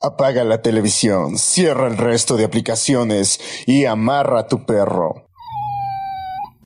[0.00, 5.28] Apaga la televisión, cierra el resto de aplicaciones y amarra a tu perro.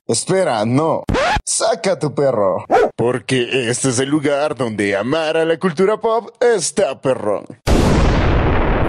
[0.05, 1.03] Espera, no.
[1.43, 2.63] Saca a tu perro.
[2.95, 7.45] Porque este es el lugar donde amar a la cultura pop está perrón.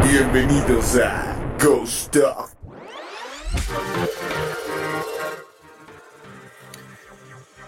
[0.02, 2.50] Bienvenidos a Ghost Talk.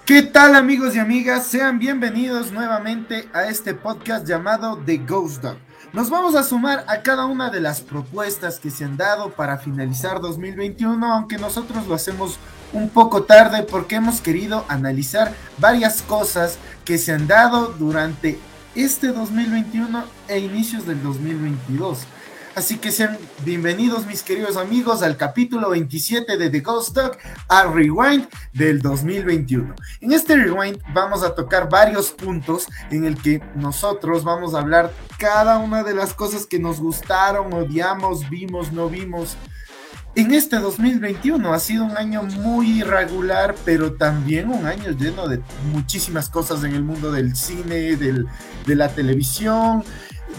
[0.05, 1.47] ¿Qué tal amigos y amigas?
[1.47, 5.66] Sean bienvenidos nuevamente a este podcast llamado The Ghost Dog.
[5.93, 9.59] Nos vamos a sumar a cada una de las propuestas que se han dado para
[9.59, 12.38] finalizar 2021, aunque nosotros lo hacemos
[12.73, 18.38] un poco tarde porque hemos querido analizar varias cosas que se han dado durante
[18.75, 22.00] este 2021 e inicios del 2022.
[22.56, 27.64] Así que sean bienvenidos mis queridos amigos al capítulo 27 de The Ghost Talk, a
[27.64, 29.74] Rewind del 2021.
[30.01, 34.91] En este Rewind vamos a tocar varios puntos en el que nosotros vamos a hablar
[35.19, 39.36] cada una de las cosas que nos gustaron, odiamos, vimos, no vimos.
[40.14, 45.42] En este 2021 ha sido un año muy irregular, pero también un año lleno de
[45.72, 48.27] muchísimas cosas en el mundo del cine, del,
[48.64, 49.84] de la televisión,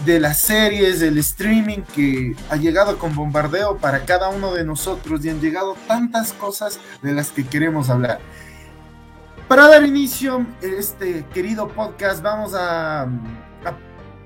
[0.04, 5.24] de las series, del streaming que ha llegado con bombardeo para cada uno de nosotros
[5.24, 8.20] y han llegado tantas cosas de las que queremos hablar.
[9.48, 13.08] Para dar inicio a este querido podcast vamos a,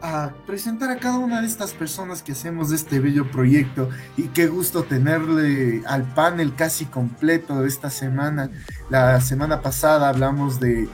[0.03, 4.49] a, presentar a cada una de estas personas que hacemos este bello proyecto y qué
[4.49, 8.51] gusto tenerle al panel casi completo de esta semana.
[8.91, 10.89] La semana pasada hablamos de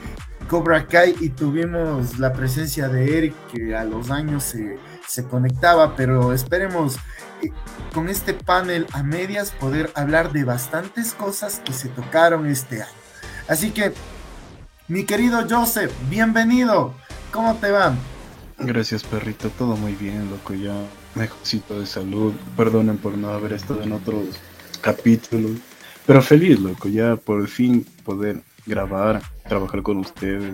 [0.49, 5.95] Cobra Kai y tuvimos la presencia de Eric que a los años se, se conectaba,
[5.95, 6.95] pero esperemos
[7.43, 7.51] eh,
[7.93, 12.91] con este panel a medias poder hablar de bastantes cosas que se tocaron este año.
[13.47, 13.93] Así que,
[14.87, 16.95] mi querido Joseph, bienvenido.
[17.31, 17.93] ¿Cómo te va?
[18.57, 19.49] Gracias, perrito.
[19.51, 20.55] Todo muy bien, loco.
[20.55, 20.73] Ya
[21.13, 22.33] mejorcito de salud.
[22.57, 24.25] Perdonen por no haber estado en otros
[24.81, 25.51] capítulos.
[26.07, 26.89] Pero feliz, loco.
[26.89, 30.53] Ya por fin poder grabar, trabajar con ustedes,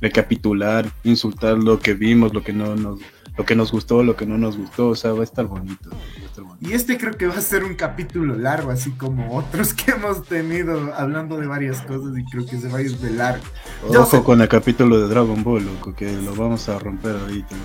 [0.00, 3.00] recapitular, insultar lo que vimos, lo que no nos,
[3.36, 5.90] lo que nos gustó, lo que no nos gustó, o sea, va a estar bonito.
[5.90, 6.68] Va a estar bonito.
[6.68, 10.24] Y este creo que va a ser un capítulo largo, así como otros que hemos
[10.24, 13.44] tenido hablando de varias cosas y creo que se va a ir de largo.
[13.88, 14.22] Ojo sé...
[14.22, 17.56] con el capítulo de Dragon Ball, loco, que lo vamos a romper ahorita.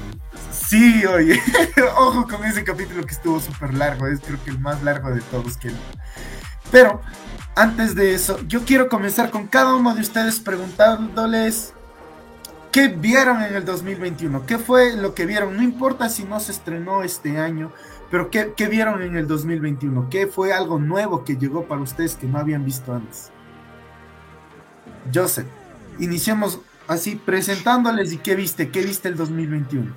[0.51, 1.39] Sí, oye,
[1.97, 5.21] ojo con ese capítulo que estuvo súper largo, es creo que el más largo de
[5.21, 5.71] todos que...
[6.71, 7.01] Pero
[7.57, 11.73] antes de eso, yo quiero comenzar con cada uno de ustedes preguntándoles
[12.71, 16.51] qué vieron en el 2021, qué fue lo que vieron, no importa si no se
[16.51, 17.71] estrenó este año,
[18.11, 22.13] pero qué, qué vieron en el 2021, qué fue algo nuevo que llegó para ustedes
[22.13, 23.31] que no habían visto antes.
[25.11, 25.47] Joseph,
[25.97, 29.95] iniciamos así presentándoles y qué viste, qué viste el 2021.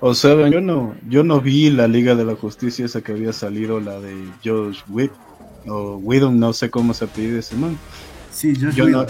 [0.00, 3.32] O sea, yo no, yo no vi la Liga de la Justicia esa que había
[3.32, 5.12] salido, la de Josh Wick
[5.68, 7.78] o Whedon, no sé cómo se pide ese man.
[8.32, 9.06] Sí, yo, yo no,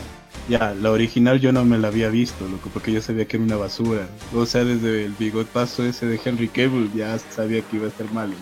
[0.49, 3.45] ya, la original yo no me la había visto, loco, porque yo sabía que era
[3.45, 4.07] una basura.
[4.33, 8.11] O sea, desde el bigotazo ese de Henry Cable ya sabía que iba a estar
[8.13, 8.31] mal.
[8.31, 8.37] ¿no?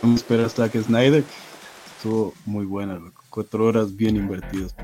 [0.00, 1.24] Vamos a esperar hasta que Snyder
[1.96, 3.22] estuvo muy buena, loco.
[3.30, 4.76] Cuatro horas bien invertidas.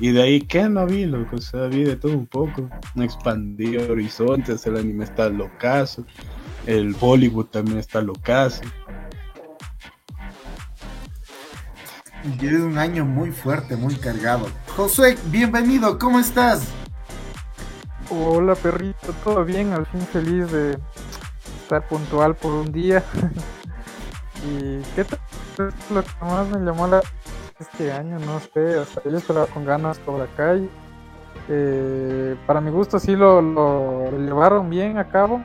[0.00, 1.36] Y de ahí, ¿qué no vi, loco?
[1.36, 2.70] O sea, vi de todo un poco.
[2.96, 6.06] Expandí horizontes, el anime está locazo.
[6.66, 8.62] El Bollywood también está locazo.
[12.26, 14.46] Es un año muy fuerte, muy cargado.
[14.76, 16.66] Josué, bienvenido, ¿cómo estás?
[18.10, 20.76] Hola perrito, todo bien, al fin feliz de
[21.62, 23.04] estar puntual por un día.
[24.44, 27.00] y qué tal lo que más me llamó la
[27.60, 30.68] este año, no sé, hasta yo esperaba con ganas Cobra Kai.
[31.48, 35.44] Eh, para mi gusto sí lo, lo, llevaron bien a cabo,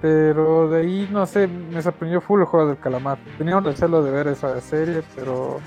[0.00, 3.18] pero de ahí no sé, me sorprendió full el juego del calamar.
[3.38, 5.58] Tenía un recelo de ver esa serie, pero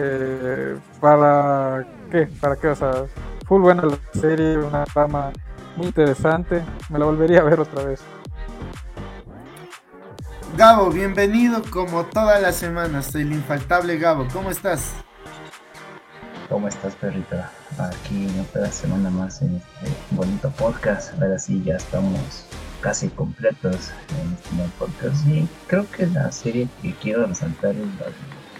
[0.00, 3.06] eh, para qué, para qué, o sea,
[3.46, 5.32] full buena la serie, una trama
[5.76, 8.00] muy interesante, me la volvería a ver otra vez.
[10.56, 14.94] Gabo, bienvenido como todas las semanas, el infaltable Gabo, ¿cómo estás?
[16.48, 17.50] ¿Cómo estás, perrita?
[17.78, 21.12] Aquí otra semana más en este bonito podcast.
[21.20, 22.46] Ahora sí, ya estamos
[22.80, 25.26] casi completos en este nuevo podcast.
[25.26, 28.06] Y creo que la serie que quiero resaltar es la,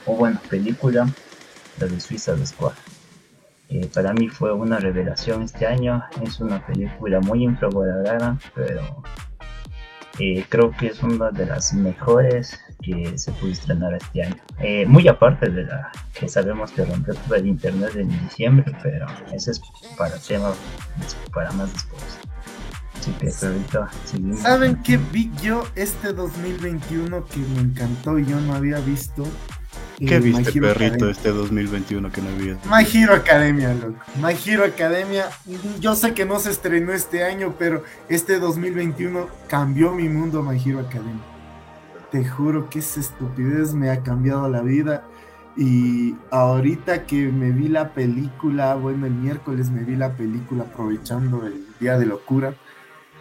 [0.05, 1.09] o bueno, película,
[1.87, 2.73] de Suiza de Squad.
[3.71, 6.03] Eh, para mí fue una revelación este año.
[6.23, 9.03] Es una película muy infravalorada, pero
[10.19, 14.37] eh, creo que es una de las mejores que se pudo estrenar este año.
[14.59, 19.07] Eh, muy aparte de la que sabemos que rompió todo el internet en diciembre, pero
[19.33, 19.61] ese es
[19.97, 20.53] para tema
[21.33, 22.19] para más después.
[22.99, 24.41] Así que, perrito, seguimos.
[24.41, 29.25] ¿Saben qué vi yo este 2021 que me encantó y yo no había visto?
[30.07, 31.11] ¿Qué Eh, viste, My Hero perrito, Academia.
[31.11, 32.59] este 2021 que no había?
[32.65, 33.99] My Hero Academia, loco.
[34.15, 35.27] My Hero Academia.
[35.81, 40.61] Yo sé que no se estrenó este año, pero este 2021 cambió mi mundo My
[40.65, 41.25] Hero Academia.
[42.11, 45.05] Te juro que esa estupidez me ha cambiado la vida.
[45.57, 51.45] Y ahorita que me vi la película, bueno, el miércoles me vi la película aprovechando
[51.47, 52.55] el día de locura,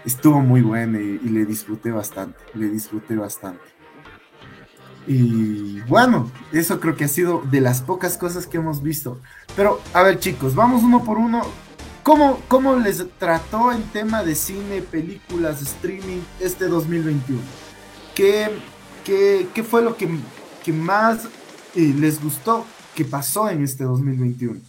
[0.05, 3.63] estuvo muy buena y, y le disfruté bastante, le disfruté bastante.
[5.07, 9.19] Y bueno, eso creo que ha sido de las pocas cosas que hemos visto.
[9.55, 11.41] Pero, a ver chicos, vamos uno por uno.
[12.03, 17.41] ¿Cómo, cómo les trató en tema de cine, películas, streaming este 2021?
[18.15, 18.49] ¿Qué,
[19.03, 20.09] qué, qué fue lo que,
[20.63, 21.25] que más
[21.75, 22.65] eh, les gustó
[22.95, 24.59] que pasó en este 2021?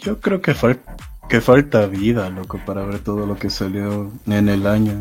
[0.00, 0.80] Yo creo que, fal-
[1.28, 4.94] que falta vida, loco, para ver todo lo que salió en el año.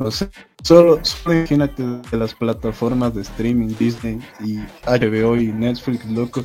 [0.00, 0.30] O sea,
[0.62, 4.56] solo, solo imagínate de las plataformas de streaming, Disney y
[4.86, 6.42] HBO y Netflix, loco.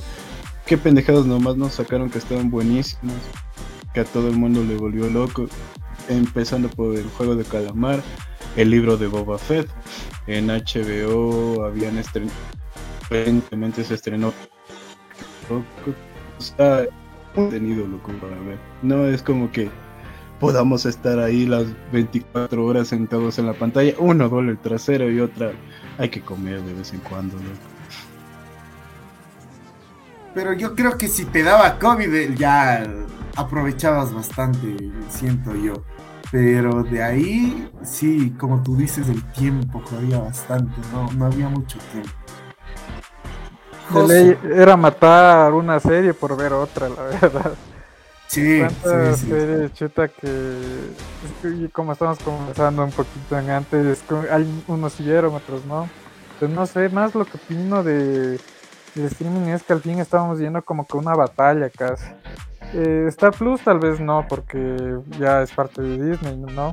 [0.66, 3.16] Qué pendejadas nomás nos sacaron que estaban buenísimas,
[3.94, 5.48] que a todo el mundo le volvió loco.
[6.10, 8.04] Empezando por el juego de calamar,
[8.58, 9.70] el libro de Boba Fett.
[10.28, 12.34] En HBO habían estrenado,
[13.10, 14.34] recientemente se estrenó.
[15.50, 15.98] Loco.
[16.38, 16.86] O sea,
[17.34, 18.58] contenido loco para ver.
[18.82, 19.70] No es como que
[20.40, 23.94] podamos estar ahí las 24 horas sentados en la pantalla.
[23.98, 25.52] Uno duele el trasero y otra
[25.98, 27.36] hay que comer de vez en cuando.
[27.36, 27.76] loco.
[30.34, 32.86] Pero yo creo que si te daba COVID eh, ya
[33.38, 35.84] aprovechabas bastante, siento yo.
[36.32, 41.78] Pero de ahí, sí, como tú dices, el tiempo jodía bastante, no, no había mucho
[41.92, 42.12] tiempo.
[44.54, 47.54] Era matar una serie por ver otra, la verdad.
[48.28, 49.32] Sí, Tantas sí, sí.
[49.32, 55.90] series chuta que, como estamos conversando un poquito en antes, hay unos sí otros no.
[56.40, 58.40] Pues no sé, más lo que opino de,
[58.96, 62.06] de streaming es que al fin estábamos viendo como que una batalla casi.
[62.74, 66.72] Eh, Star Plus tal vez no, porque ya es parte de Disney, ¿no?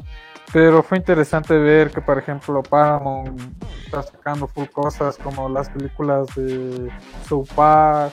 [0.53, 3.41] Pero fue interesante ver que, por ejemplo, Paramount
[3.85, 6.91] está sacando full cosas como las películas de
[7.27, 8.13] South Park,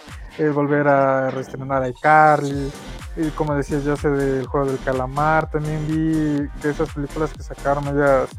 [0.54, 2.72] volver a reestrenar a iCarly,
[3.18, 7.44] y como decía yo sé del juego del calamar, también vi que esas películas que
[7.44, 8.30] sacaron ellas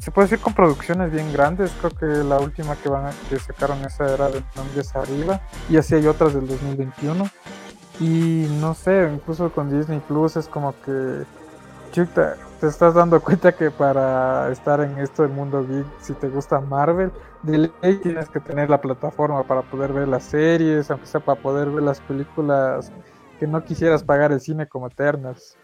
[0.00, 3.78] se puede decir con producciones bien grandes, creo que la última que van que sacaron
[3.84, 7.28] esa era de Nombres Arriba y así hay otras del 2021
[8.00, 11.24] y no sé, incluso con Disney Plus es como que
[11.92, 16.28] chuta, te estás dando cuenta que para estar en esto del mundo geek, si te
[16.28, 17.12] gusta Marvel,
[17.42, 21.40] de ley tienes que tener la plataforma para poder ver las series, aunque sea para
[21.40, 22.90] poder ver las películas
[23.38, 25.56] que no quisieras pagar el cine como Eternals.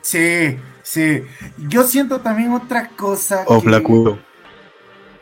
[0.00, 1.24] Sí, sí.
[1.68, 3.42] Yo siento también otra cosa.
[3.46, 4.18] O que- Black Widow.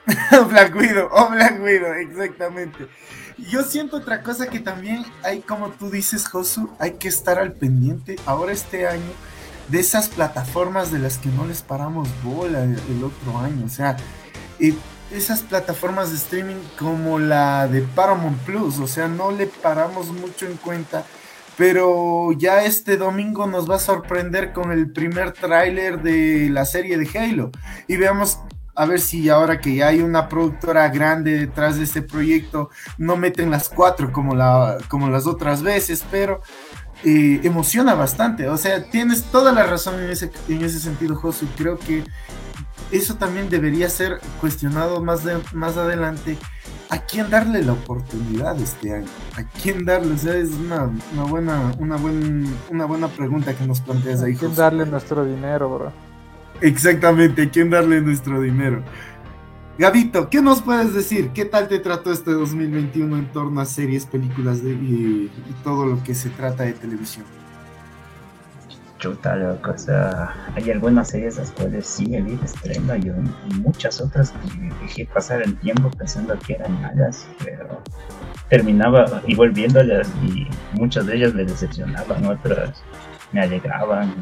[0.51, 2.87] Black Widow, o Black Widow, exactamente.
[3.39, 7.53] Yo siento otra cosa que también hay, como tú dices, Josu, hay que estar al
[7.53, 9.11] pendiente ahora este año
[9.69, 13.67] de esas plataformas de las que no les paramos bola el, otro año.
[13.67, 13.97] O sea,
[15.11, 20.47] esas plataformas de streaming como la de Paramount Plus, o sea, no le paramos mucho
[20.47, 21.05] en cuenta.
[21.57, 26.99] Pero ya este domingo nos va a sorprender con el primer tráiler de la serie
[26.99, 27.51] de Halo.
[27.89, 28.41] Y veamos
[28.77, 32.69] a ver si ahora que ya hay una productora grande detrás de este proyecto,
[32.99, 36.43] no meten las cuatro como, la, como las otras veces, pero
[37.05, 38.49] eh, emociona bastante.
[38.49, 42.05] O sea, tienes toda la razón en ese, en ese sentido, Josu, creo que
[42.91, 46.39] eso también debería ser cuestionado más, de, más adelante.
[46.89, 49.09] ¿A quién darle la oportunidad este año?
[49.37, 50.15] ¿A quién darle?
[50.15, 54.37] O sea, es una, una buena, una, buen, una buena pregunta que nos planteas ahí,
[54.37, 54.61] ¿Quién Josu.
[54.61, 55.93] darle nuestro dinero, bro?
[56.61, 58.83] Exactamente, ¿a quién darle nuestro dinero?
[59.79, 61.33] Gabito, ¿qué nos puedes decir?
[61.35, 65.31] ¿Qué tal te trató este 2021 en torno a series, películas y,
[65.63, 67.27] todo lo que se trata de televisión?
[68.99, 74.33] Chuta, loco, o sea, hay algunas series las cuales sí visto estreno y muchas otras
[74.33, 77.83] que dejé pasar el tiempo pensando que eran malas, pero
[78.49, 82.83] terminaba y volviéndolas y muchas de ellas me decepcionaban, otras
[83.33, 84.15] me alegraban.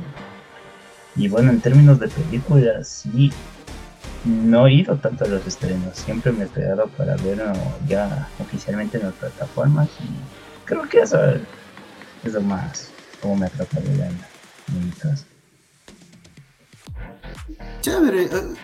[1.15, 3.31] Y bueno, en términos de películas, sí,
[4.25, 8.29] no he ido tanto a los estrenos, siempre me he pegado para ver uh, ya
[8.41, 10.09] oficialmente en las plataformas y
[10.65, 11.19] creo que eso
[12.25, 12.91] es lo más
[13.21, 15.25] como me atrapa de la en mi caso.
[17.81, 18.25] Chévere.
[18.25, 18.55] eh,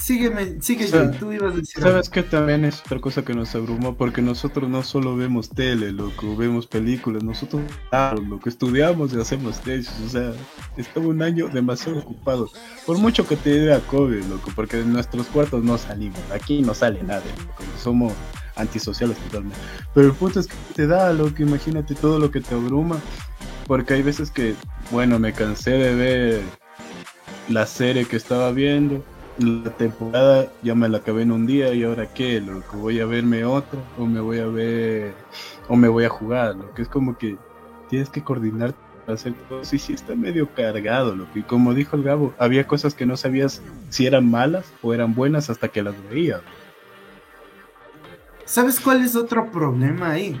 [0.00, 0.86] sígueme, sigue,
[1.18, 1.82] tú ibas a decir.
[1.82, 3.94] ¿Sabes qué también es otra cosa que nos abrumó?
[3.94, 7.62] Porque nosotros no solo vemos tele, loco, vemos películas, nosotros
[8.26, 10.32] lo que estudiamos y hacemos tesis, o sea,
[10.76, 12.50] estaba un año demasiado ocupado.
[12.86, 16.62] Por mucho que te dé a COVID, loco, porque de nuestros cuartos no salimos, aquí
[16.62, 18.12] no sale nada, loco, somos
[18.56, 19.58] antisociales totalmente.
[19.94, 22.98] Pero el punto es que te da, loco, imagínate todo lo que te abruma,
[23.66, 24.54] porque hay veces que,
[24.90, 26.40] bueno, me cansé de ver
[27.48, 29.04] la serie que estaba viendo
[29.40, 33.00] la temporada ya me la acabé en un día y ahora qué, lo que voy
[33.00, 35.14] a verme otra o me voy a ver
[35.68, 37.36] o me voy a jugar, lo que es como que
[37.88, 38.74] tienes que coordinar
[39.06, 39.64] para hacer todo.
[39.64, 43.16] Sí, sí, está medio cargado, lo que como dijo el Gabo, había cosas que no
[43.16, 46.42] sabías si eran malas o eran buenas hasta que las veías.
[48.44, 50.38] ¿Sabes cuál es otro problema ahí?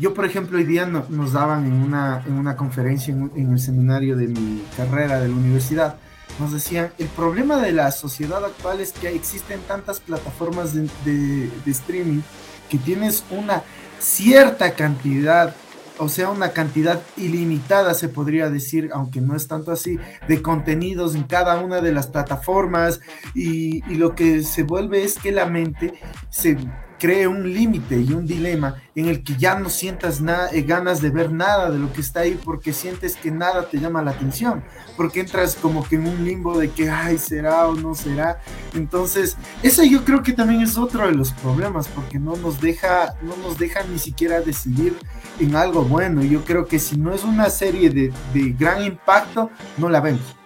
[0.00, 3.60] Yo, por ejemplo, hoy día nos daban en una, en una conferencia en, en el
[3.60, 5.98] seminario de mi carrera de la universidad
[6.38, 12.22] nos decían, el problema de la sociedad actual es que existen tantas plataformas de, streaming
[12.68, 13.62] que tienes una
[14.00, 15.54] cierta cantidad,
[15.98, 21.14] o sea, una cantidad ilimitada, se podría decir, aunque no es tanto así, de contenidos
[21.14, 23.00] en cada una de las plataformas.
[23.34, 25.94] Y, lo que se vuelve es que la mente
[26.30, 26.56] se
[26.98, 30.22] cree un límite y un dilema en el que ya no sientas
[30.52, 33.78] eh, ganas de ver nada de lo que está ahí porque sientes que nada te
[33.78, 34.62] llama la atención,
[34.96, 38.40] porque entras como que en un limbo de que, ay, será o no será.
[38.74, 43.16] Entonces, ese yo creo que también es otro de los problemas, porque no nos deja,
[43.22, 44.96] no nos deja ni siquiera decidir
[45.40, 46.22] en algo bueno.
[46.22, 50.36] Yo creo que si no es una serie de, de gran impacto, no la vemos.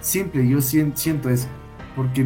[0.00, 1.48] Simple, yo siento eso
[1.96, 2.24] porque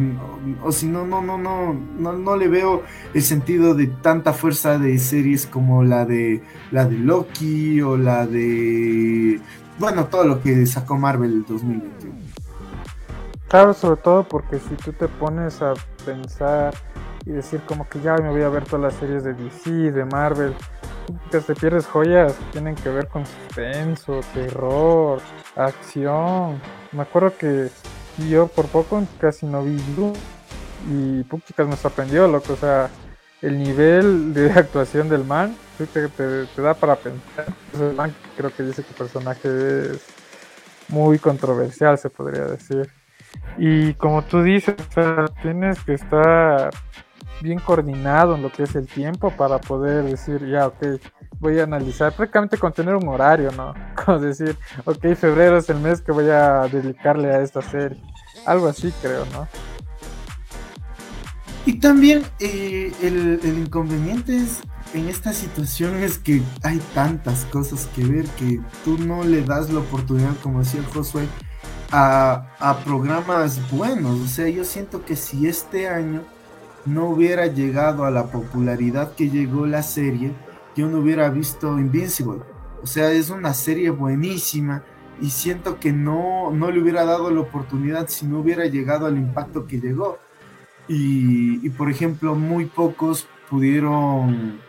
[0.63, 4.77] o si no no no no no no le veo el sentido de tanta fuerza
[4.77, 9.39] de series como la de la de Loki o la de
[9.79, 12.15] bueno todo lo que sacó Marvel el 2021
[13.47, 15.73] claro sobre todo porque si tú te pones a
[16.05, 16.73] pensar
[17.25, 20.05] y decir como que ya me voy a ver todas las series de DC de
[20.05, 20.53] Marvel
[21.31, 25.21] que te pierdes joyas tienen que ver con suspenso terror
[25.55, 26.61] acción.
[26.91, 27.69] Me acuerdo que
[28.17, 29.77] y yo por poco casi no vi
[30.89, 32.53] Y puchicas me sorprendió, loco.
[32.53, 32.89] O sea,
[33.41, 37.45] el nivel de actuación del man te, te, da para pensar.
[37.73, 40.05] El man creo que dice que el personaje es
[40.89, 42.89] muy controversial, se podría decir.
[43.57, 46.69] Y como tú dices, o sea, tienes que estar
[47.41, 50.99] bien coordinado en lo que es el tiempo para poder decir, ya, ok,
[51.41, 53.73] voy a analizar prácticamente con tener un horario, ¿no?
[54.05, 54.55] Como decir,
[54.85, 57.99] ok, febrero es el mes que voy a dedicarle a esta serie.
[58.45, 59.47] Algo así creo, ¿no?
[61.65, 64.61] Y también eh, el, inconveniente es
[64.93, 69.69] en esta situación es que hay tantas cosas que ver que tú no le das
[69.69, 71.27] la oportunidad, como decía Josué,
[71.91, 74.19] a, a programas buenos.
[74.19, 76.23] O sea, yo siento que si este año
[76.85, 80.33] no hubiera llegado a la popularidad que llegó la serie,
[80.75, 82.41] yo no hubiera visto Invincible.
[82.83, 84.83] O sea, es una serie buenísima
[85.21, 89.17] y siento que no, no le hubiera dado la oportunidad si no hubiera llegado al
[89.17, 90.17] impacto que llegó.
[90.87, 94.59] Y, por ejemplo, muy pocos pudieron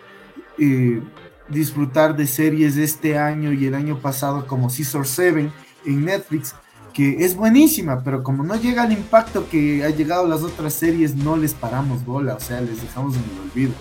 [0.59, 1.03] eh,
[1.49, 5.51] disfrutar de series de este año y el año pasado como Caesar 7
[5.87, 6.55] en Netflix,
[6.93, 11.17] que es buenísima, pero como no llega al impacto que ha llegado las otras series,
[11.17, 13.73] no les paramos bola, o sea, les dejamos en el olvido.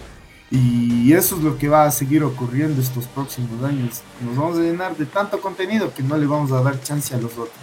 [0.52, 4.02] Y eso es lo que va a seguir ocurriendo estos próximos años.
[4.20, 7.18] Nos vamos a llenar de tanto contenido que no le vamos a dar chance a
[7.18, 7.56] los otros.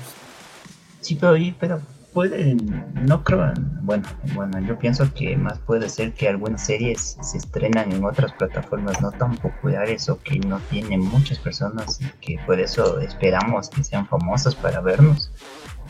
[1.02, 1.83] Sí, pero, pero
[2.14, 3.52] pueden, no creo,
[3.83, 8.33] bueno, bueno, yo pienso que más puede ser que algunas series se estrenan en otras
[8.33, 13.68] plataformas no tan populares o que no tienen muchas personas y que por eso esperamos
[13.68, 15.30] que sean famosas para vernos.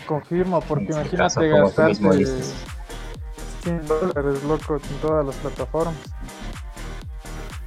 [0.07, 5.95] Confirmo, porque este imagínate gastar 100 dólares, loco, en todas las plataformas.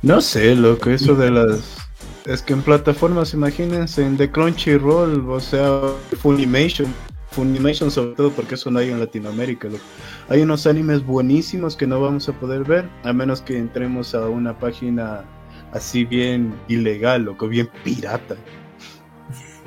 [0.02, 1.78] No sé, loco, eso de las...
[2.26, 5.82] Es que en plataformas, imagínense, en The Crunchyroll, o sea,
[6.20, 6.94] Funimation,
[7.32, 9.68] Funimation sobre todo porque eso no hay en Latinoamérica.
[9.68, 9.84] Loco.
[10.30, 14.28] Hay unos animes buenísimos que no vamos a poder ver, a menos que entremos a
[14.28, 15.24] una página
[15.72, 18.36] así bien ilegal, loco, bien pirata.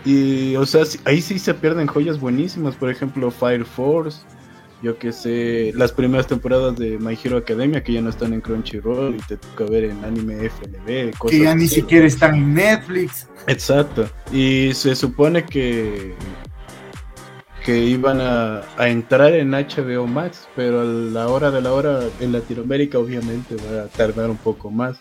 [0.05, 4.21] Y, o sea, ahí sí se pierden joyas buenísimas, por ejemplo, Fire Force,
[4.85, 8.43] yo que sé, las primeras temporadas de My Hero Academia que ya no están en
[8.43, 12.55] Crunchyroll y te toca ver en anime FLB, cosas que ya ni siquiera están en
[12.55, 13.27] Netflix.
[13.47, 14.07] Exacto.
[14.31, 16.15] Y se supone que
[17.65, 22.33] que iban a, entrar en HBO Max, pero a la hora de la hora en
[22.33, 24.99] Latinoamérica obviamente va a tardar un poco más.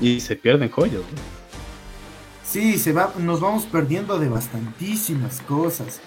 [0.00, 1.02] Y se pierden joyas.
[2.42, 6.00] Sí, se va, nos vamos perdiendo de bastantísimas cosas.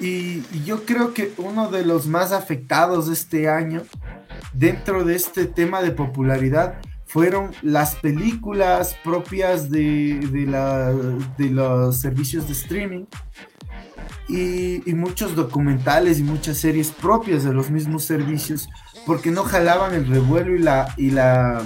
[0.00, 3.82] Y, yo creo que uno de los más afectados este año,
[4.52, 10.20] dentro de este tema de popularidad, fueron las películas propias de,
[11.36, 13.04] de, los servicios de streaming
[14.28, 18.68] y, y, muchos documentales y muchas series propias de los mismos servicios
[19.06, 21.62] porque no jalaban el revuelo y la y la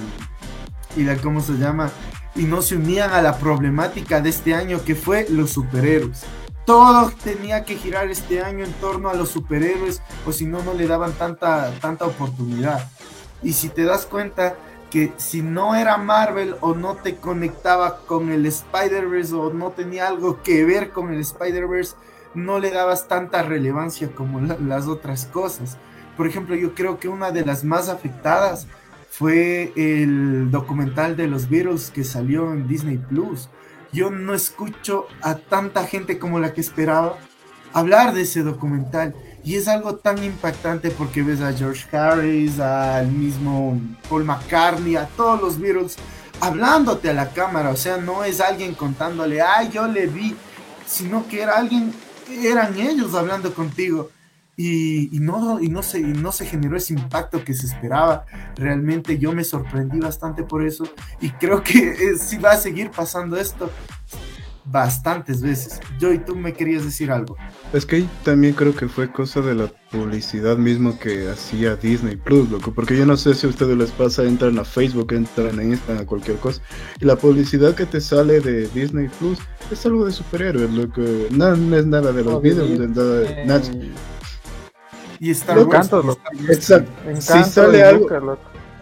[0.97, 1.91] y la cómo se llama
[2.35, 6.25] y no se unían a la problemática de este año que fue los superhéroes.
[6.65, 10.73] Todo tenía que girar este año en torno a los superhéroes o si no no
[10.73, 12.89] le daban tanta tanta oportunidad.
[13.43, 14.55] Y si te das cuenta
[14.89, 20.07] que si no era Marvel o no te conectaba con el Spider-Verse o no tenía
[20.07, 21.95] algo que ver con el Spider-Verse,
[22.33, 25.77] no le dabas tanta relevancia como las otras cosas.
[26.17, 28.67] Por ejemplo, yo creo que una de las más afectadas
[29.09, 33.49] fue el documental de los Beatles que salió en Disney Plus.
[33.95, 37.17] Yo no escucho a tanta gente como la que esperaba
[37.71, 39.15] hablar de ese documental.
[39.41, 45.07] Y es algo tan impactante porque ves a George Harris, al mismo Paul McCartney, a
[45.07, 45.95] todos los Beatles
[46.41, 47.69] hablándote a la cámara.
[47.69, 50.35] O sea, no es alguien contándole, ay, yo le vi,
[50.85, 51.93] sino que era alguien,
[52.43, 54.09] eran ellos hablando contigo
[54.57, 58.25] y, no, y, no se, no se generó ese impacto que se esperaba.
[58.55, 60.85] Realmente yo me sorprendí bastante por eso
[61.19, 63.69] y creo que eh, si va a seguir pasando esto
[64.65, 65.79] bastantes veces.
[65.99, 67.37] Yo y tú me querías decir algo.
[67.71, 72.49] Es que también creo que fue cosa de la publicidad mismo que hacía Disney Plus,
[72.49, 75.73] loco, porque yo no sé si a ustedes les pasa, entran a Facebook, entran en
[75.73, 76.61] Instagram, a cualquier cosa,
[76.99, 79.37] y la publicidad que te sale de Disney Plus
[79.71, 83.19] es algo de superhéroes, loco, no, no es nada de los videos, no es nada
[83.19, 83.43] de...
[83.43, 83.93] Eh,
[85.25, 85.89] y Star Wars.
[86.47, 86.91] Exacto.
[87.19, 88.37] si sale algo,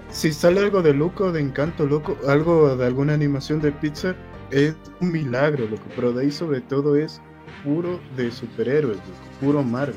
[0.09, 4.15] si sale algo de loco, de encanto, loco, algo de alguna animación de Pixar,
[4.51, 5.83] es un milagro, loco.
[5.95, 7.21] Pero de ahí sobre todo es
[7.63, 8.97] puro de superhéroes,
[9.39, 9.95] puro Marvel.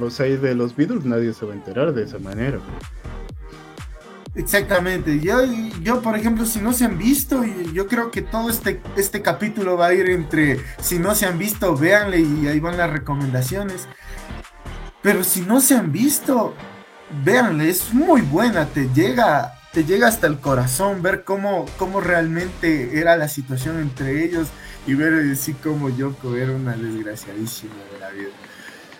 [0.00, 2.58] O sea, de los Beatles nadie se va a enterar de esa manera.
[4.34, 5.20] Exactamente.
[5.20, 5.38] Yo,
[5.80, 9.78] yo, por ejemplo, si no se han visto, yo creo que todo este, este capítulo
[9.78, 13.88] va a ir entre, si no se han visto, véanle y ahí van las recomendaciones.
[15.06, 16.52] Pero si no se han visto,
[17.22, 22.98] véanle, es muy buena, te llega, te llega hasta el corazón ver cómo, cómo realmente
[22.98, 24.48] era la situación entre ellos
[24.84, 28.30] y ver así como Yoko era una desgraciadísima de la vida.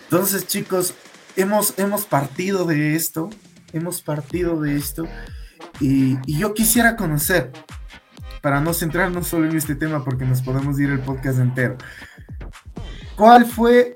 [0.03, 0.93] Entonces, chicos,
[1.35, 3.29] hemos, hemos partido de esto,
[3.73, 5.09] hemos partido de esto
[5.81, 7.51] y, y yo quisiera conocer,
[8.41, 11.75] para no centrarnos solo en este tema porque nos podemos ir el podcast entero,
[13.17, 13.93] ¿cuál fue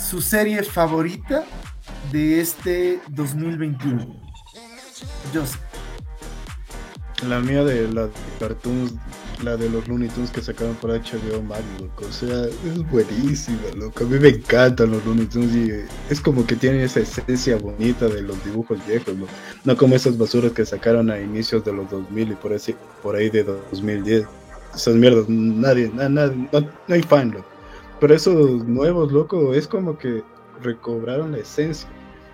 [0.00, 1.44] su serie favorita
[2.10, 4.06] de este 2021.
[5.32, 5.42] Yo.
[7.28, 8.94] La mía de la de cartoons,
[9.42, 12.06] la de los Looney Tunes que sacaron por HBO Max, loco.
[12.08, 14.04] O sea, es buenísima, loco.
[14.04, 15.70] A mí me encantan los Looney Tunes y
[16.08, 19.26] es como que tienen esa esencia bonita de los dibujos viejos, ¿no?
[19.64, 23.16] No como esas basuras que sacaron a inicios de los 2000 y por, ese, por
[23.16, 24.24] ahí de 2010.
[24.74, 27.59] Esas mierdas, nadie, nadie, no, no hay fan, loco.
[28.00, 30.22] Pero esos nuevos, loco, es como que
[30.62, 31.88] recobraron la esencia.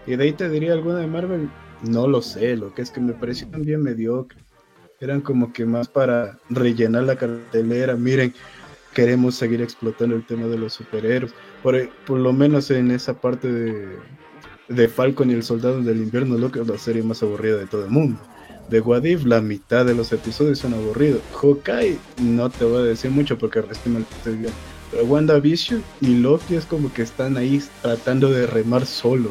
[0.06, 1.50] Y de ahí te diría alguna de Marvel,
[1.82, 4.38] no lo sé, lo que es que me parecieron bien mediocre.
[5.00, 7.96] Eran como que más para rellenar la cartelera.
[7.96, 8.32] Miren,
[8.94, 11.34] queremos seguir explotando el tema de los superhéroes.
[11.62, 13.88] Por, por lo menos en esa parte de,
[14.68, 17.66] de Falcon y el Soldado del Invierno, lo que es la serie más aburrida de
[17.66, 18.20] todo el mundo.
[18.70, 21.20] De Wadif, la mitad de los episodios son aburridos.
[21.40, 24.36] Hawkeye, no te voy a decir mucho porque recién pero
[25.04, 29.30] WandaVision y Loki es como que están ahí tratando de remar solo.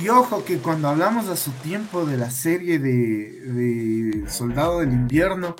[0.00, 5.54] Y ojo que cuando hablamos a su tiempo de la serie de, Soldado del Invierno,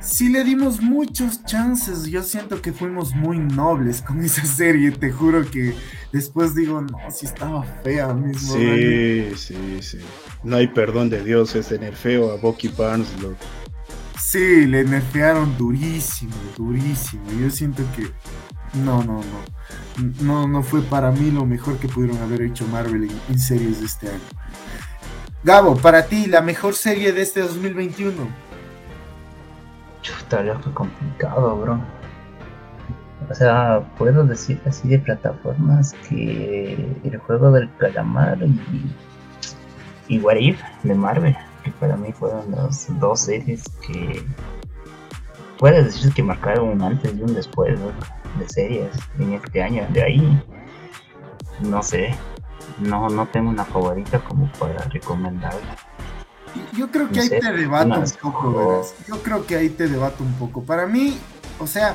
[0.00, 2.06] sí le dimos muchos chances.
[2.06, 4.90] Yo siento que fuimos muy nobles con esa serie.
[4.90, 5.74] Te juro que
[6.12, 8.54] después digo, no, si estaba fea mismo.
[8.54, 9.98] Sí, sí, sí.
[10.44, 13.08] No hay perdón de Dios ese nerfeo a Bucky Barnes.
[13.22, 13.34] Lo...
[14.30, 17.24] Sí, le nerfearon durísimo, durísimo.
[17.32, 18.04] Yo siento que
[18.78, 20.22] no, no, no.
[20.22, 23.86] No, no fue para mí lo mejor que pudieron haber hecho Marvel en, series de
[23.86, 24.20] este año.
[25.42, 28.14] Gabo, para ti, la mejor serie de este 2021.
[30.00, 31.80] Chuta, fue complicado, bro.
[33.28, 38.38] O sea, puedo decir así de plataformas que el juego del calamar
[40.06, 40.36] y, y What
[40.84, 44.24] de Marvel que para mí fueron las dos series que
[45.58, 47.78] puedes decir que marcaron un antes y un después
[48.38, 49.86] de series en este año.
[49.90, 50.42] De ahí,
[51.60, 52.14] no sé,
[52.78, 55.76] no, no tengo una favorita como para recomendarla.
[56.76, 60.32] Yo creo que ahí te debato un poco, Yo creo que ahí te debato un
[60.34, 60.62] poco.
[60.62, 61.18] Para mí,
[61.58, 61.94] o sea,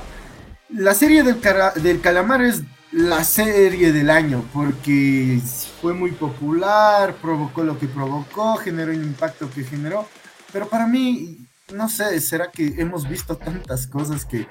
[0.69, 1.41] la serie del,
[1.81, 2.63] del calamar es
[2.95, 5.41] la serie del año porque
[5.81, 10.07] fue muy popular, provocó lo que provocó, generó el impacto que generó,
[10.53, 11.39] pero para mí,
[11.73, 14.47] no sé, será que hemos visto tantas cosas que,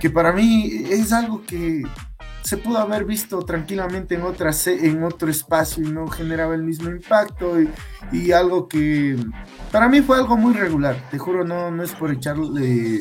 [0.00, 1.82] que para mí es algo que
[2.42, 6.90] se pudo haber visto tranquilamente en, otra, en otro espacio y no generaba el mismo
[6.90, 7.56] impacto
[8.12, 9.16] y, algo que
[9.72, 13.00] para mí fue algo muy regular, te juro, no, no es por echarle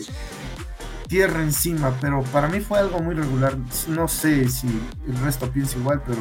[1.07, 4.67] tierra encima, pero para mí fue algo muy regular, no sé si
[5.07, 6.19] el resto piensa igual, pero...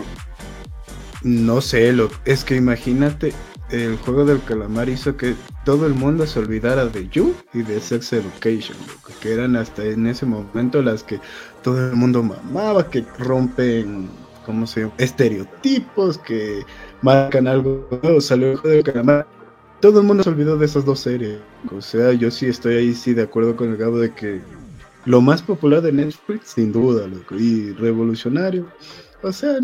[1.23, 3.33] No sé, lo, es que imagínate,
[3.71, 7.81] el juego del calamar hizo que todo el mundo se olvidara de You y de
[7.81, 8.77] Sex Education,
[9.21, 11.21] que eran hasta en ese momento las que
[11.63, 14.09] todo el mundo mamaba, que rompen,
[14.45, 14.93] ¿cómo se llama?
[14.99, 16.65] Estereotipos, que
[17.03, 19.27] marcan algo nuevo, salió el juego del calamar.
[19.81, 21.39] Todo el mundo se olvidó de esas dos series.
[21.77, 24.41] O sea, yo sí estoy ahí sí de acuerdo con el Gabo de que
[25.07, 28.67] lo más popular de Netflix, sin duda, loco, y revolucionario.
[29.23, 29.59] O sea,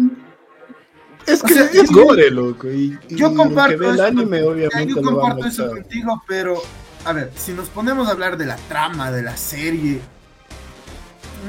[1.27, 2.71] es que es gore, loco.
[2.71, 4.95] Y, yo comparto eso, anime, obviamente.
[4.95, 6.63] Yo comparto eso contigo, pero
[7.05, 10.01] a ver, si nos ponemos a hablar de la trama de la serie,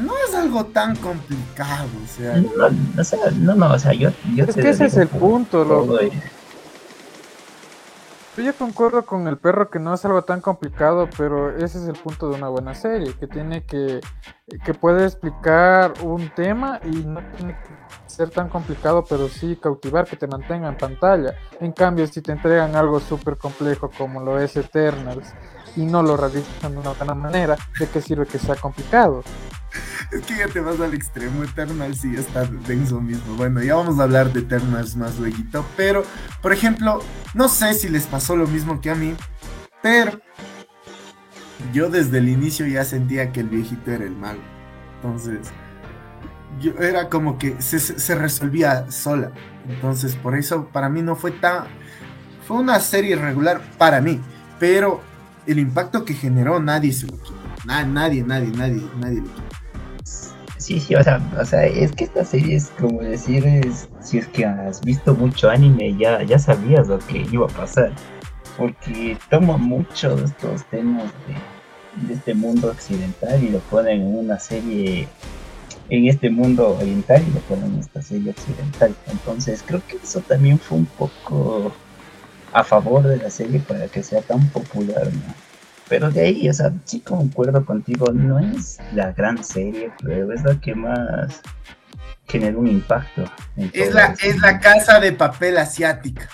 [0.03, 2.37] no es algo tan complicado, o sea.
[3.37, 4.11] No, no, o sea, yo.
[4.35, 5.99] yo es que ese es el punto, loco.
[8.35, 11.93] Yo concuerdo con el perro que no es algo tan complicado, pero ese es el
[11.93, 14.01] punto de una buena serie, que tiene que,
[14.65, 17.69] que puede explicar un tema y no tiene que
[18.07, 21.35] ser tan complicado, pero sí cautivar, que te mantenga en pantalla.
[21.59, 25.31] En cambio, si te entregan algo súper complejo como lo es Eternals
[25.75, 29.23] y no lo realizan de una buena manera, ¿de qué sirve que sea complicado?
[30.11, 33.35] Es que ya te vas al extremo, Eternals sí está denso mismo.
[33.35, 36.03] Bueno, ya vamos a hablar de Eternals más luego, pero,
[36.41, 37.01] por ejemplo,
[37.33, 39.15] no sé si les pasó lo mismo que a mí,
[39.81, 40.19] pero
[41.73, 44.39] yo desde el inicio ya sentía que el viejito era el malo.
[44.95, 45.51] Entonces,
[46.59, 49.31] yo era como que se, resolvía sola.
[49.67, 51.65] Entonces, por eso para mí no fue tan...
[52.47, 54.19] Fue una serie regular para mí,
[54.59, 55.01] pero
[55.47, 57.35] el impacto que generó nadie se lo quitó.
[57.65, 59.42] nadie, nadie, nadie, nadie lo quitó.
[60.63, 63.43] Sí, sí, o sea, o sea, es que esta serie es como decir,
[64.01, 67.91] si es que has visto mucho anime, ya, ya sabías lo que iba a pasar.
[68.57, 74.15] Porque toma mucho de estos temas de, de este mundo occidental y lo ponen en
[74.15, 75.09] una serie
[75.89, 78.95] en este mundo oriental y lo ponen en esta serie occidental.
[79.07, 81.73] Entonces creo que eso también fue un poco
[82.53, 85.42] a favor de la serie para que sea tan popular, ¿no?
[85.93, 90.43] Pero de ahí, o sea, sí concuerdo contigo, no es la gran serie, pero es
[90.43, 91.39] la que más
[92.27, 93.25] genera un impacto.
[93.73, 96.27] Es la, es la casa de papel asiática.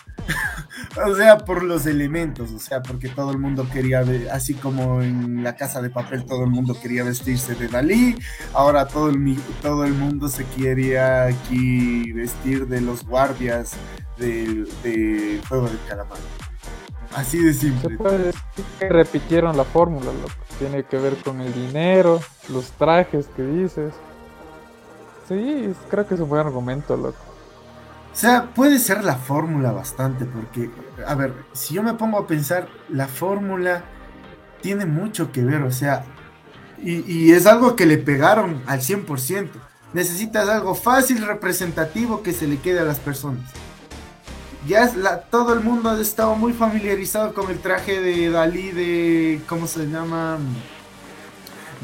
[1.06, 5.02] o sea, por los elementos, o sea, porque todo el mundo quería ver, así como
[5.02, 8.16] en la casa de papel todo el mundo quería vestirse de Dalí,
[8.54, 13.74] ahora todo el, todo el mundo se quería aquí vestir de los guardias
[14.18, 16.49] del de Juego del Calamar.
[17.16, 17.98] Así de simple.
[18.80, 20.34] que repitieron la fórmula, loco.
[20.60, 22.20] Tiene que ver con el dinero,
[22.50, 23.94] los trajes que dices.
[25.28, 27.18] Sí, creo que es un buen argumento, loco.
[28.12, 30.70] O sea, puede ser la fórmula bastante, porque,
[31.06, 33.84] a ver, si yo me pongo a pensar, la fórmula
[34.62, 36.04] tiene mucho que ver, o sea,
[36.82, 39.50] y, es algo que le pegaron al 100%.
[39.94, 43.52] Necesitas algo fácil, representativo, que se le quede a las personas.
[44.70, 49.42] Ya la, todo el mundo ha estado muy familiarizado con el traje de Dalí de,
[49.50, 50.38] ¿cómo se llama?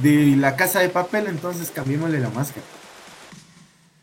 [0.02, 2.66] De la casa de papel, entonces cambiémosle la máscara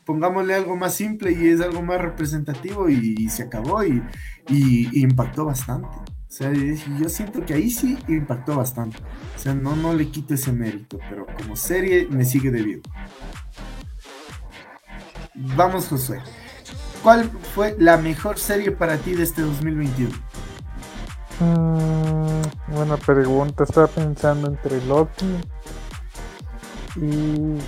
[0.04, 4.02] pongámosle algo más simple y es algo más representativo y, se acabó y,
[4.48, 5.88] impactó bastante.
[5.88, 8.98] O sea, yo siento que ahí sí impactó bastante.
[9.36, 12.82] O sea, no, no le quito ese mérito, pero como serie me sigue debido.
[15.34, 16.20] Vamos, Josué.
[17.02, 20.10] ¿Cuál fue la mejor serie para ti de este 2021?
[21.40, 23.64] Mm, buena pregunta.
[23.64, 25.36] Estaba pensando entre Loki
[26.96, 27.58] y.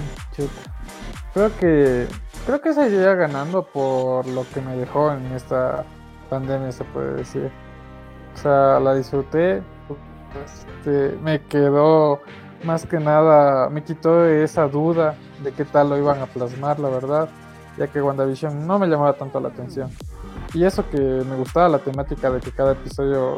[1.33, 2.07] Creo que
[2.47, 5.87] Creo que seguiría ganando por lo que me dejó en esta
[6.29, 7.51] pandemia, se puede decir.
[8.35, 9.63] O sea, la disfruté.
[10.45, 12.21] Este, me quedó
[12.63, 16.91] más que nada, me quitó esa duda de qué tal lo iban a plasmar, la
[16.91, 17.29] verdad.
[17.77, 19.91] Ya que WandaVision no me llamaba tanto la atención.
[20.53, 23.37] Y eso que me gustaba la temática de que cada episodio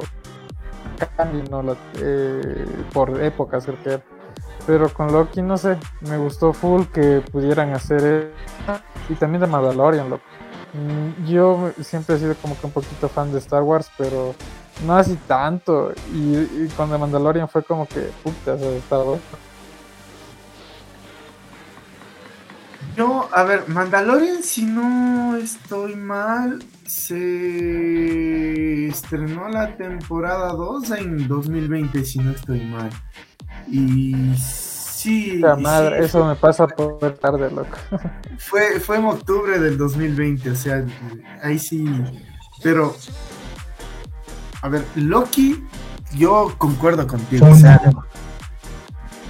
[1.17, 1.63] cambie, ¿no?
[2.01, 4.17] Eh, por épocas, creo que
[4.67, 8.83] pero con Loki, no sé, me gustó full que pudieran hacer eso.
[9.09, 10.25] Y también de Mandalorian, loco.
[10.73, 14.35] Mm, yo siempre he sido como que un poquito fan de Star Wars, pero
[14.85, 15.93] no así tanto.
[16.13, 19.05] Y, con The Mandalorian fue como que, puta, Star.
[22.97, 32.03] Yo, a ver, Mandalorian, si no estoy mal, se estrenó la temporada 2 en 2020,
[32.07, 32.89] si no estoy mal.
[33.71, 35.41] Y sí.
[35.41, 37.77] La madre, eso me pasa por tarde, loco.
[38.39, 40.83] Fue, fue en octubre del 2020, o sea,
[41.43, 41.87] ahí sí.
[42.63, 42.97] Pero,
[44.63, 45.63] a ver, Loki,
[46.15, 47.47] yo concuerdo contigo.
[47.51, 47.79] O sea,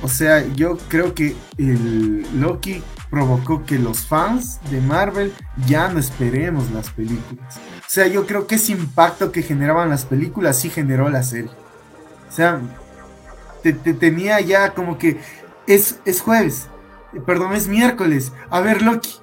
[0.02, 5.32] o sea, yo creo que el Loki provocó que los fans de Marvel
[5.66, 7.58] ya no esperemos las películas.
[7.78, 11.50] O sea, yo creo que ese impacto que generaban las películas sí generó la serie.
[12.28, 12.60] O sea,
[13.62, 15.20] te, tenía ya como que
[15.66, 16.68] es, es jueves,
[17.24, 19.14] perdón, es miércoles, a ver Loki.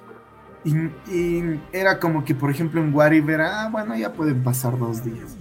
[0.64, 5.36] Y, era como que, por ejemplo, en era, ah, bueno, ya pueden pasar dos días.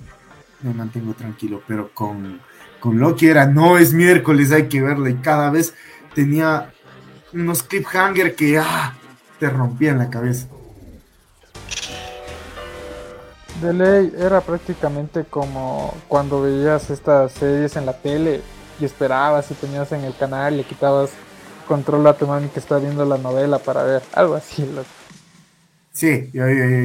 [0.62, 2.42] Me mantengo tranquilo, pero con,
[2.80, 5.10] con Loki era, no es miércoles, hay que verla.
[5.10, 5.74] Y cada vez
[6.14, 6.74] tenía
[7.34, 8.96] unos cliffhanger que ah,
[9.40, 10.48] te rompían la cabeza.
[13.62, 18.42] De ley era prácticamente como cuando veías estas series en la tele
[18.80, 21.12] y esperabas y tenías en el canal y le quitabas
[21.68, 24.68] control a tu mami que está viendo la novela para ver algo así.
[25.92, 26.44] Sí, yo,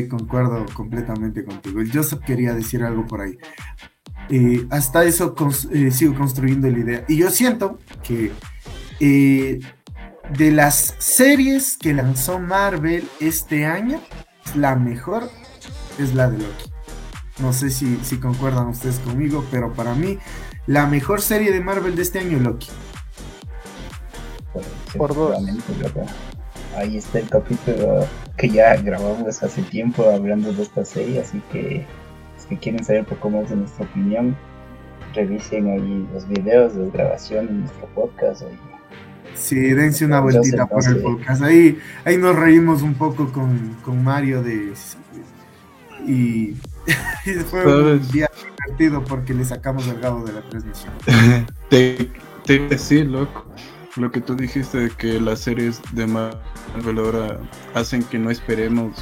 [0.08, 1.80] concuerdo completamente contigo.
[1.80, 3.38] El Joseph quería decir algo por ahí.
[4.28, 5.34] Eh, hasta eso
[5.72, 7.04] eh, sigo construyendo la idea.
[7.08, 8.30] Y yo siento que
[9.00, 9.61] eh,
[10.37, 14.01] de las series que lanzó Marvel este año,
[14.55, 15.31] la mejor
[15.99, 16.71] es la de Loki.
[17.41, 20.19] No sé si, concuerdan ustedes conmigo, pero para mí
[20.67, 22.69] la mejor serie de Marvel de este año es Loki.
[24.97, 25.37] Por dos.
[26.77, 31.87] Ahí está el capítulo que ya grabamos hace tiempo hablando de esta serie, así que
[32.49, 34.37] si quieren saber un poco más de nuestra opinión,
[35.14, 38.43] revisen ahí los videos, las grabaciones, nuestro podcast.
[39.38, 41.42] Sí, dense una vueltita por el podcast.
[41.42, 44.72] Ahí, ahí nos reímos un poco con, Mario de
[46.07, 46.55] y,
[47.51, 48.31] fue un día
[48.66, 50.92] divertido porque le sacamos el gabo de la transmisión.
[51.70, 52.11] te,
[52.44, 53.46] te decir, loco,
[53.96, 57.40] lo que tú dijiste de que las series de Marvel ahora
[57.74, 58.96] hacen que no esperemos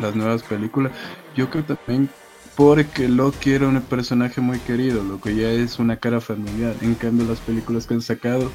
[0.00, 0.92] las nuevas películas.
[1.34, 2.08] Yo creo también
[2.56, 6.74] porque Loki era un personaje muy querido, lo que ya es una cara familiar.
[6.80, 8.50] En cambio, las películas que han sacado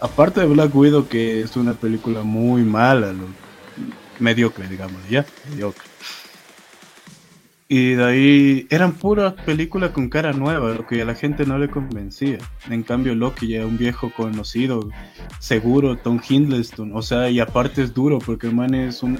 [0.00, 3.14] aparte de Black Widow, que es una película muy mala,
[4.18, 5.84] mediocre, digamos, ya, mediocre.
[7.70, 11.58] Y de ahí eran puras películas con cara nueva, lo que a la gente no
[11.58, 12.38] le convencía.
[12.70, 14.88] En cambio, Loki ya es un viejo conocido,
[15.38, 16.96] seguro, Tom Hiddleston.
[16.96, 19.18] O sea, y aparte es duro porque el man es un.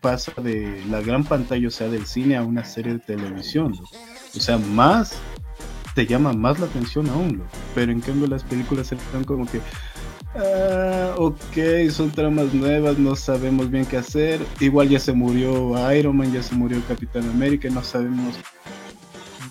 [0.00, 3.74] pasa de la gran pantalla, o sea, del cine a una serie de televisión.
[4.36, 5.18] O sea, más
[5.94, 7.42] te llama más la atención aún,
[7.74, 9.60] pero en cambio las películas están como que,
[10.34, 16.16] ah, ok, son tramas nuevas, no sabemos bien qué hacer, igual ya se murió Iron
[16.16, 18.36] Man, ya se murió Capitán América, no sabemos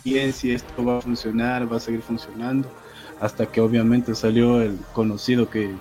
[0.03, 2.69] bien si esto va a funcionar, va a seguir funcionando,
[3.19, 5.75] hasta que obviamente salió el conocido que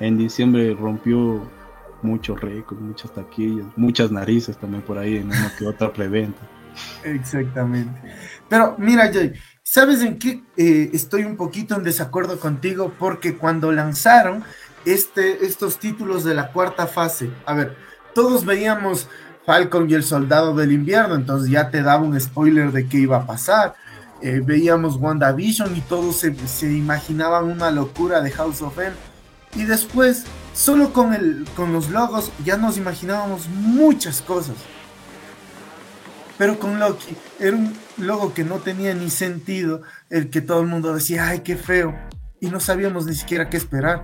[0.00, 1.48] en diciembre rompió
[2.02, 6.40] muchos récords, muchas taquillas, muchas narices también por ahí en una que otra preventa.
[7.04, 7.98] Exactamente.
[8.48, 9.32] Pero mira, Jay,
[9.74, 12.92] ¿Sabes en qué eh, estoy un poquito en desacuerdo contigo?
[12.96, 14.44] Porque cuando lanzaron
[14.84, 17.76] este, estos títulos de la cuarta fase, a ver,
[18.14, 19.08] todos veíamos
[19.44, 23.16] Falcon y el Soldado del Invierno, entonces ya te daba un spoiler de qué iba
[23.16, 23.74] a pasar.
[24.22, 28.94] Eh, veíamos WandaVision y todos se, se, imaginaban una locura de House of M.
[29.56, 34.54] Y después, solo con, el, con los logos, ya nos imaginábamos muchas cosas.
[36.36, 40.66] Pero con Loki era un logo que no tenía ni sentido, el que todo el
[40.66, 41.94] mundo decía, ay, qué feo,
[42.40, 44.02] y no sabíamos ni siquiera qué esperar.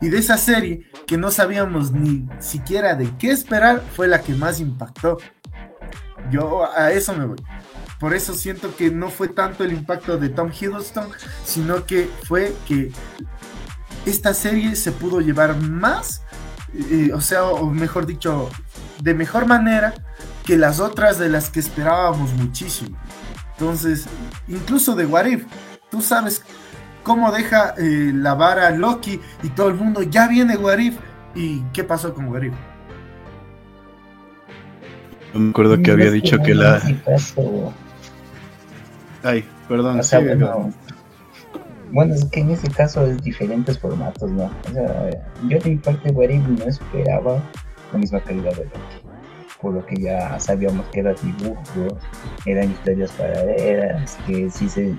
[0.00, 4.34] Y de esa serie, que no sabíamos ni siquiera de qué esperar, fue la que
[4.34, 5.18] más impactó.
[6.30, 7.42] Yo a eso me voy.
[8.00, 11.08] Por eso siento que no fue tanto el impacto de Tom Hiddleston,
[11.44, 12.90] sino que fue que
[14.04, 16.22] esta serie se pudo llevar más,
[16.74, 18.50] eh, o sea, o mejor dicho,
[19.00, 19.94] de mejor manera
[20.46, 22.96] que las otras de las que esperábamos muchísimo.
[23.58, 24.06] Entonces,
[24.48, 25.44] incluso de Warif,
[25.90, 26.42] tú sabes
[27.02, 30.96] cómo deja eh, la vara Loki y todo el mundo, ya viene Warif.
[31.34, 32.54] ¿Y qué pasó con Warif?
[35.34, 36.80] No me acuerdo que había dicho que la...
[39.22, 40.00] Ay, perdón.
[41.90, 44.44] bueno, es que en ese caso es diferentes formatos, ¿no?
[44.44, 45.10] O sea,
[45.48, 47.42] yo de mi parte Warif no esperaba
[47.92, 49.05] la misma calidad de Loki
[49.60, 51.98] por lo que ya sabíamos que era dibujo,
[52.44, 54.96] eran historias paralelas, que sí se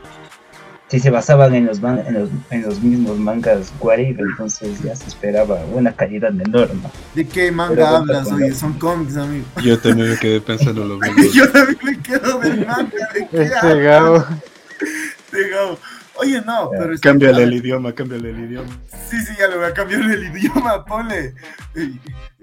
[0.88, 5.08] si se basaban en los, en los, en los mismos mangas Warrior, entonces ya se
[5.08, 6.90] esperaba una calidad menor, ¿no?
[7.14, 8.32] ¿De qué manga hablas?
[8.32, 9.46] Oye, son cómics, amigo.
[9.62, 11.24] Yo también me quedé pensando lo mismo.
[11.34, 13.10] Yo también me quedo del manga.
[13.14, 14.26] ¿de qué Este Gabo.
[15.32, 15.78] De Gabo.
[16.20, 16.94] Oye, no, pero...
[17.00, 18.70] Cámbiale el idioma, cámbiale el idioma.
[19.10, 21.36] Sí, sí, ya le voy a cambiar el idioma, ponle.
[21.76, 21.94] Eh,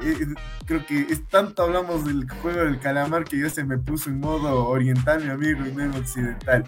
[0.02, 0.26] eh,
[0.66, 4.20] creo que es tanto hablamos del juego del calamar que ya se me puso en
[4.20, 6.64] modo oriental, mi amigo, y no en occidental.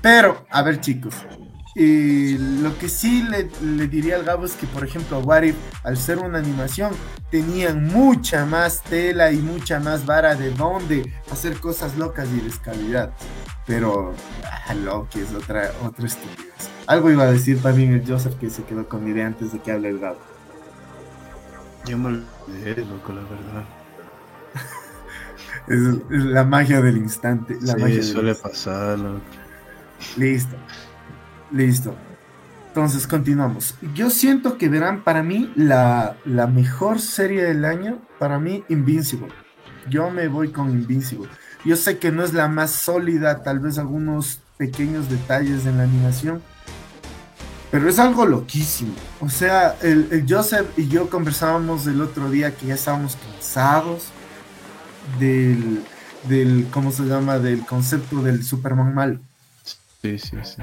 [0.00, 1.14] Pero, a ver, chicos.
[1.74, 5.96] Lo que sí le, le diría al Gabo es que, por ejemplo, What If, al
[5.96, 6.92] ser una animación,
[7.30, 13.14] tenían mucha más tela y mucha más vara de donde hacer cosas locas y descabelladas.
[13.66, 16.70] Pero ah, Loki es otra, otra estupidez.
[16.86, 19.60] Algo iba a decir también el Joseph que se quedó con mi idea antes de
[19.60, 20.18] que hable el Gabo.
[21.86, 22.08] Yo me
[22.46, 23.68] olvidé, loco, la verdad.
[25.68, 25.78] Es,
[26.10, 27.56] es la magia del instante.
[27.60, 28.42] La magia Sí, del suele instante.
[28.42, 29.22] pasar, loco.
[30.16, 30.56] Listo.
[31.52, 31.94] Listo.
[32.68, 33.74] Entonces continuamos.
[33.94, 39.28] Yo siento que verán para mí la, la mejor serie del año, para mí Invincible.
[39.90, 41.28] Yo me voy con Invincible.
[41.64, 45.84] Yo sé que no es la más sólida, tal vez algunos pequeños detalles en la
[45.84, 46.40] animación,
[47.70, 48.94] pero es algo loquísimo.
[49.20, 54.08] O sea, el, el Joseph y yo conversábamos el otro día que ya estábamos cansados
[55.18, 55.84] del,
[56.28, 57.38] del, ¿cómo se llama?
[57.38, 59.20] Del concepto del Superman malo.
[60.02, 60.62] Sí, sí, sí.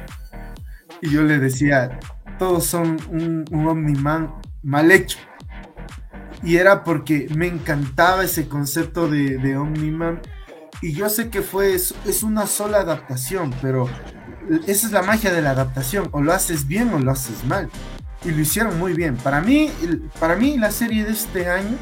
[1.02, 2.00] Y yo le decía,
[2.38, 4.34] todos son un, un Omniman
[4.64, 5.18] mal hecho.
[6.44, 10.22] Y era porque me encantaba ese concepto de, de Omniman.
[10.82, 13.90] Y yo sé que fue, es, es una sola adaptación, pero
[14.66, 16.10] esa es la magia de la adaptación.
[16.12, 17.70] O lo haces bien o lo haces mal.
[18.24, 19.16] Y lo hicieron muy bien.
[19.18, 19.72] Para mí,
[20.20, 21.78] para mí la serie de este año,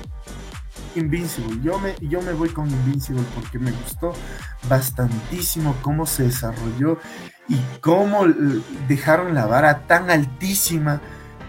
[0.97, 1.59] Invincible.
[1.63, 4.13] Yo me, yo me voy con Invincible porque me gustó
[4.69, 6.97] bastantísimo cómo se desarrolló
[7.49, 8.25] y cómo
[8.87, 11.01] dejaron la vara tan altísima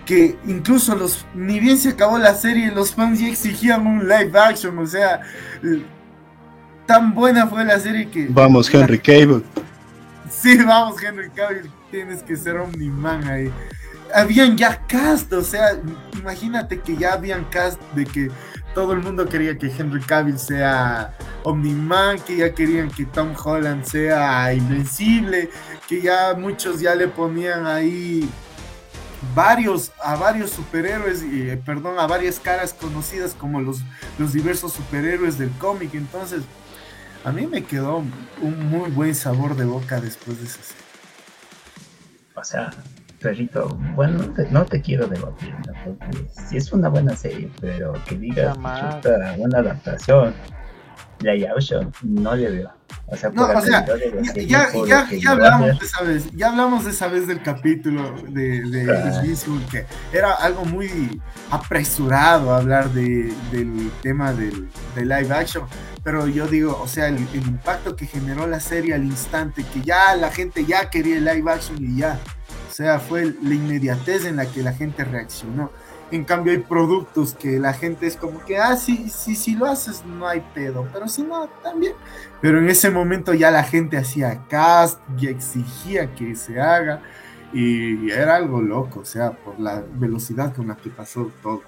[0.06, 4.30] que incluso los ni bien se acabó la serie los fans ya exigían un live
[4.38, 5.20] action o sea
[6.86, 9.42] tan buena fue la serie que Vamos, Henry Cable.
[10.30, 13.52] sí vamos Henry Cavill tienes que ser Omniman ahí
[14.14, 15.78] habían ya cast o sea
[16.18, 18.30] imagínate que ya habían cast de que
[18.78, 21.12] todo el mundo quería que Henry Cavill sea
[21.42, 25.50] Omniman, que ya querían que Tom Holland sea invencible,
[25.88, 28.30] que ya muchos ya le ponían ahí
[29.34, 33.80] varios a varios superhéroes eh, perdón a varias caras conocidas como los
[34.16, 36.42] los diversos superhéroes del cómic entonces
[37.24, 38.04] a mí me quedó
[38.40, 40.84] un muy buen sabor de boca después de esa serie.
[42.36, 42.70] O sea,
[43.20, 45.72] perrito, bueno, no te, no te quiero debatir, ¿no?
[45.84, 50.34] porque sí es una buena serie, pero que digas chuta, una adaptación,
[51.20, 52.70] la Yaosho, no le veo.
[53.10, 53.86] O sea, No, por la o sea,
[54.46, 58.62] Ya, ya, ya- hablamos de esa vez, ya hablamos de esa vez del capítulo de,
[58.62, 59.22] de Ah.
[59.70, 65.64] Que era algo muy apresurado hablar de, del tema del, de live action,
[66.04, 69.80] pero yo digo, o sea, el, el impacto que generó la serie al instante, que
[69.82, 72.18] ya la gente ya quería el live action y ya,
[72.78, 75.72] sea, fue la inmediatez en la que la gente reaccionó.
[76.12, 79.66] En cambio hay productos que la gente es como que, ah, sí, sí, si lo
[79.66, 81.94] haces no hay pedo, pero si no, también.
[82.40, 87.02] Pero en ese momento ya la gente hacía cast, ya exigía que se haga
[87.52, 91.62] y era algo loco, o sea, por la velocidad con la que pasó todo.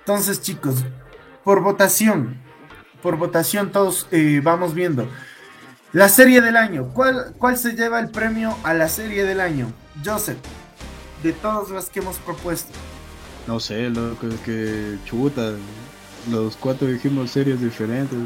[0.00, 0.84] Entonces, chicos,
[1.44, 2.36] por votación,
[3.02, 5.08] por votación todos eh, vamos viendo.
[5.92, 9.70] La serie del año, ¿cuál, ¿cuál se lleva el premio a la serie del año?
[10.02, 10.38] Joseph,
[11.22, 12.72] de todas las que hemos propuesto.
[13.46, 15.52] No sé, loco, es que chuta.
[16.30, 18.18] Los cuatro dijimos series diferentes.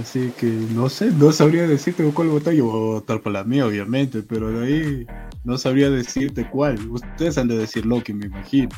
[0.00, 2.54] Así que no sé, no sabría decirte cuál votar.
[2.54, 5.06] Yo voy a votar por la mía, obviamente, pero de ahí
[5.44, 6.78] no sabría decirte cuál.
[6.88, 8.70] Ustedes han de decir Loki, me imagino.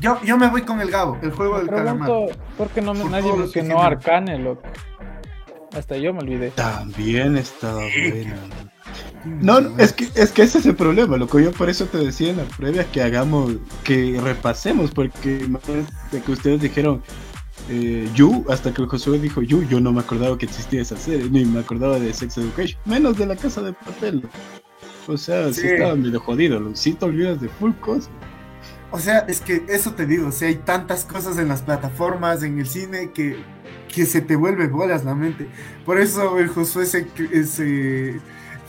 [0.00, 2.10] Yo, yo me voy con el Gabo, el juego Me del calamar.
[2.56, 3.82] por qué no me, Por nadie todo lo que mencionó.
[3.82, 4.62] Arcane, loco.
[5.78, 6.50] Hasta yo me olvidé.
[6.50, 8.36] También estaba buena.
[9.24, 11.38] No, no, es que, es que ese es el problema, loco.
[11.38, 13.52] Yo por eso te decía en la previa que hagamos,
[13.84, 17.02] que repasemos, porque imagínate que ustedes dijeron
[17.68, 21.28] eh, You, hasta que Josué dijo You, yo no me acordaba que existía esa serie,
[21.30, 24.22] ni me acordaba de Sex Education, menos de la casa de papel.
[25.06, 25.66] O sea, sí, Sí.
[25.68, 28.10] estaba medio jodido, sí te olvidas de full cosas.
[28.90, 32.42] O sea, es que eso te digo, o sea, hay tantas cosas en las plataformas,
[32.42, 33.36] en el cine, que,
[33.94, 35.46] que se te vuelve bolas la mente.
[35.84, 37.06] Por eso el Josué se,
[37.46, 38.18] se-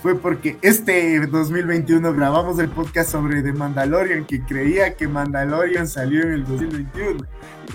[0.02, 6.22] fue porque este 2021 grabamos el podcast sobre The Mandalorian, que creía que Mandalorian salió
[6.24, 7.20] en el 2021.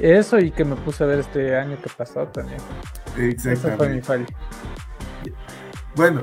[0.00, 2.58] Eso y que me puse a ver este año que pasó también.
[3.16, 4.26] Esa fue mi falla.
[5.94, 6.22] Bueno,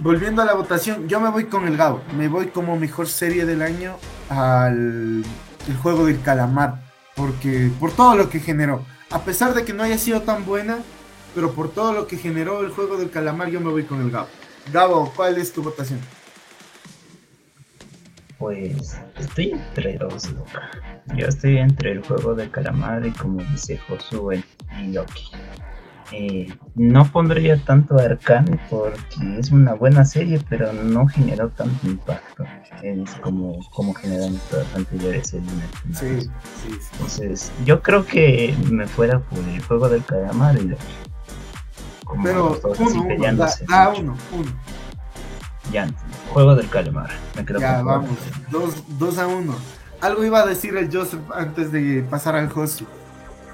[0.00, 2.02] volviendo a la votación, yo me voy con el Gabo.
[2.16, 3.96] Me voy como mejor serie del año
[4.28, 5.24] al
[5.68, 6.82] el juego del calamar.
[7.14, 8.84] Porque por todo lo que generó.
[9.10, 10.78] A pesar de que no haya sido tan buena,
[11.34, 14.10] pero por todo lo que generó el juego del calamar, yo me voy con el
[14.10, 14.28] Gabo.
[14.72, 16.00] Gabo, ¿cuál es tu votación?
[18.38, 20.30] Pues estoy entre dos.
[21.14, 24.44] Yo estoy entre el juego del calamar y como dice Josué
[24.82, 25.30] y Loki.
[26.12, 31.86] Eh, no pondría tanto a Arcane porque es una buena serie, pero no generó tanto
[31.86, 32.44] impacto
[32.82, 35.50] es como, como generan todas las anteriores series.
[35.94, 36.28] Sí, sí,
[36.70, 36.88] sí.
[36.92, 40.74] Entonces, yo creo que me fuera por el juego del calamar y
[42.04, 44.50] como pero uno, uno, da, da uno, uno.
[45.72, 45.88] Ya,
[46.32, 47.10] juego del calamar.
[47.34, 48.16] Me quedo ya, vamos,
[48.50, 49.54] dos, dos a uno.
[50.00, 52.86] Algo iba a decir el Joseph antes de pasar al Josu.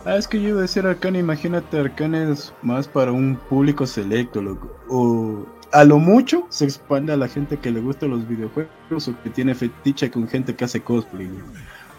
[0.05, 3.87] Ah, es que yo iba a decir Arcane, imagínate, Arcane es más para un público
[3.87, 4.77] selecto, loco.
[4.89, 9.23] O a lo mucho se expande a la gente que le gusta los videojuegos o
[9.23, 11.31] que tiene fetiche con gente que hace cosplay.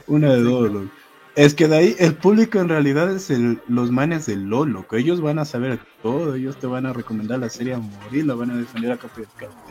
[0.08, 0.90] Una de dos, loco.
[1.36, 4.98] Es que de ahí el público en realidad es el, los manes del LOL, loco.
[4.98, 8.36] Ellos van a saber todo, ellos te van a recomendar la serie a morir, la
[8.36, 9.22] van a defender a capa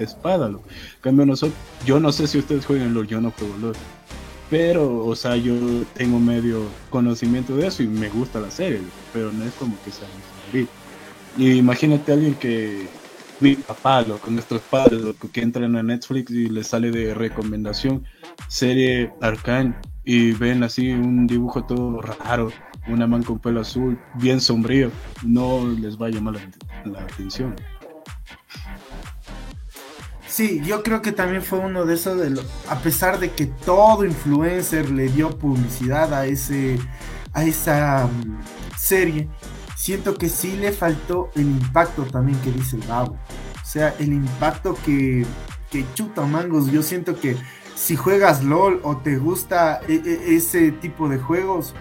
[0.01, 0.65] espada, loco.
[1.03, 3.77] cambio, nosotros, yo no sé si ustedes juegan LOL, yo no juego LOL.
[4.53, 5.55] Pero, o sea, yo
[5.95, 8.81] tengo medio conocimiento de eso y me gusta la serie,
[9.11, 10.07] pero no es como que sea
[10.53, 10.67] mi
[11.43, 12.87] Y imagínate a alguien que,
[13.41, 15.01] mi papá, lo, con nuestros padres,
[15.33, 18.05] que entran a Netflix y les sale de recomendación
[18.47, 19.75] serie Arcane
[20.05, 22.53] y ven así un dibujo todo raro,
[22.89, 24.91] una man con pelo azul, bien sombrío,
[25.25, 26.35] no les va a llamar
[26.85, 27.55] la atención.
[30.33, 34.07] Sí, yo creo que también fue uno de esos, de a pesar de que todo
[34.07, 36.79] influencer le dio publicidad a, ese,
[37.35, 38.41] a esa mm,
[38.75, 39.29] serie,
[39.77, 43.13] siento que sí le faltó el impacto también que dice el Gabo.
[43.13, 45.27] O sea, el impacto que,
[45.71, 46.73] que chuta mangos.
[46.73, 47.37] Yo siento que
[47.75, 51.75] si juegas LOL o te gusta e, e, ese tipo de juegos,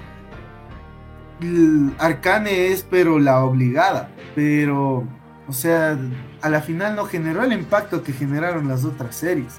[2.00, 4.12] Arcane es pero la obligada.
[4.36, 5.08] Pero
[5.52, 6.00] o sea,
[6.42, 9.56] a la final no generó el impacto que generaron las otras series.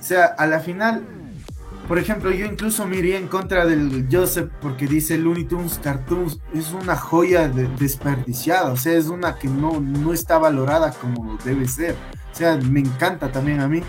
[0.00, 1.02] O sea, a la final,
[1.88, 6.72] por ejemplo, yo incluso miré en contra del Joseph porque dice Looney Tunes Cartoons es
[6.72, 11.96] una joya desperdiciada, o sea, es una que no, no está valorada como debe ser.
[12.32, 13.82] O sea, me encanta también a mí,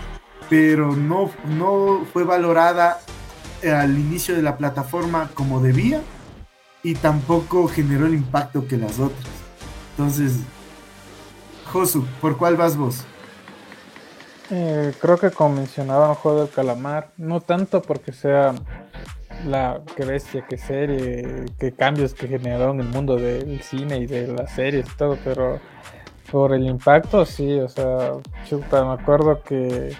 [0.50, 2.98] pero no, no fue valorada
[3.62, 6.02] al inicio de la plataforma como debía
[6.82, 9.24] y tampoco generó el impacto que las otras.
[9.92, 10.40] Entonces,
[11.74, 13.02] Josu, ¿por cuál vas vos?
[14.52, 18.54] Eh, creo que como mencionaban Juego del Calamar, no tanto porque sea
[19.44, 24.06] la que bestia, que serie, que cambios que generó en el mundo del cine y
[24.06, 25.58] de las series y todo, pero
[26.30, 28.12] por el impacto sí, o sea,
[28.48, 29.96] chuta, me acuerdo que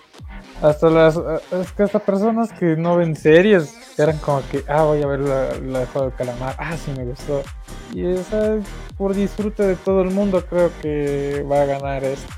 [0.62, 5.02] hasta las es que hasta personas que no ven series eran como que ah voy
[5.02, 7.42] a ver la, la juego del calamar ah sí me gustó
[7.92, 8.59] y esa
[8.96, 12.32] por disfrute de todo el mundo creo que va a ganar esto.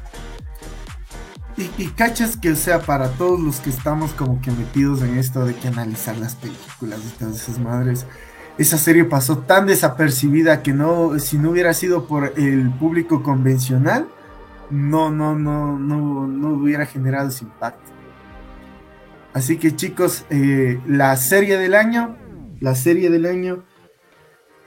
[1.56, 5.46] Y, y, cachas que, sea, para todos los que estamos como que metidos en esto
[5.46, 8.06] de que analizar las películas y todas esas madres,
[8.58, 14.06] esa serie pasó tan desapercibida que no, si no hubiera sido por el público convencional,
[14.68, 17.85] no, no, no, no, no hubiera generado ese impacto.
[19.36, 22.16] Así que chicos, eh, la serie del año,
[22.58, 23.64] la serie del año,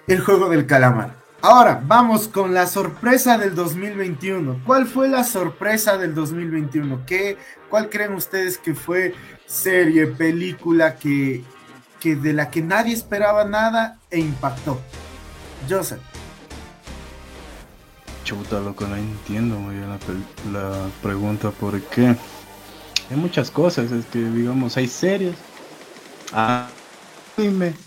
[0.05, 1.15] el juego del calamar.
[1.41, 4.61] Ahora, vamos con la sorpresa del 2021.
[4.67, 7.03] ¿Cuál fue la sorpresa del 2021?
[7.07, 9.15] ¿Qué, ¿Cuál creen ustedes que fue
[9.47, 11.43] serie, película que,
[11.99, 14.79] que de la que nadie esperaba nada e impactó?
[15.67, 15.99] Joseph.
[18.23, 19.97] Chuta, loco, no entiendo muy bien la,
[20.51, 21.49] la pregunta.
[21.49, 22.15] ¿Por qué?
[23.09, 25.35] Hay muchas cosas, es que digamos, hay series.
[26.31, 26.69] Ah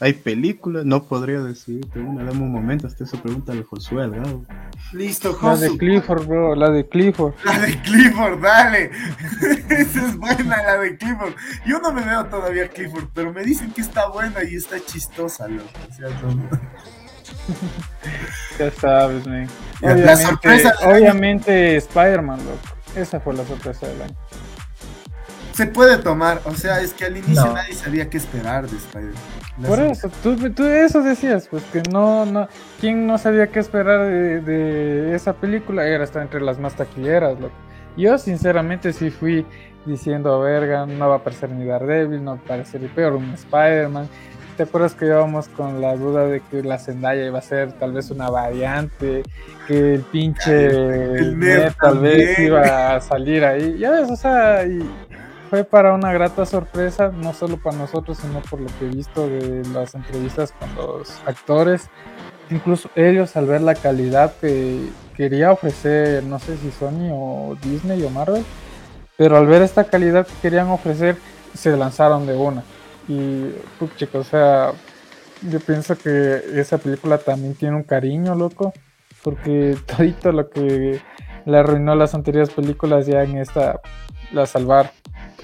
[0.01, 4.45] hay películas, no podría decir, pero dame un momento, hasta eso pregunta de Josué Algado.
[4.93, 5.67] Listo, Josué.
[5.67, 7.35] La de Clifford, bro, la de Clifford.
[7.45, 8.91] La de Clifford, dale.
[9.69, 11.35] Esa es buena, la de Clifford.
[11.67, 15.49] Yo no me veo todavía Clifford, pero me dicen que está buena y está chistosa,
[15.49, 15.69] loco.
[18.59, 19.49] Ya sabes, man.
[19.81, 20.75] Obviamente, la sorpresa.
[20.85, 22.61] Obviamente, Spider-Man, loco.
[22.95, 24.17] Esa fue la sorpresa del año
[25.53, 26.41] se puede tomar.
[26.45, 29.67] O sea, es que al inicio nadie sabía qué esperar de Spider-Man.
[29.67, 32.49] Por eso, tú, tú, eso decías, pues que no, no,
[32.81, 35.87] ¿quién no sabía qué esperar de, esa película?
[35.87, 37.37] Era hasta entre las más taquilleras,
[37.97, 39.47] Yo sinceramente sí fui
[39.85, 43.33] diciendo, verga, no va a aparecer ni Daredevil, no va a aparecer el peor un
[43.35, 44.09] Spider-Man.
[44.57, 47.93] ¿te acuerdas que íbamos con la duda de que la Zendaya iba a ser tal
[47.93, 49.23] vez una variante?
[49.67, 53.79] Que el pinche El Ned tal vez iba a salir ahí.
[53.79, 54.79] Ya ves, o sea, y
[55.53, 59.29] fue para una grata sorpresa, no solo para nosotros, sino por lo que he visto
[59.29, 61.91] de las entrevistas con los actores.
[62.49, 68.03] Incluso ellos al ver la calidad que quería ofrecer, no sé si Sony o Disney
[68.03, 68.47] o Marvel,
[69.19, 71.17] pero al ver esta calidad que querían ofrecer,
[71.53, 72.65] se lanzaron de una.
[73.07, 74.73] Y, pues, chicos, o sea,
[75.51, 78.73] yo pienso que esa película también tiene un cariño, loco,
[79.23, 80.99] porque todito lo que
[81.45, 83.83] le arruinó las anteriores películas ya en esta
[84.33, 84.93] la salvar.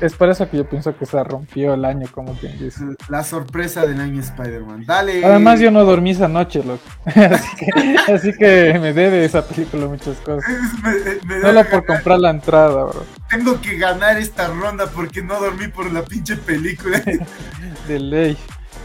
[0.01, 2.85] Es por eso que yo pienso que se rompió el año, como quien dice.
[3.09, 4.85] La sorpresa del año Spider-Man.
[4.87, 5.25] Dale.
[5.25, 6.83] Además, yo no dormí esa noche, loco.
[7.07, 10.45] así, que, así que me debe esa película muchas cosas.
[10.83, 13.05] Me- me Solo por comprar la entrada, bro.
[13.29, 17.03] Tengo que ganar esta ronda porque no dormí por la pinche película.
[17.89, 18.37] De ley.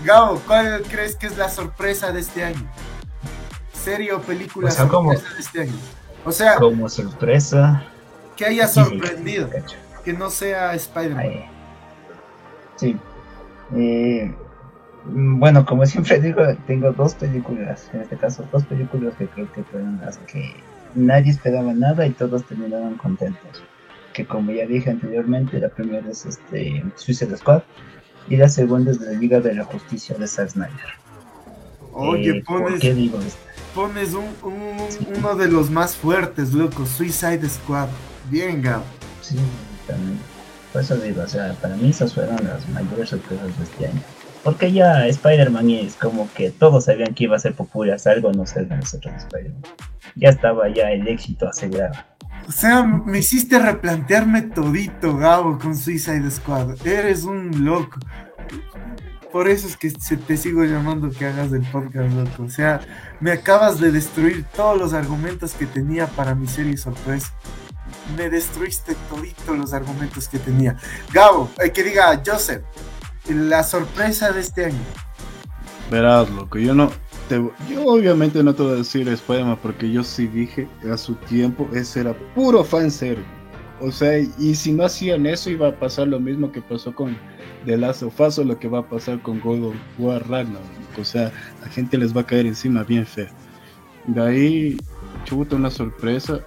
[0.03, 2.67] Gabo, ¿cuál crees que es la sorpresa de este año?
[3.83, 5.73] ¿Serie o película O sea, sorpresa de este año?
[6.25, 7.83] O sea, Como sorpresa.
[8.35, 9.49] que haya sorprendido.
[10.03, 11.45] Que no sea Spider-Man.
[12.75, 12.97] Sí.
[13.75, 14.33] Eh,
[15.05, 19.63] bueno, como siempre digo, tengo dos películas, en este caso dos películas que creo que
[19.63, 20.53] fueron las que
[20.95, 23.63] nadie esperaba nada y todos terminaron contentos.
[24.13, 27.63] Que como ya dije anteriormente, la primera es este Suicide Squad
[28.29, 30.93] y la segunda es la Liga de la Justicia de Zack Snyder.
[31.93, 33.39] Oye, Eh, ¿Por pones, qué digo esto?
[33.75, 37.87] pones un, un- uno de los más fuertes, loco, Suicide Squad.
[38.29, 38.83] Bien, Gabo.
[39.21, 39.37] Sí,
[39.87, 40.17] también.
[40.71, 44.01] Por eso digo, o sea, para mí esas fueron las mayores sorpresas de este año.
[44.43, 48.33] Porque ya Spider-Man es como que todos sabían que iba a ser popular, salga o
[48.33, 49.61] no salga nosotros Spider-Man.
[50.15, 51.93] Ya estaba ya el éxito asegurado.
[52.47, 56.85] O sea, me hiciste replantearme todito, Gabo, con Suicide Squad.
[56.85, 57.99] Eres un loco.
[59.31, 62.43] Por eso es que se te sigo llamando que hagas el podcast, loco.
[62.43, 62.81] O sea,
[63.19, 67.33] me acabas de destruir todos los argumentos que tenía para mi serie sorpresa.
[68.17, 70.77] Me destruiste todito los argumentos que tenía.
[71.11, 72.63] Gabo, hay que diga Joseph,
[73.29, 74.83] la sorpresa de este año.
[75.89, 76.91] Verás, loco, yo no.
[77.69, 81.67] Yo obviamente no te voy a decir Spider-Man porque yo sí dije a su tiempo,
[81.73, 83.25] ese era puro fanservice.
[83.79, 87.17] O sea, y si no hacían eso, iba a pasar lo mismo que pasó con
[87.65, 90.63] The Last of lo que va a pasar con God of War Ragnarok.
[90.99, 91.31] O sea,
[91.65, 93.27] a gente les va a caer encima bien feo.
[94.05, 94.77] De ahí,
[95.25, 96.39] chuta, una sorpresa.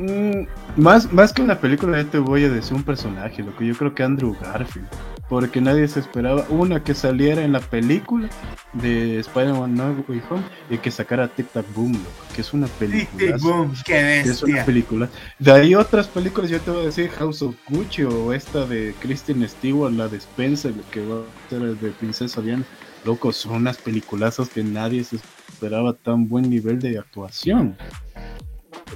[0.00, 0.46] Mm,
[0.80, 3.74] más, más que una película, yo te voy a decir un personaje, lo que yo
[3.74, 4.88] creo que Andrew Garfield.
[5.28, 8.28] Porque nadie se esperaba, una, que saliera en la película
[8.72, 12.66] de Spider-Man No Way Home y que sacara Tic Tac Boom, loco, que es una
[12.66, 13.34] película.
[13.34, 14.64] tic, boom, qué Es una bestia.
[14.64, 15.08] película.
[15.38, 18.94] De ahí otras películas, yo te voy a decir House of Gucci o esta de
[19.00, 22.64] Kristen Stewart, la de Spencer, que va a ser de Princesa Diana.
[23.04, 25.16] Loco, son unas peliculazas que nadie se
[25.48, 27.76] esperaba tan buen nivel de actuación.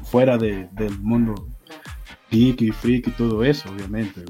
[0.03, 1.49] Fuera de, del mundo
[2.31, 4.25] geek y freak y todo eso, obviamente.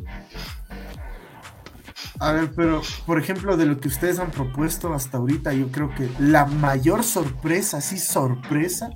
[2.21, 5.95] A ver, pero por ejemplo, de lo que ustedes han propuesto hasta ahorita, yo creo
[5.95, 8.91] que la mayor sorpresa, sí, sorpresa,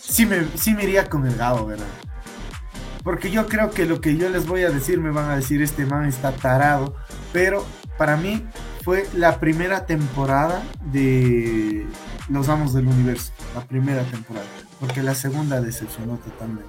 [0.00, 1.86] sí me, sí me iría con el Gabo, ¿verdad?
[3.04, 5.62] Porque yo creo que lo que yo les voy a decir, me van a decir,
[5.62, 6.94] este man está tarado,
[7.32, 7.64] pero
[7.96, 8.44] para mí
[8.82, 11.86] fue la primera temporada de
[12.28, 14.46] Los Amos del Universo, la primera temporada,
[14.80, 16.68] porque la segunda decepcionó totalmente.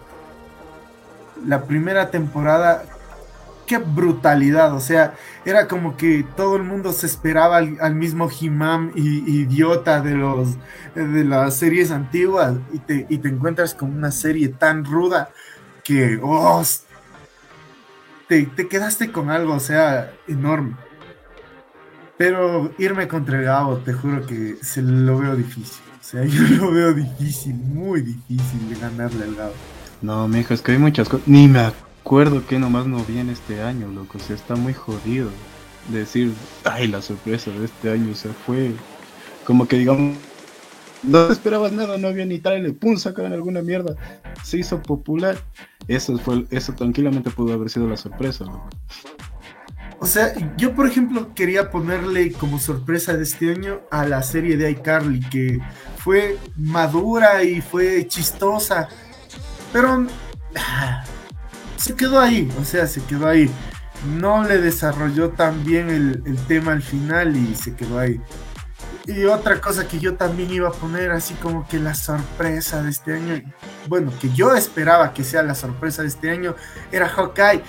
[1.45, 2.83] La primera temporada
[3.65, 5.13] qué brutalidad, o sea,
[5.45, 10.15] era como que todo el mundo se esperaba al, al mismo He-Man i- idiota de
[10.15, 10.55] los
[10.95, 15.29] de las series antiguas y te, y te encuentras con una serie tan ruda
[15.83, 16.63] que oh,
[18.27, 20.75] te, te quedaste con algo, o sea, enorme.
[22.19, 25.81] Pero irme contra el Gabo, te juro que se lo veo difícil.
[26.01, 29.53] O sea, yo lo veo difícil, muy difícil de ganarle al Gabo.
[30.01, 31.25] No, mijo, es que hay muchas cosas.
[31.29, 34.17] Ni me acuerdo que nomás no vi en este año, loco.
[34.17, 35.29] O sea, está muy jodido.
[35.93, 36.33] Decir,
[36.65, 38.73] ay, la sorpresa de este año, o sea, fue
[39.45, 40.17] como que digamos,
[41.03, 43.95] no esperabas nada, no había ni trailer, pum, sacaron alguna mierda,
[44.43, 45.37] se hizo popular.
[45.87, 48.69] Eso fue, eso tranquilamente pudo haber sido la sorpresa, loco.
[50.01, 54.55] O sea, yo por ejemplo quería ponerle como sorpresa de este año a la serie
[54.55, 55.59] de iCarly, que
[55.97, 58.87] fue madura y fue chistosa,
[59.73, 60.07] pero
[60.55, 61.03] ah,
[61.75, 63.49] se quedó ahí, o sea, se quedó ahí.
[64.17, 68.21] No le desarrolló tan bien el, el tema al final y se quedó ahí.
[69.05, 72.91] Y otra cosa que yo también iba a poner así como que la sorpresa de
[72.91, 73.41] este año,
[73.87, 76.55] bueno, que yo esperaba que sea la sorpresa de este año,
[76.91, 77.63] era Hawkeye.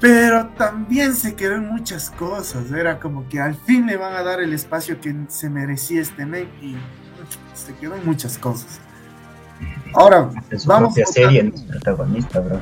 [0.00, 2.70] Pero también se quedó en muchas cosas.
[2.70, 6.24] Era como que al fin le van a dar el espacio que se merecía este
[6.24, 6.76] men y
[7.54, 8.80] se quedó en muchas cosas.
[9.94, 12.60] Ahora, En su vamos propia con- serie no es protagonista, bro.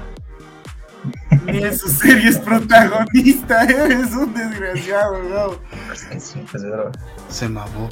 [1.45, 5.93] Ni en su serie es protagonista, eres un desgraciado, ¿no?
[5.93, 6.91] Es que sí, pues, bro.
[7.29, 7.91] Se mamó.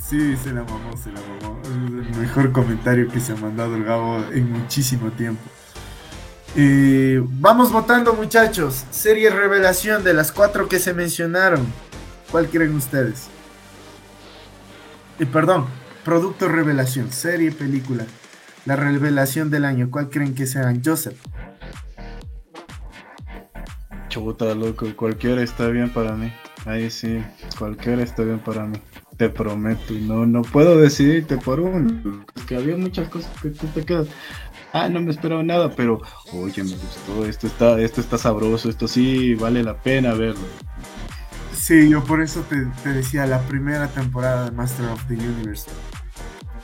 [0.00, 1.60] Sí, se la mamó, se la mamó.
[1.62, 5.42] Es el mejor comentario que se ha mandado el Gabo en muchísimo tiempo.
[6.56, 8.84] Eh, vamos votando, muchachos.
[8.90, 11.66] Serie revelación de las cuatro que se mencionaron.
[12.30, 13.28] ¿Cuál creen ustedes?
[15.18, 15.66] Y perdón,
[16.04, 18.06] producto revelación, serie, película.
[18.66, 19.90] La revelación del año.
[19.90, 20.80] ¿Cuál creen que sean?
[20.84, 21.18] Joseph.
[24.08, 26.32] Chuta, loco, cualquiera está bien para mí.
[26.66, 27.22] Ahí sí,
[27.58, 28.78] cualquiera está bien para mí.
[29.16, 32.24] Te prometo, no, no puedo decidirte por uno.
[32.34, 34.06] Es que había muchas cosas que tú te quedas.
[34.76, 36.02] Ah, no me esperaba nada, pero
[36.32, 40.42] oye, me gustó, esto está, esto está sabroso, esto sí vale la pena verlo.
[41.52, 45.66] Sí, yo por eso te, te decía la primera temporada de Master of the Universe.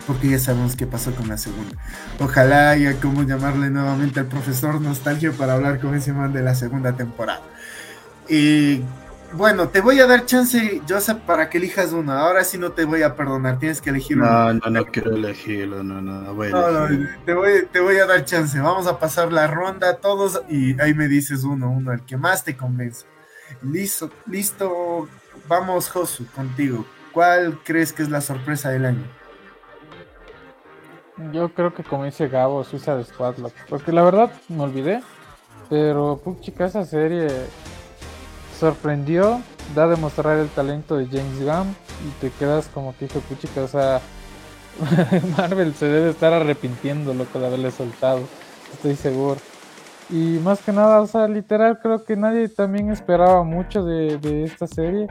[0.08, 1.76] Porque ya sabemos qué pasó con la segunda.
[2.18, 6.56] Ojalá haya como llamarle nuevamente al profesor Nostalgia para hablar con ese man de la
[6.56, 7.42] segunda temporada.
[8.28, 8.82] Y
[9.32, 12.12] bueno, te voy a dar chance, Joseph, para que elijas uno.
[12.12, 14.26] Ahora sí no te voy a perdonar, tienes que elegir uno.
[14.26, 16.88] No, no, no quiero elegirlo, no, no, no voy a No,
[17.24, 18.58] te, voy, te voy a dar chance.
[18.58, 22.44] Vamos a pasar la ronda todos y ahí me dices uno, uno, el que más
[22.44, 23.06] te convence.
[23.62, 25.08] Listo, listo.
[25.46, 26.84] Vamos, Josu, contigo.
[27.12, 29.04] ¿Cuál crees que es la sorpresa del año?
[31.32, 33.54] Yo creo que como dice Gabo, Suiza Squad, loco.
[33.68, 35.02] Porque la verdad me olvidé.
[35.68, 37.28] Pero puchica, esa serie
[38.60, 39.40] sorprendió,
[39.74, 41.74] da a demostrar el talento de James Gunn
[42.06, 44.02] y te quedas como que hijo puchica, o sea,
[45.36, 48.20] Marvel se debe estar arrepintiendo loco de haberle soltado,
[48.74, 49.40] estoy seguro.
[50.10, 54.66] Y más que nada, o sea, literal creo que nadie también esperaba mucho de, esta
[54.66, 55.06] serie.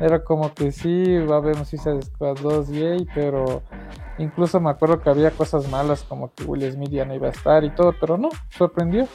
[0.00, 3.62] Era como que sí, va a un Suicide Squad 2 yay, pero
[4.18, 7.30] incluso me acuerdo que había cosas malas como que Will Smith ya no iba a
[7.30, 9.06] estar y todo, pero no, sorprendió.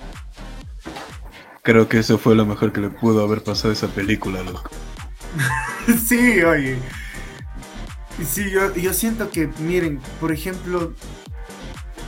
[1.65, 4.69] Creo que eso fue lo mejor que le pudo haber pasado esa película, loco.
[6.07, 6.77] sí, oye.
[8.23, 10.93] Sí, yo, yo siento que, miren, por ejemplo,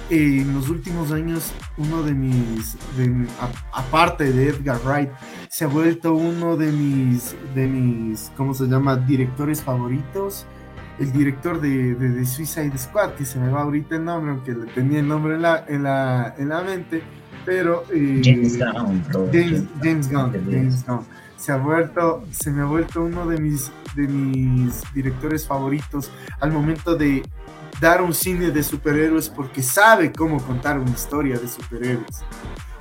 [0.09, 3.27] eh, en los últimos años, uno de mis, de-
[3.73, 5.09] aparte de Edgar Wright,
[5.49, 8.95] se ha vuelto uno de mis, de mis, ¿cómo se llama?
[8.95, 10.45] Directores favoritos.
[10.99, 14.53] El director de, de, de Suicide Squad, que se me va ahorita el nombre, aunque
[14.53, 17.03] le tenía el nombre en la, en la, en la mente,
[17.47, 17.85] pero...
[17.93, 19.03] eh, James Gunn.
[19.31, 20.99] James, James Gunn, James Gunn.
[21.37, 26.51] Se ha vuelto, se me ha vuelto uno de mis, de mis directores favoritos al
[26.51, 27.23] momento de
[27.79, 32.23] dar un cine de superhéroes porque sabe cómo contar una historia de superhéroes.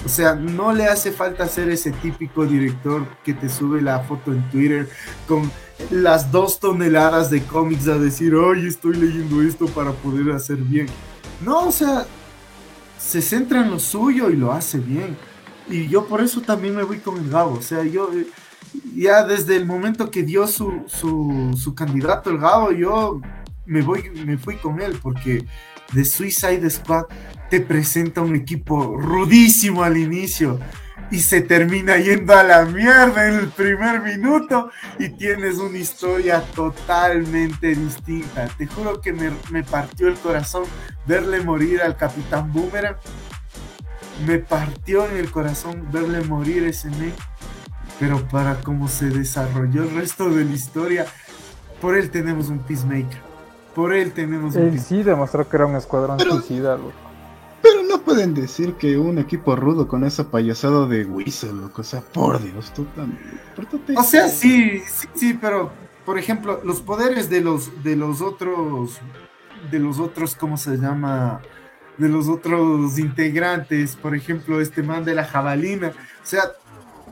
[0.04, 4.32] O sea, no le hace falta ser ese típico director que te sube la foto
[4.32, 4.88] en Twitter
[5.28, 5.50] con
[5.90, 10.86] las dos toneladas de cómics a decir, oye, estoy leyendo esto para poder hacer bien.
[11.44, 12.06] No, o sea,
[13.06, 15.16] se centra en lo suyo y lo hace bien.
[15.68, 17.54] Y yo por eso también me voy con el Gabo.
[17.54, 18.26] O sea, yo eh,
[18.94, 23.20] ya desde el momento que dio su, su, su candidato el Gabo, yo
[23.64, 25.46] me voy, me fui con él porque
[25.92, 27.04] de Suicide Squad
[27.48, 30.58] te presenta un equipo rudísimo al inicio
[31.10, 36.42] y se termina yendo a la mierda en el primer minuto y tienes una historia
[36.54, 38.48] totalmente distinta.
[38.58, 40.64] Te juro que me, me partió el corazón
[41.06, 42.96] verle morir al Capitán Boomerang.
[44.26, 47.12] Me partió en el corazón verle morir ese men.
[48.00, 51.06] Pero para cómo se desarrolló el resto de la historia,
[51.80, 53.20] por él tenemos un Peacemaker.
[53.74, 54.98] Por él tenemos un Él Peacemaker.
[54.98, 56.92] sí demostró que era un escuadrón Pero- suicida, loco.
[57.88, 61.82] No pueden decir que un equipo rudo con esa payasada de Whistle, loco.
[61.82, 63.40] O sea, por Dios, tú también.
[63.54, 63.94] pórtate.
[63.96, 65.70] O sea, sí, sí, sí, pero
[66.04, 69.00] por ejemplo, los poderes de los de los otros
[69.70, 71.42] de los otros, ¿cómo se llama?
[71.98, 76.42] De los otros integrantes, por ejemplo, este man de la jabalina, o sea,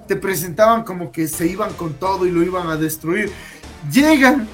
[0.06, 3.32] te presentaban como que se iban con todo y lo iban a destruir.
[3.90, 4.46] Llegan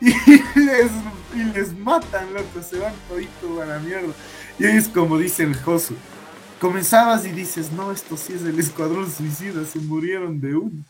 [0.00, 0.10] y
[0.54, 0.90] les,
[1.34, 4.12] y les matan, loco, se van todito a la mierda.
[4.58, 5.94] Y es como dice el Josu.
[6.60, 10.84] Comenzabas y dices, no, esto sí es el escuadrón suicida, se murieron de uno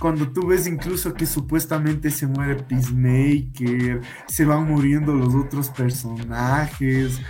[0.00, 7.20] cuando tú ves incluso que supuestamente se muere Peacemaker, se van muriendo los otros personajes,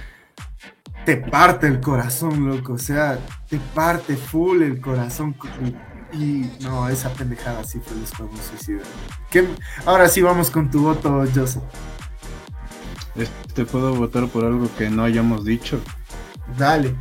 [1.04, 5.34] te parte el corazón, loco, o sea, te parte full el corazón.
[6.12, 8.82] Y no, esa pendejada sí fue el escuadrón suicida.
[9.84, 11.62] Ahora sí vamos con tu voto, Joseph.
[13.16, 15.80] Este puedo votar por algo que no hayamos dicho.
[16.58, 16.94] Dale.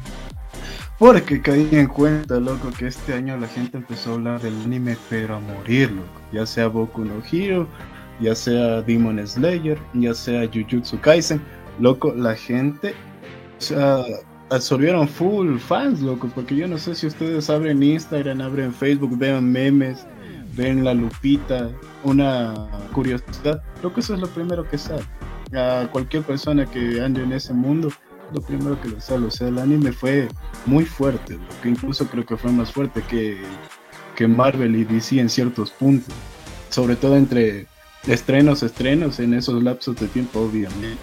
[0.98, 4.98] Porque caí en cuenta, loco, que este año la gente empezó a hablar del anime,
[5.10, 6.10] pero a morir, loco.
[6.34, 7.68] Ya sea Boku no Hero,
[8.20, 11.42] ya sea Demon Slayer, ya sea Jujutsu Kaisen.
[11.80, 12.94] Loco, la gente,
[13.58, 14.04] o sea,
[14.50, 19.50] absorbieron full fans, loco, porque yo no sé si ustedes abren Instagram, abren Facebook, vean
[19.50, 20.06] memes,
[20.58, 21.70] ven la lupita,
[22.04, 22.54] una
[22.92, 23.64] curiosidad.
[23.82, 25.04] Loco, eso es lo primero que sale.
[25.56, 27.92] A cualquier persona que ande en ese mundo,
[28.34, 29.28] lo primero que le sale.
[29.28, 30.28] O sea, el anime fue
[30.66, 33.42] muy fuerte, lo que incluso creo que fue más fuerte que,
[34.16, 36.14] que Marvel y DC en ciertos puntos.
[36.70, 37.68] Sobre todo entre
[38.06, 41.00] estrenos, estrenos, en esos lapsos de tiempo, obviamente.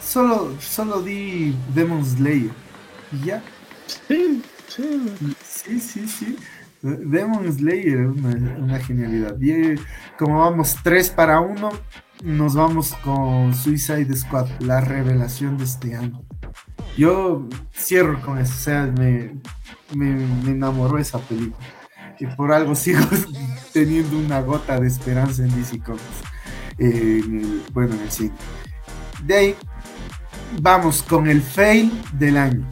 [0.00, 2.50] Solo, solo di Demon Slayer.
[3.12, 3.42] Y ya.
[3.86, 5.12] Sí, sí.
[5.44, 6.36] Sí, sí, sí.
[6.82, 9.36] Demon Slayer una, una, genialidad.
[9.40, 9.76] Y
[10.18, 11.70] como vamos 3 para 1,
[12.22, 16.22] nos vamos con Suicide Squad, la revelación de este año.
[16.96, 19.34] Yo cierro con eso, o sea, me,
[19.94, 20.14] me,
[20.44, 21.66] me enamoró esa película.
[22.18, 23.04] Y por algo sigo
[23.72, 26.02] teniendo una gota de esperanza en DC Comics.
[27.72, 28.32] Bueno, en el cine.
[29.24, 29.56] De ahí,
[30.60, 32.64] vamos con el fail del año.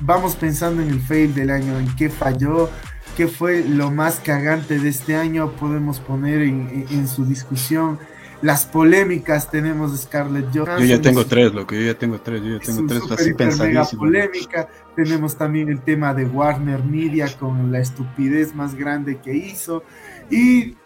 [0.00, 2.70] Vamos pensando en el fail del año, en qué falló,
[3.18, 5.50] qué fue lo más cagante de este año.
[5.50, 7.98] Podemos poner en, en, en su discusión
[8.42, 9.50] las polémicas.
[9.50, 10.86] Tenemos Scarlett Johansson.
[10.86, 13.34] Yo ya tengo tres, lo que yo ya tengo tres, yo ya tengo tres así
[13.34, 13.96] pensadísimos.
[13.96, 14.68] polémica.
[14.94, 19.82] Tenemos también el tema de Warner Media con la estupidez más grande que hizo.
[20.30, 20.76] Y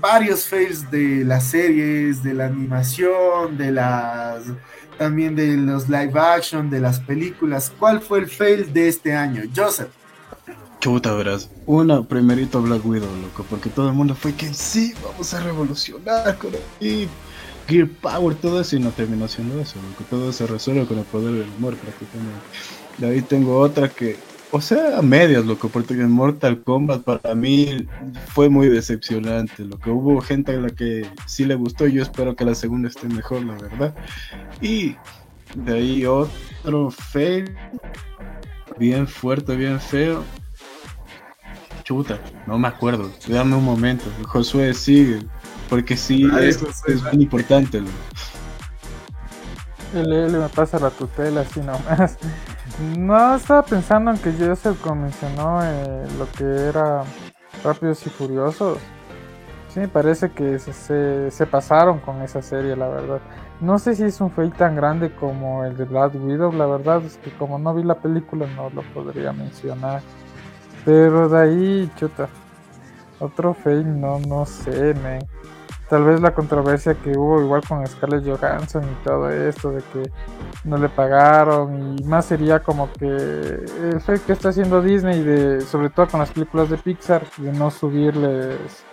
[0.00, 4.42] varios fails de las series, de la animación, de las
[4.98, 7.72] también de los live action, de las películas.
[7.78, 9.44] ¿Cuál fue el fail de este año?
[9.54, 9.90] Joseph.
[10.80, 11.50] Chuta, verás.
[11.66, 16.38] Una, primerito Black Widow, loco, porque todo el mundo fue que sí, vamos a revolucionar
[16.38, 17.08] con el
[17.68, 20.04] Gear Power, todo eso, y no terminó siendo eso, loco.
[20.08, 22.40] Todo se resuelve con el poder del humor, prácticamente.
[22.96, 24.16] De ahí tengo otra que,
[24.50, 27.86] o sea, a medias, loco, porque en Mortal Kombat para mí
[28.28, 32.34] fue muy decepcionante, lo que hubo gente a la que sí le gustó, yo espero
[32.34, 33.94] que la segunda esté mejor, la verdad.
[34.62, 34.96] Y
[35.54, 37.54] de ahí otro fail,
[38.78, 40.24] bien fuerte, bien feo.
[41.90, 45.18] Chuta, no me acuerdo, dame un momento, Josué sigue,
[45.68, 47.80] porque sí, Ay, es, Josué, es muy importante.
[47.80, 47.90] loco.
[49.92, 52.16] El L me pasa la tutela así nomás.
[52.96, 57.02] No estaba pensando en que Joseph mencionó eh, lo que era
[57.64, 58.78] Rápidos y Furiosos.
[59.74, 63.20] Sí, me parece que se, se, se pasaron con esa serie, la verdad.
[63.60, 67.02] No sé si es un fail tan grande como el de Black Widow, la verdad
[67.04, 70.02] es que como no vi la película no lo podría mencionar.
[70.84, 72.28] Pero de ahí, chuta.
[73.18, 75.20] Otro fail, no, no sé, men.
[75.88, 80.10] Tal vez la controversia que hubo igual con Scarlett Johansson y todo esto de que
[80.62, 85.60] no le pagaron y más sería como que el fail que está haciendo Disney de
[85.62, 88.84] sobre todo con las películas de Pixar de no subirles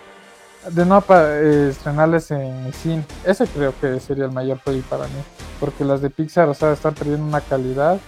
[0.70, 3.04] de no eh, estrenarles en cine.
[3.24, 5.22] Ese creo que sería el mayor fail para mí,
[5.60, 7.98] porque las de Pixar, o sea, están perdiendo una calidad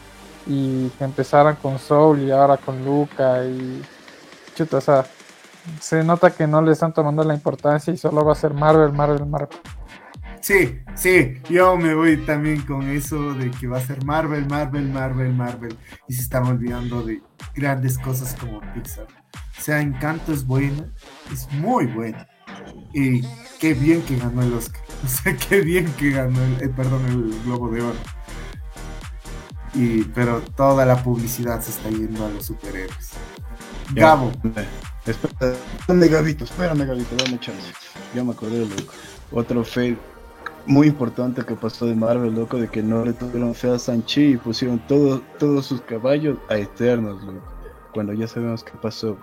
[0.47, 3.83] y que empezaran con Soul y ahora con Luca y
[4.55, 5.05] chuta, o sea,
[5.81, 8.93] se nota que no le están tomando la importancia y solo va a ser Marvel,
[8.93, 9.59] Marvel, Marvel.
[10.41, 14.89] Sí, sí, yo me voy también con eso de que va a ser Marvel, Marvel,
[14.89, 15.77] Marvel, Marvel.
[16.09, 17.23] Y se están olvidando de
[17.55, 19.07] grandes cosas como Pixar.
[19.59, 20.87] O sea, Encanto es buena,
[21.31, 22.27] es muy buena.
[22.95, 23.23] Y
[23.61, 24.81] qué bien que ganó el Oscar.
[25.03, 27.97] O sea, qué bien que ganó el, eh, perdón, el Globo de Oro.
[29.75, 33.11] Y, pero toda la publicidad se está yendo a los superhéroes.
[33.95, 34.65] Gabo, eh,
[35.07, 37.73] Espera, espérame, Gabito, espérame, Gabito, dame chance.
[38.15, 38.93] Ya me acordé, loco.
[39.33, 39.97] Otro fail
[40.67, 44.33] muy importante que pasó de Marvel, loco, de que no le tuvieron fe a Sanchi
[44.33, 47.43] y pusieron todo, todos sus caballos a Eternos, loco.
[47.93, 49.17] Cuando ya sabemos qué pasó.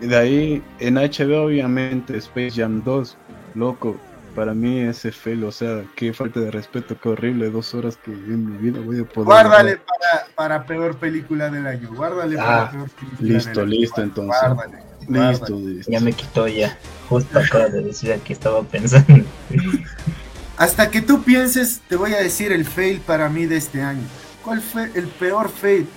[0.00, 3.16] Y de ahí, en HBO, obviamente, Space Jam 2,
[3.54, 3.96] loco.
[4.34, 8.12] Para mí ese fail, o sea, qué falta de respeto, qué horrible, dos horas que
[8.12, 9.26] en mi vida voy a poder...
[9.26, 11.90] guárdale para, para peor película del año.
[11.94, 13.80] Guárdale para Ah, peor película listo, del año.
[13.80, 14.40] listo, entonces.
[14.40, 14.78] Guárdale,
[15.08, 15.74] Listo, guárdale.
[15.74, 15.92] listo.
[15.92, 16.78] Ya me quitó ya.
[17.08, 19.26] Justo acabo de decir que estaba pensando.
[20.56, 24.06] Hasta que tú pienses, te voy a decir el fail para mí de este año.
[24.42, 25.88] ¿Cuál fue el peor fail?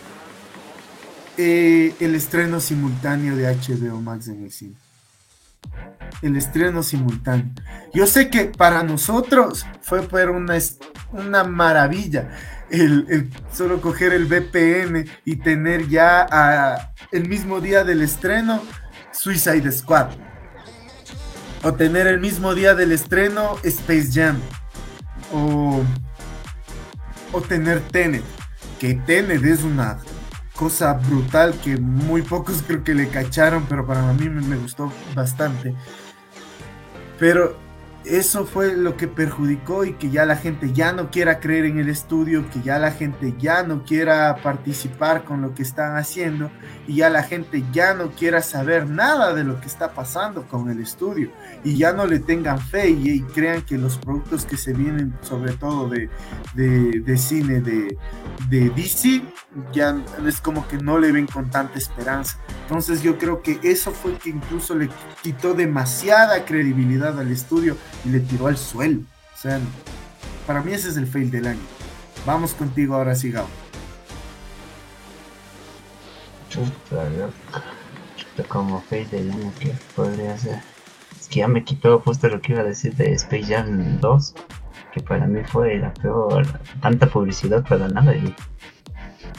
[1.38, 4.76] Eh, el estreno simultáneo de HBO Max en el cine.
[6.22, 7.52] El estreno simultáneo.
[7.94, 10.56] Yo sé que para nosotros fue pero una,
[11.12, 12.30] una maravilla
[12.70, 18.62] el, solo coger el VPN y tener ya el mismo día del estreno
[19.12, 20.10] Suicide Squad.
[21.64, 24.40] O tener el mismo día del estreno Space Jam.
[25.34, 25.84] O,
[27.32, 28.24] o tener Tenet.
[28.80, 29.98] que Tenet es una
[30.56, 34.92] cosa brutal que muy pocos creo que le cacharon, pero para mí me, me gustó
[35.14, 35.76] bastante.
[37.20, 37.58] Pero
[38.06, 41.80] eso fue lo que perjudicó y que ya la gente ya no quiera creer en
[41.80, 46.52] el estudio, que ya la gente ya no quiera participar con lo que están haciendo
[46.88, 50.70] y ya la gente ya no quiera saber nada de lo que está pasando con
[50.70, 51.32] el estudio
[51.64, 55.54] y ya no le tengan fe y, crean que los productos que se vienen sobre
[55.54, 56.10] todo de,
[56.54, 57.98] de, cine de,
[58.50, 59.22] de DC
[59.74, 62.40] ya es como que no le ven con tanta esperanza.
[62.64, 64.90] Entonces yo creo que eso fue que incluso le
[65.22, 69.02] quitó demasiada credibilidad al estudio y le tiró al suelo.
[69.34, 69.60] O sea,
[70.46, 71.62] para mí ese es el fail del año.
[72.26, 73.16] Vamos contigo ahora,
[76.64, 78.48] sí, Gabo.
[78.48, 80.60] como fail del año, ¿qué podría ser?
[81.20, 84.36] Es que ya me quitó justo lo que iba a decir de Space Jam 2,
[84.94, 86.46] que para mí fue la peor,
[86.82, 88.34] tanta publicidad para nada y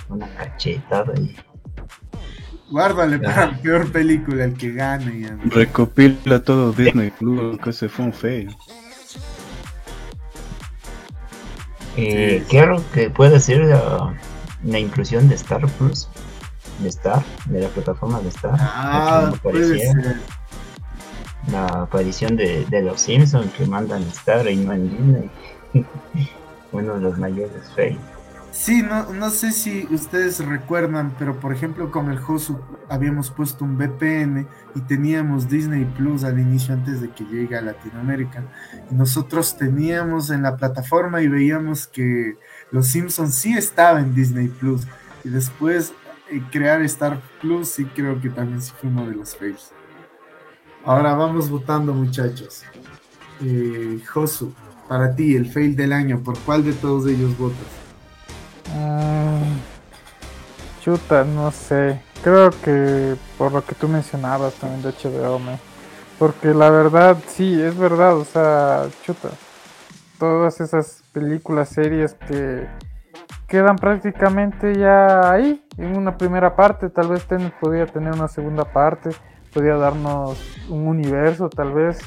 [0.08, 1.36] una cachetada y
[2.70, 5.36] Guárdale para la peor película, el que gane.
[5.44, 8.56] Recopila todo Disney Plus, que se fue un fail.
[11.96, 14.14] Eh, Quiero que puede ser la,
[14.64, 16.08] la, inclusión de Star Plus,
[16.78, 18.56] de Star, de la plataforma de Star.
[18.58, 19.32] Ah.
[21.50, 25.30] La aparición de, de los Simpsons que mandan Star y no en Disney.
[26.72, 28.00] Uno de los mayores fails.
[28.58, 32.58] Sí, no, no sé si ustedes recuerdan, pero por ejemplo con el Josu
[32.88, 37.60] habíamos puesto un VPN y teníamos Disney Plus al inicio antes de que llegue a
[37.60, 38.44] Latinoamérica.
[38.90, 42.38] Y nosotros teníamos en la plataforma y veíamos que
[42.70, 44.86] Los Simpsons sí estaba en Disney Plus.
[45.22, 45.92] Y después
[46.50, 49.72] crear Star Plus sí creo que también sí fue uno de los fails.
[50.84, 52.62] Ahora vamos votando muchachos.
[53.42, 54.52] Eh, Josu,
[54.88, 57.58] para ti el fail del año, ¿por cuál de todos ellos votas?
[58.74, 59.58] Mm,
[60.82, 62.00] chuta, no sé.
[62.22, 65.40] Creo que por lo que tú mencionabas también de HBO,
[66.18, 69.30] porque la verdad, sí, es verdad, o sea, chuta.
[70.18, 72.66] Todas esas películas, series que
[73.46, 76.90] quedan prácticamente ya ahí, en una primera parte.
[76.90, 79.10] Tal vez ten, podría tener una segunda parte,
[79.52, 80.38] podría darnos
[80.68, 81.98] un universo, tal vez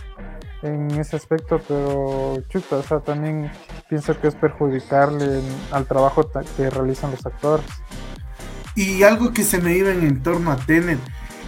[0.61, 3.49] en ese aspecto, pero chuta, o sea, también
[3.87, 7.65] pienso que es perjudicarle al trabajo que realizan los actores.
[8.75, 10.99] Y algo que se me iba en torno a Tenet,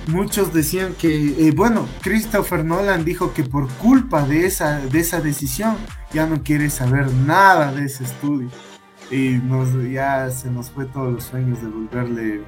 [0.08, 5.22] muchos decían que, eh, bueno, Christopher Nolan dijo que por culpa de esa, de esa
[5.22, 5.76] decisión
[6.14, 8.50] ya no quiere saber nada de ese estudio.
[9.12, 12.44] Y nos, ya se nos fue todos los sueños de volverle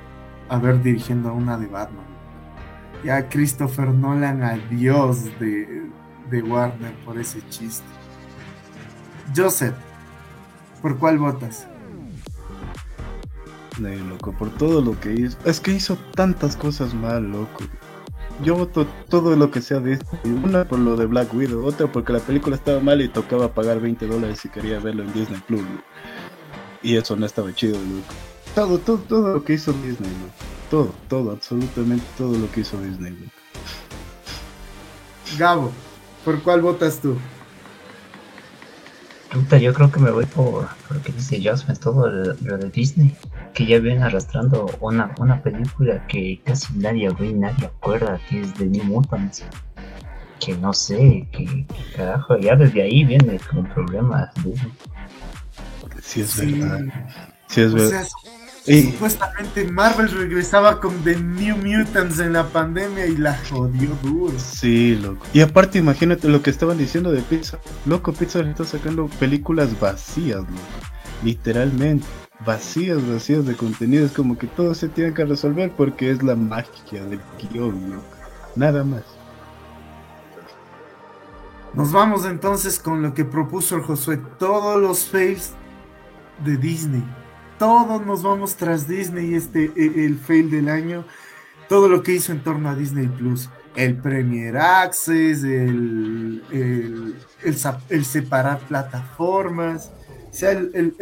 [0.50, 2.06] a ver dirigiendo una de Batman.
[3.04, 5.90] Ya Christopher Nolan, adiós de,
[6.30, 7.86] de Warner por ese chiste.
[9.36, 9.76] Joseph,
[10.82, 11.68] ¿por cuál votas?
[13.80, 15.38] Loco, por todo lo que hizo.
[15.46, 17.64] Es que hizo tantas cosas mal, loco.
[18.44, 20.18] Yo voto todo lo que sea de esto.
[20.24, 23.80] Una por lo de Black Widow, otra porque la película estaba mal y tocaba pagar
[23.80, 25.62] 20 dólares si quería verlo en Disney Plus.
[26.84, 28.14] Y eso no estaba chido, loco.
[28.54, 30.34] Todo, todo, todo lo que hizo Disney, loco.
[30.70, 33.32] Todo, todo, absolutamente todo lo que hizo Disney, loco.
[35.38, 35.72] Gabo.
[36.26, 37.18] ¿Por cuál votas tú?
[39.60, 43.16] yo creo que me voy por, lo que dice Jasmine, todo lo, de Disney,
[43.54, 48.54] que ya viene arrastrando una, una película que casi nadie ve, nadie acuerda, que es
[48.58, 49.44] de New Mutants.
[50.40, 51.66] Que no sé, que,
[51.96, 54.72] carajo, ya desde ahí viene con problemas Disney.
[56.04, 56.82] Sí, es verdad.
[57.48, 58.06] Sí, es verdad.
[58.66, 64.34] Supuestamente Marvel regresaba con The New Mutants en la pandemia y la jodió duro.
[64.38, 65.26] Sí, loco.
[65.34, 67.60] Y aparte, imagínate lo que estaban diciendo de Pixar.
[67.86, 70.52] Loco, Pixar está sacando películas vacías, loco.
[71.24, 72.06] Literalmente.
[72.46, 74.06] Vacías, vacías de contenido.
[74.06, 78.06] Es como que todo se tiene que resolver porque es la magia del guion, loco.
[78.56, 79.04] Nada más.
[81.74, 84.22] Nos vamos entonces con lo que propuso el Josué.
[84.38, 85.54] Todos los fails
[86.44, 87.04] de Disney.
[87.60, 91.06] Todos nos vamos tras Disney, este, e, el fail del año,
[91.70, 98.60] todo lo que hizo en torno a Disney Plus, el Premier Access, el, el, separar
[98.60, 99.92] plataformas,
[100.30, 100.96] o sea, el,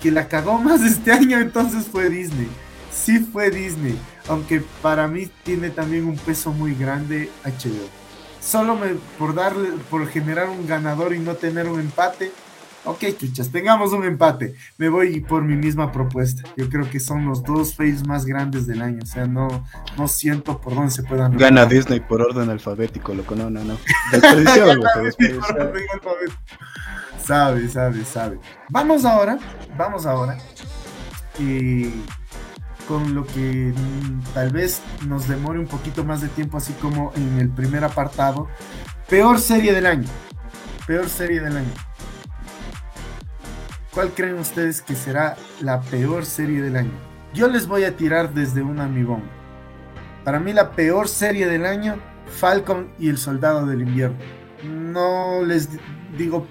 [0.00, 2.48] que la cagó más este año entonces fue Disney,
[2.90, 7.88] sí fue Disney, aunque para mí tiene también un peso muy grande HBO.
[8.40, 12.30] Solo me, por darle, por generar un ganador y no tener un empate,
[12.86, 14.54] Ok, chuchas, tengamos un empate.
[14.78, 16.48] Me voy por mi misma propuesta.
[16.56, 19.00] Yo creo que son los dos fails más grandes del año.
[19.02, 19.48] O sea, no,
[19.98, 21.36] no siento por dónde se puedan.
[21.36, 23.34] Gana Disney por orden alfabético, loco.
[23.34, 23.76] No, no, no.
[27.24, 28.38] Sabe, sabe, sabe.
[28.68, 29.36] Vamos ahora,
[29.76, 30.38] vamos ahora
[31.40, 31.92] eh,
[32.86, 37.12] con lo que mm, tal vez nos demore un poquito más de tiempo, así como
[37.16, 38.48] en el primer apartado.
[39.08, 40.08] Peor serie del año.
[40.86, 41.85] Peor serie del año.
[43.96, 46.92] ¿Cuál creen ustedes que será la peor serie del año?
[47.32, 49.22] Yo les voy a tirar desde un amigón.
[50.22, 54.18] Para mí la peor serie del año, Falcon y el Soldado del Invierno.
[54.62, 55.70] No les
[56.18, 56.46] digo,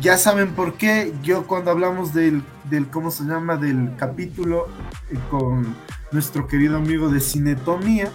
[0.00, 1.12] ya saben por qué.
[1.22, 3.58] Yo cuando hablamos del, del ¿cómo se llama?
[3.58, 4.68] Del capítulo
[5.10, 5.76] eh, con
[6.12, 8.10] nuestro querido amigo de Cinetomía,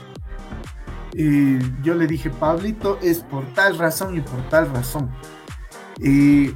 [1.14, 5.12] eh, yo le dije, Pablito, es por tal razón y por tal razón.
[6.02, 6.52] Eh,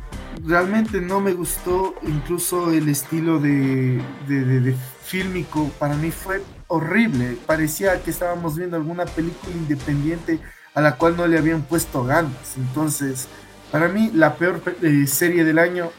[0.46, 7.38] realmente no me gustó incluso el estilo de, de, de, fílmico, para mí fue horrible,
[7.46, 10.40] parecía que estábamos viendo alguna película independiente
[10.76, 13.28] a la cual no le habían puesto ganas, entonces
[13.72, 15.90] para mí la peor eh, serie del año,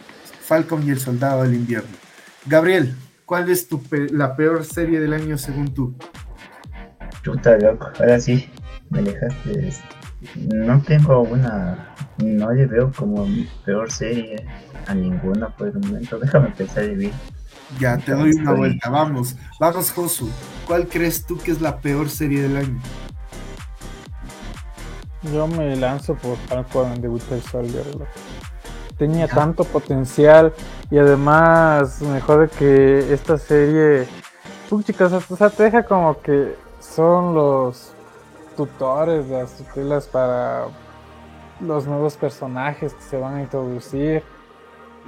[0.43, 1.91] Falcon y el Soldado del Invierno.
[2.47, 3.83] Gabriel, ¿cuál es tu
[4.13, 5.95] la peor serie del año según tú?
[7.23, 8.49] Chuta, loco, ahora sí,
[8.91, 9.73] me dejaste.
[10.37, 11.95] No tengo una.
[12.19, 14.47] No le veo como mi peor serie
[14.87, 16.19] a ninguna por el momento.
[16.21, 17.13] Déjame pensar y bien.
[17.79, 18.91] Ya, te doy una vuelta.
[18.91, 20.29] Vamos, vamos, Josu.
[20.67, 22.81] ¿Cuál crees tú que es la peor serie del año?
[25.23, 27.85] Yo me lanzo por Falcon and the Winter Soldier.
[28.99, 29.35] Tenía ya.
[29.35, 30.53] tanto potencial
[30.91, 34.07] y además me jode que esta serie.
[34.85, 37.95] chicas, o sea, te deja como que son los
[38.67, 40.67] tutores, las tutelas para
[41.61, 44.23] los nuevos personajes que se van a introducir.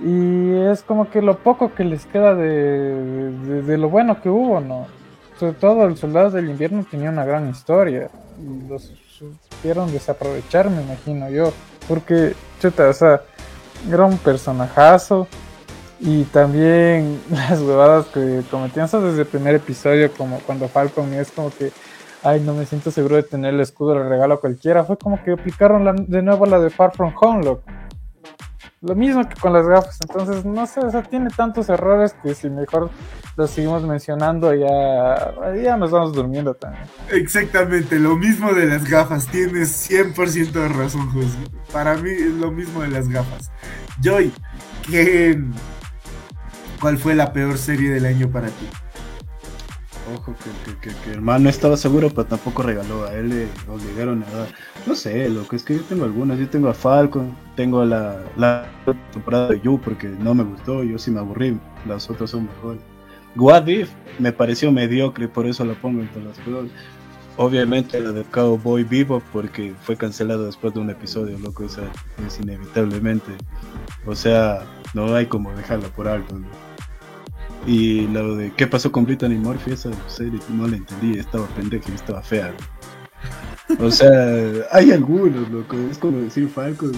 [0.02, 4.60] Y es como que lo poco que les queda de, de, lo bueno que hubo,
[4.60, 4.86] ¿no?
[5.38, 8.08] Sobre todo el Soldado del Invierno tenía una gran historia.
[8.68, 11.52] Los supieron desaprovechar, me imagino yo.
[11.88, 13.20] Porque, chuta, o sea,
[13.90, 15.26] era un personajazo.
[16.00, 21.30] Y también las huevadas que cometían eso desde el primer episodio, como cuando Falcon es
[21.30, 21.70] como que,
[22.22, 24.84] ay, no me siento seguro de tener el escudo, le regalo a cualquiera.
[24.84, 27.64] Fue como que aplicaron de nuevo la de Far From Home, loco.
[28.80, 32.34] Lo mismo que con las gafas, entonces no sé, o sea, tiene tantos errores que
[32.34, 32.90] si mejor
[33.36, 36.82] lo seguimos mencionando ya, nos vamos durmiendo también.
[37.12, 41.38] Exactamente, lo mismo de las gafas, tienes 100% de razón, José.
[41.72, 43.52] Para mí es lo mismo de las gafas.
[44.02, 44.32] Joy,
[44.90, 45.40] ¿qué,
[46.80, 48.68] ¿cuál fue la peor serie del año para ti?
[50.14, 53.04] Ojo, que, que, que, que, el estaba seguro, pero tampoco regaló.
[53.04, 54.48] A él le obligaron a dar.
[54.86, 56.38] No sé, lo que es que yo tengo algunas.
[56.38, 58.66] Yo tengo a Falcon, tengo la, la
[59.12, 60.82] temporada de You porque no me gustó.
[60.82, 61.58] Yo sí me aburrí.
[61.86, 62.80] Las otras son mejores.
[63.36, 66.72] What If me pareció mediocre, por eso la pongo entre las peores.
[67.38, 71.64] Obviamente la de Cowboy Vivo porque fue cancelado después de un episodio, loco.
[71.64, 71.82] Esa
[72.26, 73.32] es inevitablemente.
[74.04, 76.38] O sea, no hay como dejarla por alto.
[77.66, 81.90] Y lo de qué pasó con Brittany Murphy, esa serie no la entendí, estaba pendeja
[81.90, 82.52] y estaba fea.
[83.78, 84.10] O sea,
[84.72, 86.92] hay algunos, loco, es como decir Falcon.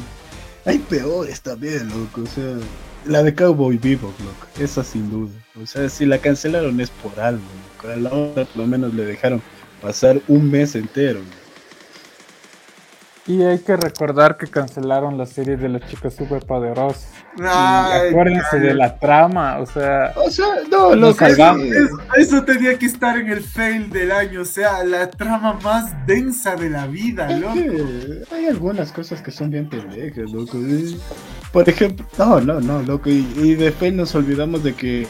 [0.65, 2.57] Hay peores también, loco, o sea,
[3.05, 5.33] la de Cowboy Bebop, loco, esa sin duda.
[5.63, 7.43] O sea, si la cancelaron es por algo,
[7.77, 7.93] loco.
[7.93, 9.43] A la otra por lo menos le dejaron
[9.83, 11.21] pasar un mes entero.
[11.21, 11.44] ¿no?
[13.27, 17.09] Y hay que recordar que cancelaron la serie de las chicas superpoderosas.
[17.43, 18.61] Ay, acuérdense ay.
[18.61, 20.13] de la trama, o sea.
[20.17, 21.57] O sea, no, lo que eso,
[22.19, 26.55] eso, tenía que estar en el fail del año, o sea, la trama más densa
[26.55, 27.55] de la vida, loco.
[28.31, 30.59] Hay algunas cosas que son bien pendejas, loco.
[31.51, 33.09] Por ejemplo, no, no, no, loco.
[33.09, 35.07] Y, y después nos olvidamos de que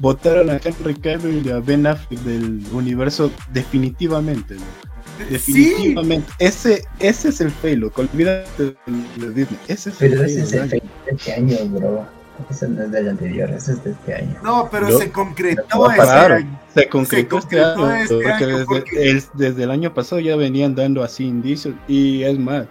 [0.00, 4.95] votaron a Henry Cavill y a Ben Affleck del universo definitivamente, loco.
[5.30, 6.28] Definitivamente.
[6.30, 6.34] Sí.
[6.38, 8.02] Ese, ese es el fail, loco.
[8.02, 8.76] Olvídate
[9.16, 9.58] de Disney.
[9.68, 12.06] Ese es pero el ese es el fail de este año, bro.
[12.50, 14.38] Ese no es del anterior, ese es de este año.
[14.42, 16.60] No, pero se concretó ese año.
[16.74, 18.02] Se concretó, se concretó este año.
[18.02, 19.10] Este porque, año desde, porque...
[19.10, 21.74] El, desde el año pasado ya venían dando así indicios.
[21.88, 22.66] Y es más,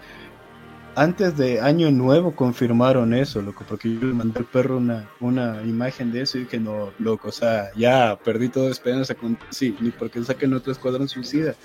[0.96, 5.62] antes de Año Nuevo confirmaron eso, loco, porque yo le mandé al perro una, una
[5.64, 9.76] imagen de eso y dije, no, loco, o sea, ya perdí toda esperanza con sí,
[9.82, 11.56] ni porque saquen otro escuadrón suicida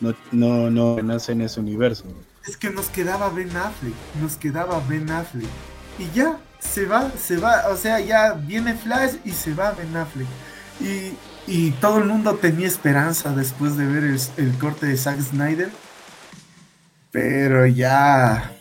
[0.00, 2.04] no, no, no nace en ese universo.
[2.46, 5.48] Es que nos quedaba Ben Affleck, nos quedaba Ben Affleck.
[5.98, 9.96] Y ya, se va, se va, o sea, ya viene Flash y se va Ben
[9.96, 10.28] Affleck.
[10.80, 15.20] Y, y todo el mundo tenía esperanza después de ver el, el corte de Zack
[15.20, 15.70] Snyder.
[17.10, 18.52] Pero ya,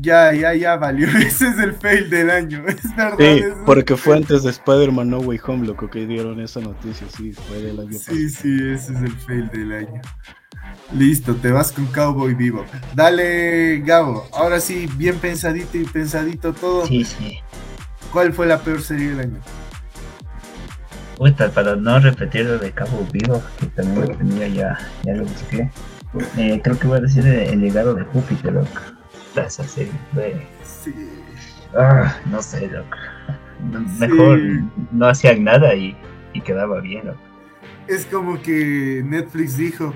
[0.00, 1.08] ya, ya, ya valió.
[1.18, 2.64] Ese es el fail del año.
[2.68, 3.16] Es verdad.
[3.18, 7.08] Sí, porque fue antes de Spider-Man No Way Home, loco, que dieron esa noticia.
[7.10, 8.28] Sí, fue del año Sí, pasado.
[8.28, 10.02] sí, ese es el fail del año.
[10.92, 12.64] Listo, te vas con Cowboy Vivo.
[12.94, 14.28] Dale, Gabo.
[14.32, 16.86] Ahora sí, bien pensadito y pensadito todo.
[16.86, 17.38] Sí, sí.
[18.12, 19.40] ¿Cuál fue la peor serie del año?
[21.22, 25.24] puta, para no repetir lo de Cabo Vivo, que también lo tenía ya, ya lo
[25.24, 25.70] busqué.
[26.36, 28.68] Eh, creo que voy a decir el, legado de Júpiter, loco.
[29.36, 30.44] Esa serie fue.
[30.64, 30.92] Sí.
[31.78, 32.96] Ah, no sé, loco.
[34.00, 34.40] Mejor
[34.90, 35.96] no hacían nada y,
[36.32, 37.20] y quedaba bien, loco.
[37.86, 39.94] Es como que Netflix dijo,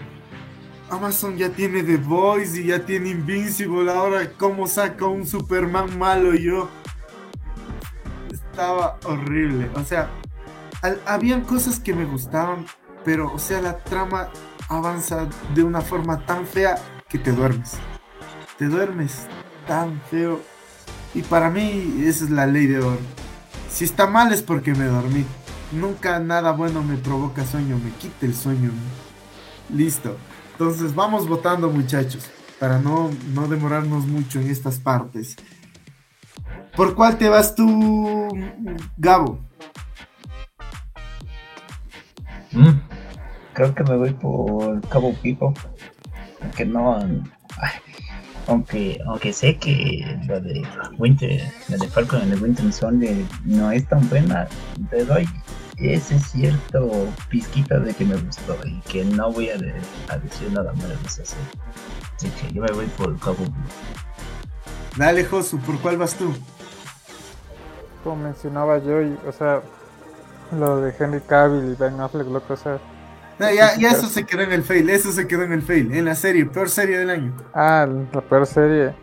[0.91, 6.35] Amazon ya tiene The Voice y ya tiene Invincible, ahora cómo saca un Superman malo
[6.35, 6.69] yo.
[8.31, 10.09] Estaba horrible, o sea,
[11.05, 12.67] habían cosas que me gustaban,
[13.05, 14.31] pero o sea, la trama
[14.69, 16.77] avanza de una forma tan fea
[17.09, 17.75] que te duermes.
[18.59, 19.27] Te duermes
[19.67, 20.41] tan feo.
[21.15, 22.99] Y para mí esa es la ley de oro.
[23.71, 25.25] Si está mal es porque me dormí.
[25.73, 28.71] Nunca nada bueno me provoca sueño, me quita el sueño.
[29.69, 30.17] Listo.
[30.59, 35.37] Entonces vamos votando muchachos, para no, no demorarnos mucho en estas partes.
[36.75, 38.27] ¿Por cuál te vas tú,
[38.97, 39.39] Gabo?
[42.53, 42.71] Mm,
[43.53, 45.53] creo que me voy por Cabo Pipo.
[46.41, 47.01] Aunque no.
[48.47, 53.71] aunque, aunque sé que la de Winter, la de Falcon en el Winter Soldier no
[53.71, 54.49] es tan buena,
[54.89, 55.29] te doy
[55.79, 60.89] ese cierto pizquita de que me gustó y que no voy a, decir nada malo
[60.89, 61.45] de esa serie.
[62.17, 63.45] Así que yo me voy por Cabo
[64.97, 66.35] Dale, Josu, ¿por cuál vas tú?
[68.03, 69.61] Como mencionaba yo, y, o sea,
[70.57, 72.79] lo de Henry Cavill y Ben Affleck, loco, o sea.
[73.39, 75.93] No, ya, ya eso se quedó en el fail, eso se quedó en el fail,
[75.93, 77.35] en la serie, peor serie del año.
[77.53, 78.95] Ah, la peor serie.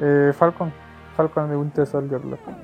[0.00, 0.72] Eh, Falcon,
[1.14, 2.54] Falcon de Winter Soldier, loco.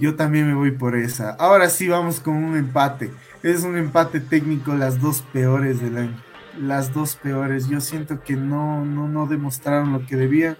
[0.00, 1.30] Yo también me voy por esa.
[1.32, 3.10] Ahora sí vamos con un empate.
[3.42, 6.24] Es un empate técnico, las dos peores del año.
[6.58, 7.68] Las dos peores.
[7.68, 10.56] Yo siento que no, no, no demostraron lo que debían.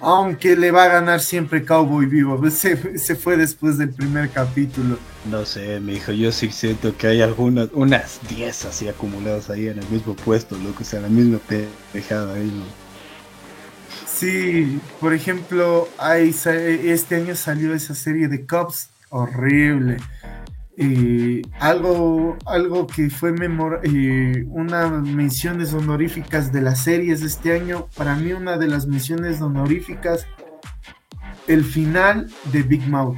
[0.00, 2.42] Aunque le va a ganar siempre Cowboy Vivo.
[2.50, 4.98] Se, se fue después del primer capítulo.
[5.30, 6.12] No sé, mi hijo.
[6.12, 10.56] Yo sí siento que hay algunas, unas 10 así acumuladas ahí en el mismo puesto,
[10.56, 10.78] loco.
[10.80, 11.38] O sea, la misma
[11.92, 12.81] pejada ahí, ¿no?
[14.22, 19.96] Sí, por ejemplo, este año salió esa serie de Cops, horrible.
[21.58, 28.14] Algo, algo que fue memorable, unas menciones honoríficas de las series de este año, para
[28.14, 30.24] mí una de las menciones honoríficas,
[31.48, 33.16] el final de Big Mouth.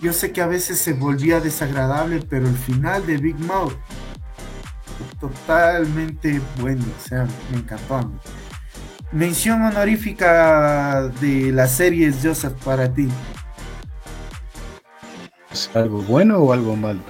[0.00, 3.76] Yo sé que a veces se volvía desagradable, pero el final de Big Mouth,
[5.20, 8.14] totalmente bueno, o sea, me encantó a mí.
[9.12, 13.08] Mención honorífica de las series, Joseph, para ti.
[15.50, 17.00] ¿Es algo bueno o algo malo?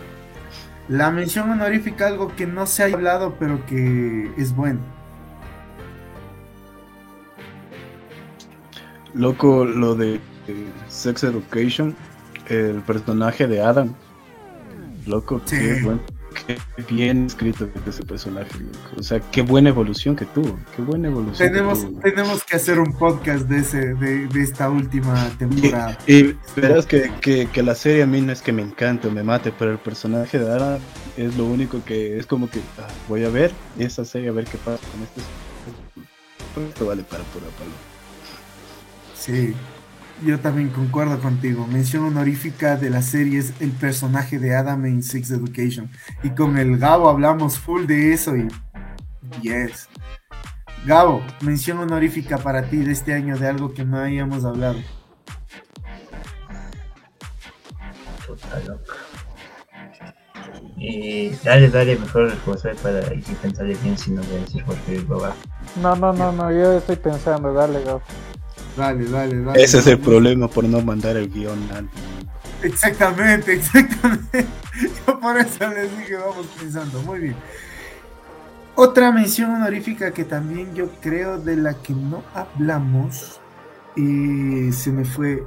[0.89, 4.79] La mención honorífica, algo que no se ha hablado, pero que es bueno.
[9.13, 10.21] Loco, lo de
[10.89, 11.97] Sex Education,
[12.47, 13.93] el personaje de Adam.
[15.05, 16.59] Loco, qué bueno qué
[16.89, 18.51] bien escrito ese personaje,
[18.97, 20.59] O sea, qué buena evolución que tuvo.
[20.75, 21.51] Qué buena evolución.
[21.51, 25.99] Tenemos, que tenemos que hacer un podcast de ese, de, esta última temporada.
[26.07, 29.23] Y, verás que, que, la serie a mí no es que me encante o me
[29.23, 30.79] mate, pero el personaje de Ara
[31.17, 34.45] es lo único que es como que ah, voy a ver esa serie a ver
[34.45, 36.69] qué pasa con este.
[36.69, 37.71] Esto vale para pura palo.
[39.15, 39.55] Sí,
[40.25, 41.67] yo también concuerdo contigo.
[41.67, 45.91] Mención honorífica de la serie es el personaje de Adam en Six Education.
[46.23, 48.49] Y con el Gabo hablamos full de eso y.
[49.43, 49.89] Yes.
[50.87, 54.79] Gabo, mención honorífica para ti de este año de algo que no hayamos hablado.
[60.81, 65.01] Eh, dale, dale, mejor José para ir pensar bien si no voy a decir Jorge
[65.01, 65.35] Boba.
[65.83, 68.01] No, no, no, no, yo estoy pensando, dale, Gabo.
[68.79, 69.61] Dale, dale, dale.
[69.61, 72.01] Ese es el problema por no mandar el guion antes.
[72.63, 74.47] Exactamente, exactamente.
[75.07, 77.03] Yo por eso les dije, vamos pensando.
[77.03, 77.37] Muy bien.
[78.77, 83.41] Otra mención honorífica que también yo creo de la que no hablamos,
[83.97, 85.45] y se me fue.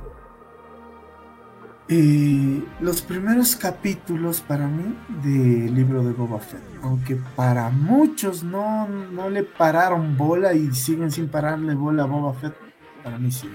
[2.82, 9.30] los primeros capítulos para mí del libro de Boba Fett, aunque para muchos no, no
[9.30, 12.53] le pararon bola y siguen sin pararle bola a Boba Fett,
[13.03, 13.49] para mí sí,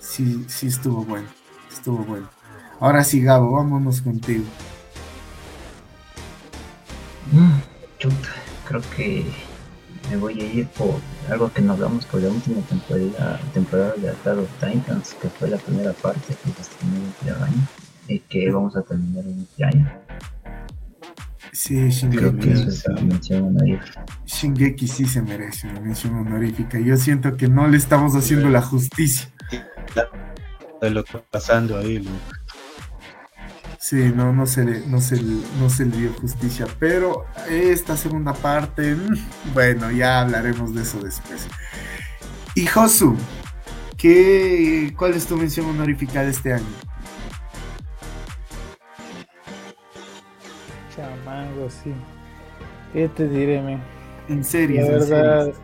[0.00, 1.26] sí, sí estuvo bueno,
[1.72, 2.28] estuvo bueno.
[2.80, 4.44] Ahora sí, Gabo, vámonos contigo.
[7.32, 7.58] Mm,
[8.66, 9.24] creo que
[10.10, 14.10] me voy a ir por algo que nos hablamos por la última temporada, temporada de
[14.10, 17.68] Attack of Titans, que fue la primera parte que se estrenó este año
[18.08, 20.03] y que vamos a terminar en este año.
[21.54, 22.52] Sí, Shingeki.
[24.26, 26.80] Shingeki sí se merece una mención honorífica.
[26.80, 29.30] Yo siento que no le estamos haciendo la justicia.
[30.80, 32.04] De lo que está pasando ahí,
[33.78, 35.22] Sí, no, no se le, no se,
[35.60, 36.66] no se le dio justicia.
[36.80, 41.46] Pero esta segunda parte, mm, bueno, ya hablaremos de eso después.
[42.56, 43.16] Y Josu,
[43.96, 46.93] ¿qué, ¿cuál es tu mención honorífica de este año?
[51.34, 51.92] Chamango, sí.
[52.92, 53.80] ¿Qué te diré, men?
[54.28, 55.60] En series, La en verdad, series.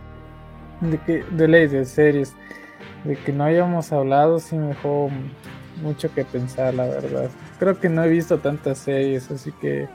[0.81, 2.35] de, que, de ley de series,
[3.05, 5.11] de que no hayamos hablado, sí me dejó
[5.83, 7.31] mucho que pensar, la verdad.
[7.59, 9.89] Creo que no he visto tantas series, así que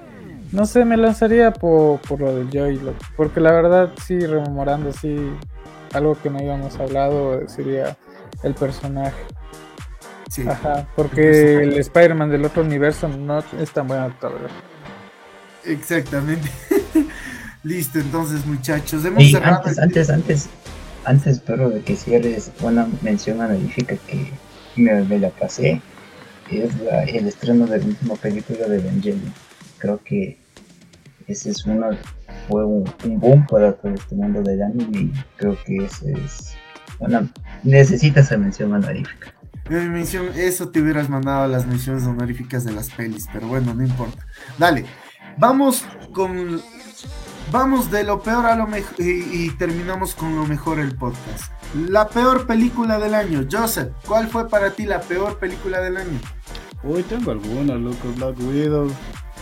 [0.52, 2.80] no sé, me lanzaría por, por lo del Joy,
[3.18, 5.18] porque la verdad, sí, rememorando, sí,
[5.94, 7.98] algo que no habíamos hablado sería
[8.44, 9.22] el personaje.
[10.30, 10.44] Sí.
[10.48, 14.50] Ajá, porque el Spider-Man del otro universo no es tan buen actor, ¿verdad?
[15.66, 16.50] Exactamente.
[17.64, 19.58] Listo, entonces muchachos, hemos cerrado.
[19.58, 20.50] antes, el- antes, antes,
[21.06, 24.30] antes, pero de que cierres una mención honorífica que
[24.76, 25.82] me, me la pasé,
[26.52, 29.34] es la- el estreno de la última película de Evangelion.
[29.80, 30.38] Creo que
[31.28, 31.90] ese es uno,
[32.48, 36.54] fue un, un boom para todo este mundo del anime y creo que ese es
[37.00, 37.28] una,
[37.64, 39.34] necesita esa mención honorífica.
[39.68, 43.74] Mi mención, eso te hubieras mandado a las menciones honoríficas de las pelis, pero bueno,
[43.74, 44.24] no importa.
[44.60, 44.86] Dale,
[45.38, 46.62] vamos con.
[47.52, 51.52] Vamos de lo peor a lo mejor y, terminamos con lo mejor el podcast.
[51.76, 53.46] La peor película del año.
[53.50, 56.20] Joseph, ¿cuál fue para ti la peor película del año?
[56.84, 58.12] Uy, tengo algunas, loco.
[58.16, 58.90] Black Widow,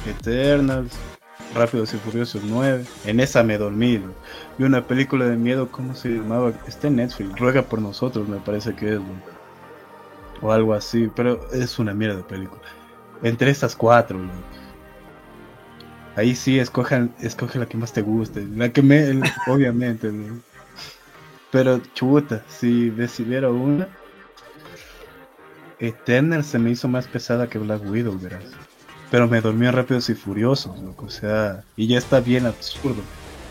[0.06, 0.92] Eternals,
[1.56, 2.84] Rápidos y Furiosos 9.
[3.06, 4.02] En esa me dormí.
[4.58, 6.52] Vi una película de miedo, ¿cómo se llamaba?
[6.68, 7.40] Está en Netflix.
[7.40, 9.00] Ruega por nosotros, me parece que es.
[9.00, 9.14] loco.
[10.42, 12.62] O algo así, pero es una mierda de película.
[13.22, 14.63] Entre estas cuatro, loco.
[16.16, 18.46] Ahí sí, escojan, escoge la que más te guste.
[18.56, 20.12] La que me, el- obviamente.
[20.12, 20.40] loco.
[21.52, 23.88] Pero chuta, si decidiera una,
[25.80, 28.44] Eternal se me hizo más pesada que Black Widow, verás.
[29.12, 31.06] Pero me dormí en Rápidos y Furiosos, loco.
[31.06, 33.02] O sea, y ya está bien absurdo.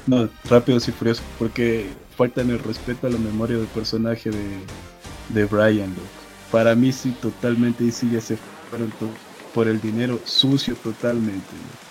[0.06, 1.86] No, Rápidos y Furiosos, porque
[2.16, 4.58] faltan el respeto a la memoria del personaje de,
[5.28, 6.08] de Brian, loco.
[6.50, 8.36] Para mí sí, totalmente, y sí ya se
[8.70, 8.92] fueron
[9.54, 11.36] por el dinero sucio totalmente.
[11.36, 11.81] loco.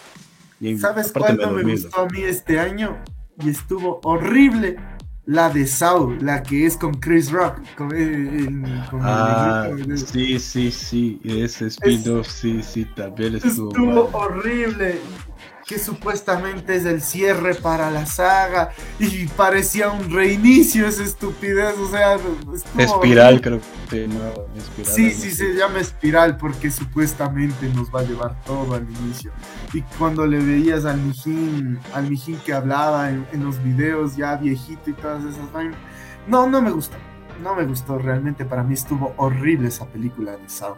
[0.62, 2.98] Y ¿Sabes no me gustó a mí este año?
[3.44, 4.78] Y estuvo horrible.
[5.26, 7.60] La de Saul, la que es con Chris Rock.
[7.78, 13.70] Con el, el- con Ah, el- sí, sí, sí, ese spin-off, sí, sí, también estuvo.
[13.70, 14.10] Estuvo mal.
[14.14, 15.00] horrible.
[15.72, 18.72] Que supuestamente es el cierre para la saga.
[19.00, 21.78] Y parecía un reinicio esa estupidez.
[21.78, 24.94] O sea, estuvo Espiral, creo que no, espiral.
[24.94, 29.32] Sí, sí, se llama espiral porque supuestamente nos va a llevar todo al inicio.
[29.72, 34.36] Y cuando le veías al Mijín, al Mijín que hablaba en, en los videos ya
[34.36, 35.78] viejito y todas esas vainas.
[36.28, 36.98] No, no me gustó.
[37.42, 38.44] No me gustó realmente.
[38.44, 40.78] Para mí estuvo horrible esa película de Sao.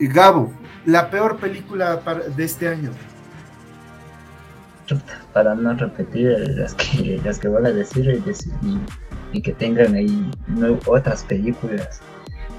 [0.00, 0.52] Y Gabo,
[0.84, 2.02] la peor película
[2.36, 2.90] de este año.
[5.32, 8.78] Para no repetir las que, las que voy a decir y, decir- y-
[9.38, 10.30] y que tengan ahí
[10.86, 12.00] otras películas.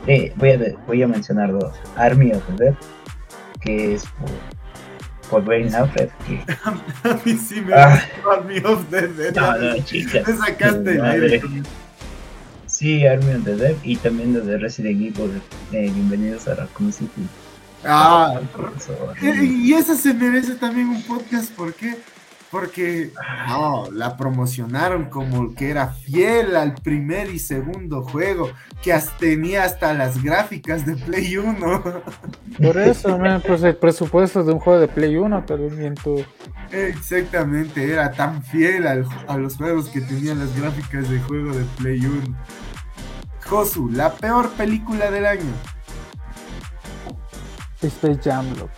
[0.07, 1.73] Eh, voy, a, voy a mencionar dos.
[1.95, 2.73] Army of the Dead,
[3.61, 4.29] que es por,
[5.29, 6.11] por Ben Affleck.
[6.25, 6.39] Que,
[7.09, 8.01] A mí sí me Ah.
[8.29, 9.35] Army of the Dead.
[9.35, 10.21] no, no, chica.
[10.27, 11.41] Me sacaste el aire
[12.65, 15.41] Sí, Army of the Dead y también la de Resident Evil.
[15.71, 17.21] Eh, bienvenidos a Raccoon City.
[17.85, 18.39] Ah,
[19.31, 21.95] Y esa se merece también un podcast, ¿por qué?
[22.53, 23.09] Porque
[23.47, 28.51] no, la promocionaron como que era fiel al primer y segundo juego,
[28.83, 31.83] que tenía hasta las gráficas de Play 1.
[32.61, 36.23] Por eso, man, pues el presupuesto de un juego de Play 1, pero bien tú.
[36.71, 41.63] Exactamente, era tan fiel al- a los juegos que tenían las gráficas de juego de
[41.79, 42.37] Play 1.
[43.49, 45.51] Josu, la peor película del año.
[47.81, 48.69] Space Jam, loco.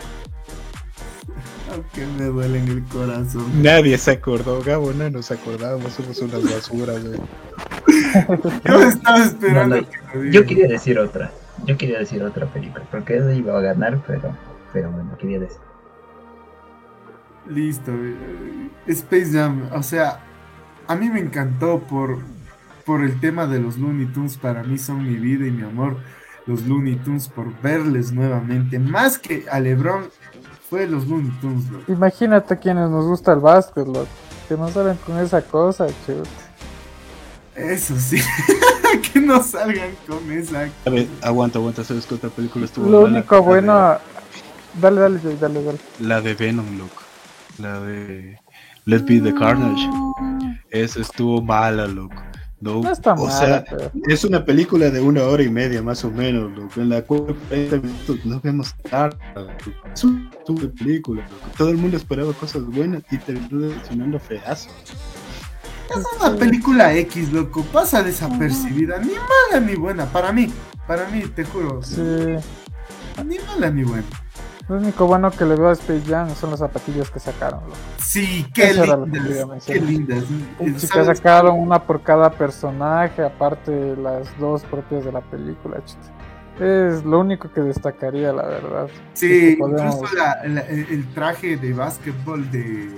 [1.68, 3.62] Aunque me duele en el corazón.
[3.62, 7.20] Nadie se acordó, Gabo, no nos acordábamos, somos unas basuras, güey.
[8.66, 10.34] Yo estaba esperando No, no, que lo digan.
[10.34, 11.40] Yo quería decir otra.
[11.66, 12.86] Yo quería decir otra película.
[12.92, 14.38] Porque esa iba a ganar, pero,
[14.72, 15.62] pero bueno, quería decir.
[17.46, 17.92] Listo.
[17.94, 20.26] eh, Space Jam, o sea,
[20.88, 22.20] a mí me encantó por,
[22.86, 24.38] por el tema de los Looney Tunes.
[24.38, 25.98] Para mí son mi vida y mi amor.
[26.46, 28.80] Los Looney Tunes por verles nuevamente.
[28.80, 30.10] Más que a LeBron,
[30.76, 31.70] fue los Looney Tunes.
[31.72, 31.90] loco.
[31.92, 34.08] Imagínate quienes nos gusta el básquet, loco.
[34.50, 36.28] Que no salen con esa cosa, chut.
[37.56, 38.18] Eso sí.
[39.14, 40.70] que no salgan con esa.
[40.86, 43.14] A ver, aguanta, aguanta, ¿sabes qué otra película estuvo Lo mala?
[43.20, 43.90] único bueno.
[43.92, 43.98] de-
[44.82, 45.80] Dale, dale, dale, dale.
[46.02, 47.02] La de Venom, loco.
[47.60, 48.38] La de
[48.84, 49.90] Let's Be the Carnage.
[50.70, 52.16] Esa estuvo mala, loco.
[52.62, 55.82] No, No está o mala, sea, pero- es una película de una hora y media
[55.82, 59.10] más o menos, loco, en la cual 40 minutos no vemos nada.
[59.36, 59.54] loco.
[59.94, 61.48] Es una super película, loco.
[61.58, 64.70] todo el mundo esperaba cosas buenas y terminó decepcionando feazo.
[65.90, 67.62] Es una película X, loco.
[67.72, 68.98] Pasa desapercibida.
[69.00, 70.06] Ni mala ni buena.
[70.06, 70.52] Para mí.
[70.88, 71.84] Para mí, te juro.
[71.84, 72.02] Sí.
[73.24, 74.04] Ni mala ni buena.
[74.68, 77.62] Lo único bueno que le veo a Space Jam son los zapatillos que sacaron.
[77.66, 77.76] loco.
[78.00, 79.48] Sí, qué Eso que lindas.
[79.48, 79.60] mencionar.
[79.66, 80.24] Qué lindas.
[80.78, 85.78] Sí, que sacaron una por cada personaje, aparte de las dos propias de la película.
[86.60, 88.88] Es lo único que destacaría, la verdad.
[89.14, 92.90] Sí, Que podemos- incluso la- la- el, traje de básquetbol de,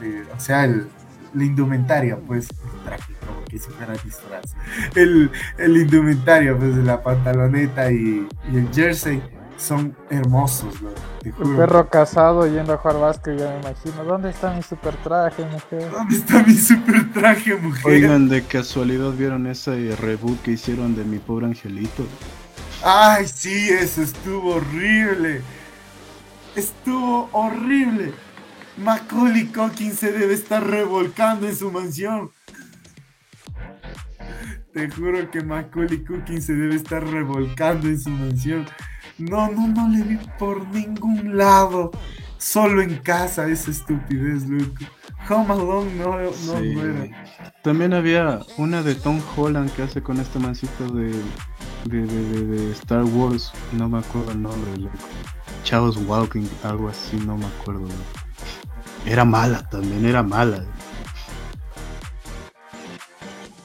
[0.00, 0.86] de- o sea, el,
[1.34, 4.54] la indumentaria, pues, el traje, como que si fuera disfraz.
[4.94, 9.22] El, el indumentario, pues, de la pantaloneta y, y el jersey
[9.56, 14.04] son hermosos, loco, te El perro casado yendo a jugar básquet, ya me imagino.
[14.04, 15.90] ¿Dónde está mi super traje, mujer?
[15.90, 17.86] ¿Dónde está mi super traje, mujer?
[17.86, 22.04] Oigan, de casualidad vieron ese reboot que hicieron de mi pobre angelito.
[22.84, 25.40] Ay, sí, eso estuvo horrible.
[26.54, 28.12] Estuvo horrible.
[28.76, 32.30] Macaulay Culkin se debe estar revolcando en su mansión.
[34.72, 38.66] Te juro que Macaulay Culkin se debe estar revolcando en su mansión.
[39.18, 41.90] No, no, no le vi por ningún lado.
[42.38, 44.84] Solo en casa esa estupidez, loco.
[45.28, 46.68] Home Alone no, no Sí.
[46.74, 47.06] muera.
[47.62, 51.10] También había una de Tom Holland que hace con este mancito de,
[51.86, 54.94] de, de- de- de Star Wars, no me acuerdo el nombre, loco.
[55.64, 57.80] Chaos Walking, algo así, no me acuerdo.
[57.80, 57.94] loco.
[59.06, 60.62] Era mala también, era mala.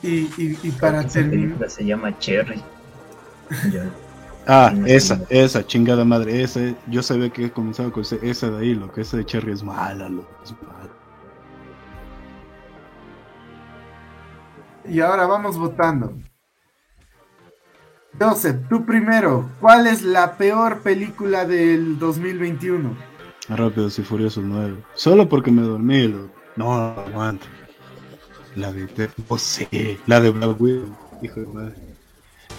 [0.01, 1.29] Y, y, y para terminar.
[1.41, 2.61] película se llama Cherry.
[4.47, 5.23] Ah, Sí, esa, sí.
[5.29, 8.91] esa, chingada madre, esa, yo sabía que he comenzado con ese- esa de ahí, lo
[8.91, 10.89] que esa de Cherry es mala, loco, es mala.
[14.85, 16.13] Y ahora vamos votando.
[18.19, 19.49] Joseph, tú primero.
[19.59, 22.95] ¿Cuál es la peor película del 2021?
[23.47, 24.83] Rápidos y Furiosos 9.
[24.95, 26.29] Solo porque me dormí, loco.
[26.55, 27.45] No, aguanto.
[28.55, 30.89] La de no sé, la de Black Widow,
[31.21, 31.75] hijo de madre.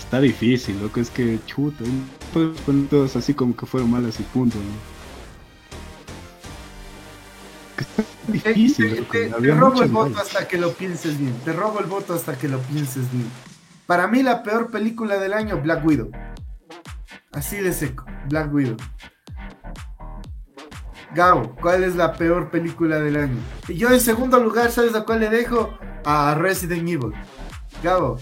[0.05, 1.85] Está difícil, loco, es que chuta,
[2.35, 4.93] puedes poner todas así como que fueron malas y punto, ¿no?
[8.35, 10.27] Está difícil, te- loco, te- te había robo el voto malas.
[10.27, 11.35] hasta que lo pienses bien.
[11.45, 13.27] Te robo el voto hasta que lo pienses bien.
[13.87, 16.11] Para mí la peor película del año, Black Widow.
[17.33, 18.77] Así de seco, Black Widow.
[21.15, 23.39] Gabo, ¿cuál es la peor película del año?
[23.69, 25.75] Y yo en segundo lugar, ¿sabes a cuál le dejo?
[26.05, 27.13] A Resident Evil.
[27.83, 28.19] Gabo,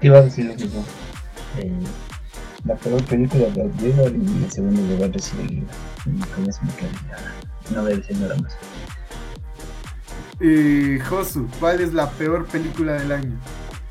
[0.00, 0.84] iba a decir lo mismo.
[1.58, 1.72] Eh,
[2.64, 5.68] la peor película de Black y en segundo lugar Resident Evil.
[6.06, 7.18] Y Con eso me quedo ya.
[7.74, 8.58] No debe ser nada más.
[10.40, 13.42] eh, Josu, ¿cuál es la peor película del año?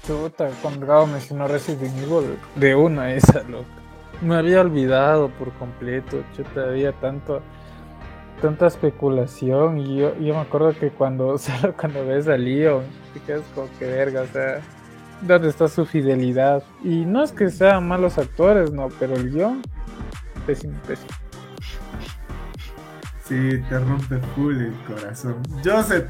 [0.05, 3.83] Chuta, cuando Gabo mencionó Resident Evil, de una esa, loco.
[4.21, 7.45] Me había olvidado por completo, chuta, había tanto,
[8.41, 13.21] tanta especulación y yo, yo me acuerdo que cuando, solo cuando ves a Leon, te
[13.21, 14.67] quedas como que verga, o sea,
[15.21, 16.63] ¿dónde está su fidelidad?
[16.83, 19.61] Y no es que sean malos actores, no, pero el guion,
[20.45, 21.09] pésimo, pésimo.
[23.27, 25.35] Sí, te rompe full el corazón.
[25.63, 26.05] Joseph,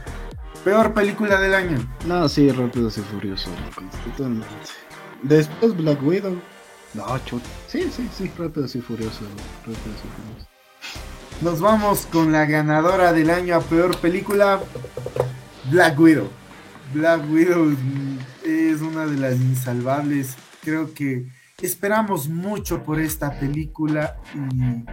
[0.64, 1.78] peor película del año.
[2.06, 4.48] No, sí, Rápidos y Furiosos, loco, totalmente.
[5.24, 6.40] Después Black Widow.
[6.94, 7.48] No, chuta.
[7.68, 9.28] Sí, sí, sí, Rápidos y Furiosos,
[9.62, 10.48] Rápidos y Furiosos.
[11.42, 14.60] Nos vamos con la ganadora del año a peor película,
[15.72, 16.28] Black Widow.
[16.94, 17.76] Black Widow
[18.46, 20.36] es una de las insalvables.
[20.64, 21.28] Creo que
[21.62, 24.86] esperamos mucho por esta película y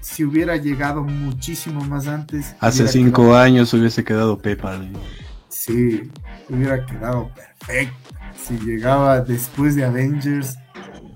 [0.00, 2.54] si hubiera llegado muchísimo más antes.
[2.60, 4.78] Hace cinco quedado- años hubiese quedado Pepa.
[4.78, 4.98] ¿no?
[5.48, 6.10] Sí,
[6.48, 7.96] hubiera quedado perfecto.
[8.46, 10.56] Si llegaba después de Avengers,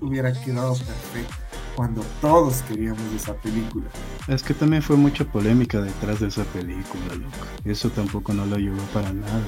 [0.01, 1.35] hubiera quedado perfecto.
[1.77, 3.87] Cuando todos queríamos esa película.
[4.29, 7.47] Es que también fue mucha polémica detrás de esa película, loco.
[7.65, 9.43] Eso tampoco no lo ayudó para nada.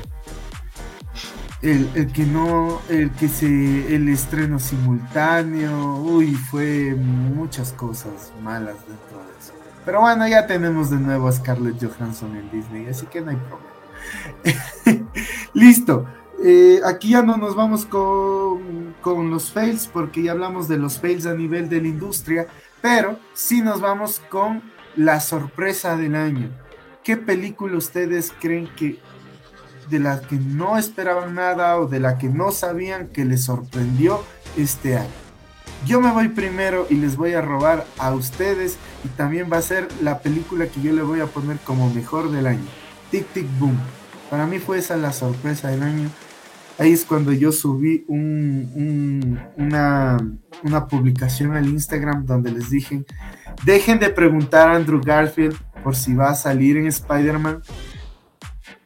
[1.61, 8.77] El, el que no, el que se, el estreno simultáneo, uy, fue muchas cosas malas
[8.87, 9.53] dentro de eso.
[9.85, 13.37] Pero bueno, ya tenemos de nuevo a Scarlett Johansson en Disney, así que no hay
[13.37, 13.75] problema.
[15.55, 16.07] Listo.
[16.47, 21.01] Eh, aquí ya no nos vamos con, con los fails, porque ya hablamos de los
[21.01, 22.47] fails a nivel de la industria,
[22.83, 24.63] pero sí nos vamos con
[24.95, 26.51] la sorpresa del año.
[27.03, 28.99] ¿Qué película ustedes creen que
[29.89, 34.23] de la que no esperaban nada o de la que no sabían que les sorprendió
[34.57, 35.09] este año.
[35.87, 39.63] Yo me voy primero y les voy a robar a ustedes y también va a
[39.63, 42.65] ser la película que yo le voy a poner como mejor del año.
[43.11, 43.79] Tic Tic Boom.
[44.31, 46.11] Para mí fue esa la sorpresa del año.
[46.79, 50.17] Ahí es cuando yo subí un, una,
[50.63, 53.05] una publicación al Instagram donde les dije,
[53.65, 57.63] dejen de preguntar a Andrew Garfield por si va a salir en Spider-Man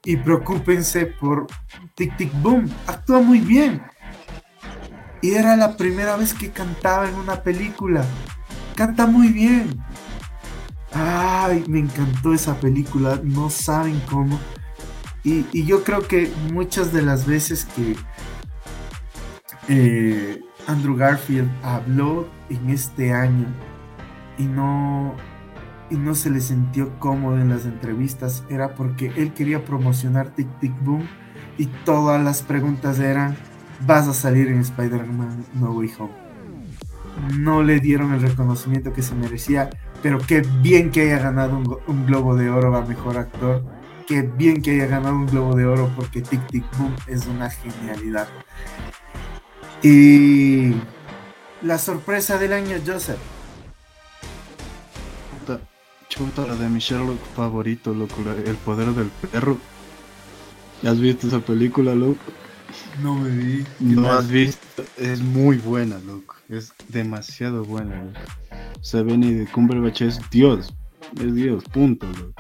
[0.05, 1.47] y preocúpense por
[1.95, 2.69] Tic Tic Boom.
[2.87, 3.83] Actúa muy bien.
[5.21, 8.05] Y era la primera vez que cantaba en una película.
[8.75, 9.83] Canta muy bien.
[10.93, 13.21] Ay, me encantó esa película.
[13.23, 14.39] No saben cómo.
[15.25, 17.97] Y, yo creo que muchas de las veces que
[19.69, 23.47] eh, Andrew Garfield habló en este año
[24.39, 25.15] y no,
[25.91, 30.49] y no se le sintió cómodo en las entrevistas era porque él quería promocionar Tic
[30.61, 31.07] Tic Boom
[31.59, 33.37] y todas las preguntas eran
[33.87, 36.29] vas a salir en Spider-Man No Way Home.
[37.39, 39.71] No le dieron el reconocimiento que se merecía,
[40.03, 43.78] pero qué bien que haya ganado un, un Globo de Oro a Mejor Actor
[44.09, 47.51] qué bien que haya ganado un Globo de Oro porque Tic Tic Boom es una
[47.51, 48.27] genialidad.
[49.83, 50.73] Y
[51.63, 53.19] la sorpresa del año, Joseph.
[56.09, 58.17] Chuta, la de mi Sherlock favorito, loco,
[58.47, 59.59] El poder del perro.
[60.83, 62.23] ¿Ya has visto esa película, loco?
[63.03, 63.67] No me vi.
[63.79, 66.35] No has visto, es muy buena, loco.
[66.49, 68.21] Es demasiado buena, loco.
[68.81, 70.75] Sabeni de Cumberbatch es Dios.
[71.21, 72.33] Es Dios, punto, loco.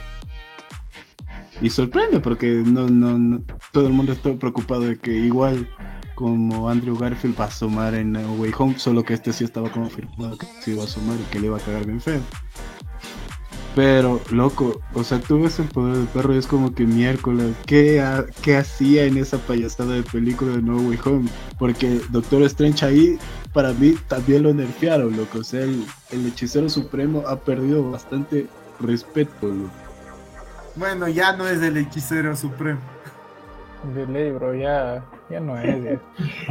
[1.61, 5.69] Y sorprende porque no, no, todo el mundo está preocupado de que igual
[6.15, 10.37] como Andrew Garfield va a asomar en Way Home, solo que este sí estaba confirmado
[10.37, 12.21] que se iba a asomar y que le iba a cagar bien feo.
[13.77, 17.55] Pero, loco, o sea, tú ves el poder del perro y es como que miércoles,
[17.67, 18.05] ¿qué,
[18.43, 21.29] ¿qué hacía en esa payasada de película de No Way Home?
[21.57, 23.19] Porque Doctor Strange ahí,
[23.53, 25.39] para mí, también lo nerfearon, loco.
[25.39, 28.49] O sea, el, el hechicero supremo ha perdido bastante
[28.81, 29.88] respeto, loco.
[30.79, 32.81] Bueno, ya no es el hechicero supremo.
[33.95, 35.99] De ley, bro, ya, ya no es.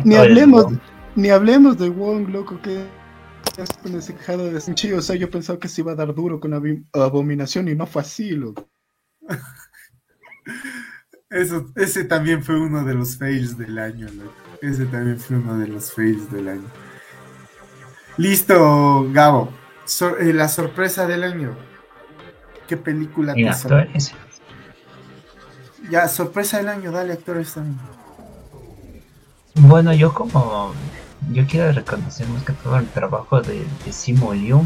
[0.04, 0.74] ni hablemos,
[1.16, 2.86] ni hablemos de Wong, loco, que
[3.58, 4.92] es con ese quejado de Sanchi.
[4.94, 6.54] O sea, yo pensaba que se iba a dar duro con
[6.94, 8.68] abominación y no fue así, loco.
[11.30, 14.34] Eso, ese también fue uno de los fails del año, loco.
[14.62, 16.70] Ese también fue uno de los fails del año.
[18.18, 19.52] Listo, Gabo.
[20.20, 21.56] Eh, la sorpresa del año.
[22.68, 24.14] ¿Qué película te actores?
[25.90, 27.78] Ya, sorpresa del año, dale actores también.
[29.56, 30.74] Bueno, yo como
[31.32, 34.64] yo quiero reconocer más que todo el trabajo de, de Simo Liu,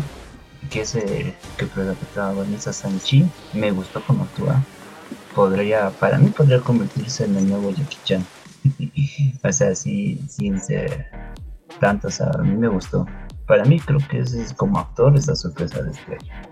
[0.69, 3.25] que es el que protagoniza Sanchi.
[3.53, 4.61] Me gustó como actúa.
[5.35, 8.25] Podría, para mí podría convertirse en el nuevo Jackie Chan.
[9.43, 11.07] o sea, sí, sin ser
[11.79, 13.07] tanto, o sea, a mí me gustó.
[13.47, 16.50] Para mí creo que es, como actor esa sorpresa de este año.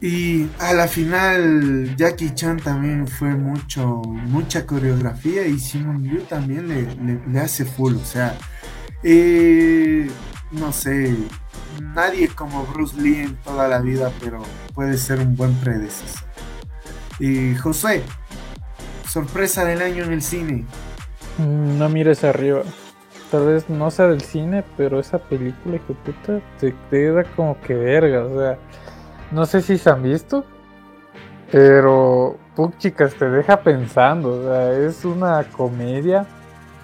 [0.00, 6.68] Y a la final Jackie Chan también fue mucho, mucha coreografía y Simon Liu también
[6.68, 8.36] le, hace full, o sea,
[9.02, 10.08] eh,
[10.50, 11.16] no sé,
[11.80, 14.42] nadie como Bruce Lee en toda la vida, pero
[14.74, 16.28] puede ser un buen predecesor.
[17.18, 18.02] Y José,
[19.08, 20.64] sorpresa del año en el cine.
[21.38, 22.62] Mm, no mires arriba.
[23.30, 27.74] Tal vez no sea del cine, pero esa película, que puta, te queda como que
[27.74, 28.58] verga, o sea
[29.34, 30.44] no sé si se han visto,
[31.50, 34.30] pero Puck chicas te deja pensando.
[34.30, 36.24] O sea, es una comedia,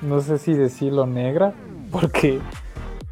[0.03, 1.55] no sé si decirlo negra,
[1.93, 2.41] porque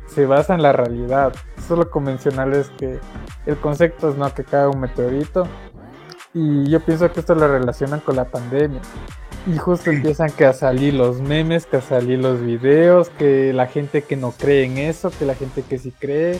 [0.09, 1.33] se basa en la realidad.
[1.69, 2.99] Solo convencional que
[3.47, 5.47] el concepto es no que cae un meteorito.
[6.35, 8.81] Y yo pienso que esto lo relacionan con la pandemia.
[9.47, 13.67] Y justo empiezan que a salir los memes, que a salir los videos, que la
[13.67, 16.39] gente que no cree en eso, que la gente que sí cree,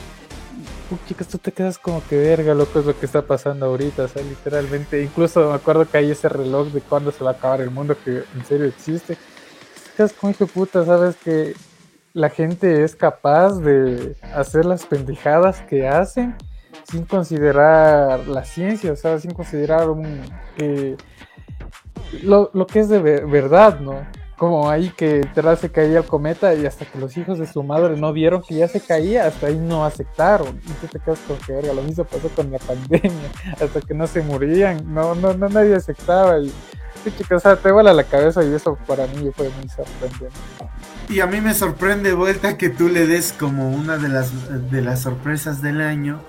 [1.07, 4.07] chicas, tú te quedas como que verga, loco, es lo que está pasando ahorita, o
[4.07, 7.61] sea, literalmente, incluso me acuerdo que hay ese reloj de cuándo se va a acabar
[7.61, 9.15] el mundo que en serio existe.
[9.15, 11.55] Te quedas como hijo puta, sabes que
[12.13, 16.35] la gente es capaz de hacer las pendejadas que hacen
[16.89, 19.87] sin considerar la ciencia, o sea, sin considerar
[22.23, 24.05] lo, lo, que es de verdad, ¿no?
[24.39, 27.61] Como ahí que literal se caía el cometa y hasta que los hijos de su
[27.61, 30.59] madre no vieron que ya se caía, hasta ahí no aceptaron.
[30.65, 33.11] Y tú te quedas con que verga, lo mismo pasó con la pandemia,
[33.61, 36.53] hasta que no se morían, no, no, no nadie aceptaba y
[37.17, 40.35] chicos, o te vuela la cabeza y eso para mí fue muy sorprendente.
[41.09, 44.31] Y a mí me sorprende vuelta que tú le des como una de las
[44.71, 46.21] de las sorpresas del año,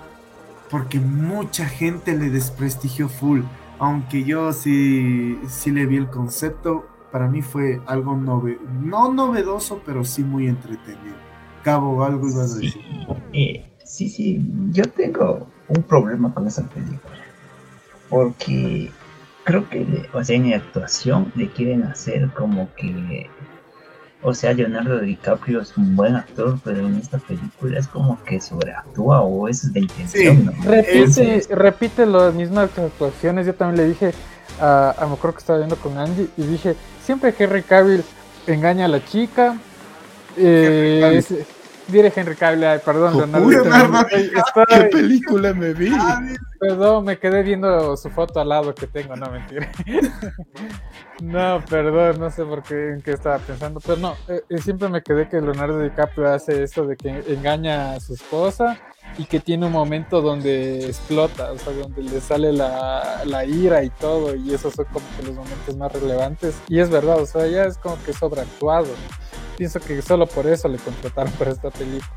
[0.69, 3.43] porque mucha gente le desprestigió full.
[3.79, 9.81] Aunque yo sí, sí le vi el concepto, para mí fue algo nove no novedoso,
[9.85, 11.17] pero sí muy entretenido.
[11.63, 12.81] Cabo, algo ibas a decir.
[13.33, 17.17] Eh, sí, sí, yo tengo un problema con esa película.
[18.09, 18.91] Porque
[19.45, 23.29] creo que, o sea, en actuación le quieren hacer como que,
[24.23, 28.41] o sea, Leonardo DiCaprio es un buen actor, pero en esta película es como que
[28.41, 30.53] sobreactúa o es de intención, ¿no?
[30.65, 33.47] Repite, repite las mismas actuaciones.
[33.47, 34.13] Yo también le dije
[34.61, 36.77] a, a me acuerdo que estaba viendo con Angie y dije,
[37.11, 38.05] siempre Henry Cavill
[38.47, 39.57] engaña a la chica.
[40.37, 41.21] Eh,
[41.91, 44.07] diré Henry Cavill, ay, perdón, Leonardo DiCaprio.
[44.09, 44.25] ¿Qué
[44.75, 45.91] Estoy- película me vi?
[46.59, 49.71] Perdón, me quedé viendo su foto al lado que tengo, no mentira.
[51.23, 54.89] no, perdón, no sé por qué en qué estaba pensando, pero no, eh, eh, siempre
[54.89, 58.79] me quedé que Leonardo DiCaprio hace esto de que engaña a su esposa
[59.19, 63.83] y que tiene un momento donde explota, o sea, donde le sale la, la ira
[63.83, 66.55] y todo, y esos son como que los momentos más relevantes.
[66.69, 68.87] Y es verdad, o sea, ya es como que sobreactuado.
[69.61, 72.11] Pienso que solo por eso le contrataron para esta película.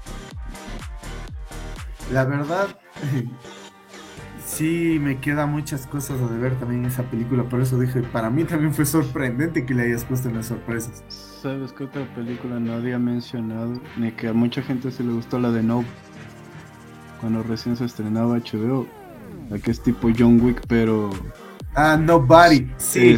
[2.13, 2.79] La verdad,
[4.45, 8.29] sí me queda muchas cosas a deber también en esa película, por eso dije, para
[8.29, 11.03] mí también fue sorprendente que le hayas puesto en las sorpresas.
[11.09, 13.73] ¿Sabes qué otra película no había mencionado?
[13.97, 15.83] Ni que a mucha gente se le gustó la de No.
[17.19, 18.87] Cuando recién se estrenaba HBO.
[19.49, 21.09] La que es tipo John Wick, pero.
[21.75, 23.17] Ah, Nobody, sí,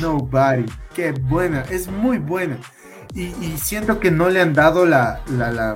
[0.00, 0.64] Nobody,
[0.94, 2.56] qué buena, es muy buena.
[3.14, 5.74] Y, y siento que no le han dado la, la, la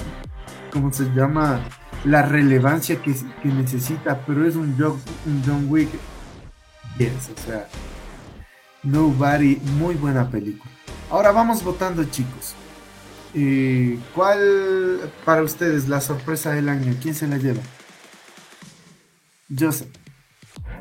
[0.72, 1.60] ¿cómo se llama?
[2.04, 5.90] La relevancia que, que necesita, pero es un John, un John Wick.
[6.98, 7.68] Yes, o sea,
[8.82, 10.70] Nobody, muy buena película.
[11.10, 12.54] Ahora vamos votando, chicos.
[13.34, 16.94] Eh, ¿Cuál para ustedes la sorpresa del año?
[17.02, 17.60] ¿Quién se la lleva?
[19.58, 19.88] Joseph.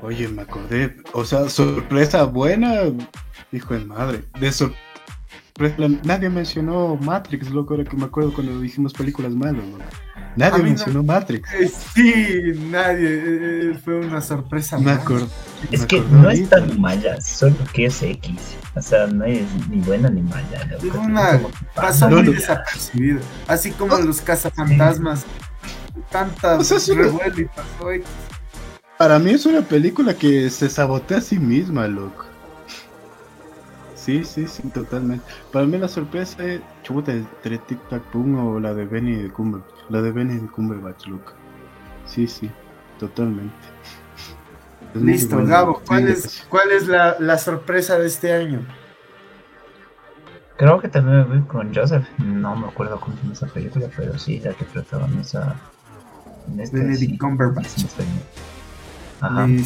[0.02, 0.96] Oye, me acordé.
[1.14, 2.84] O sea, sorpresa buena.
[3.52, 4.24] Hijo de madre.
[4.40, 4.85] De sorpresa.
[6.04, 9.84] Nadie mencionó Matrix, loco, ahora que me acuerdo cuando dijimos películas malas, loco.
[10.36, 11.50] Nadie no- mencionó Matrix.
[11.54, 13.08] Eh, sí, nadie.
[13.08, 14.78] eh, eh, fue una sorpresa.
[14.78, 15.30] Me acuerdo.
[15.72, 18.34] Es me que no es tan mala, solo que es X.
[18.76, 20.66] O sea, no es ni buena ni mala.
[20.72, 20.86] loco.
[20.88, 21.40] Es una-
[21.74, 22.32] Pasó No, muy no.
[22.34, 23.22] desapercibido.
[23.48, 25.26] Así como los cazafantasmas.
[26.12, 26.98] Tantas O sea, y
[27.46, 28.06] pasó X.
[28.98, 32.26] Para mí es una película que se sabotea a sí misma, loco.
[34.06, 35.26] Sí, sí, sí, totalmente.
[35.52, 39.32] Para mí la sorpresa es chuta entre Tic Tac Boom o la de Benny de
[39.32, 39.90] Cumberbatch.
[39.90, 41.34] La de Benny de Cumberbatch, loco.
[42.06, 42.52] Sí, sí,
[43.00, 43.56] totalmente.
[44.94, 45.44] Es Listo.
[45.44, 48.68] Gabo, ¿cuál Sí, es, cuál es la, la sorpresa de este año?
[50.58, 52.08] Creo que también me voy con Joseph.
[52.20, 55.56] No me acuerdo cómo se llama esa película, pero sí, la que protagoniza.
[56.48, 57.76] En esta, Benedict sí, Cumberbatch.
[57.98, 58.30] bien.
[59.22, 59.66] Ajá, ahí.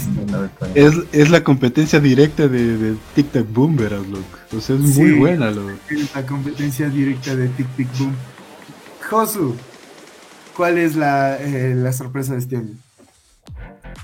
[0.75, 4.25] Es, es la competencia directa de, de Tic Tac Boom, verás, loco.
[4.55, 5.71] O sea, es muy buena, loco.
[5.89, 8.15] Es la competencia directa de Tic Tic Boom.
[9.09, 9.55] Josu,
[10.55, 12.75] ¿cuál es la, eh, la sorpresa de este año?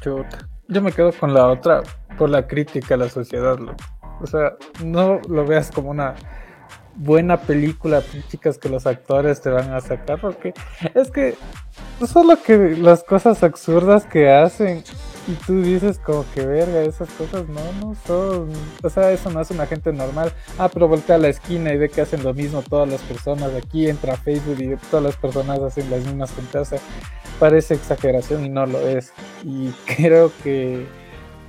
[0.02, 0.48] Chuta.
[0.68, 1.84] Yo me quedo con la otra
[2.18, 3.78] por la crítica a la sociedad, loco.
[4.22, 4.54] O sea,
[4.84, 6.16] no lo veas como una
[6.96, 10.54] buena película, chicas, que los actores te van a sacar, porque
[10.94, 11.36] es que
[12.08, 14.84] solo que las cosas absurdas que hacen
[15.28, 18.50] y tú dices como que verga, esas cosas no, no son,
[18.84, 20.32] o sea, eso no es una gente normal.
[20.60, 23.52] Ah, pero voltea a la esquina y ve que hacen lo mismo todas las personas.
[23.54, 26.56] Aquí entra a Facebook y todas las personas hacen las mismas cosas.
[26.56, 26.80] O sea,
[27.40, 29.14] parece exageración y no lo es.
[29.44, 30.86] Y creo que,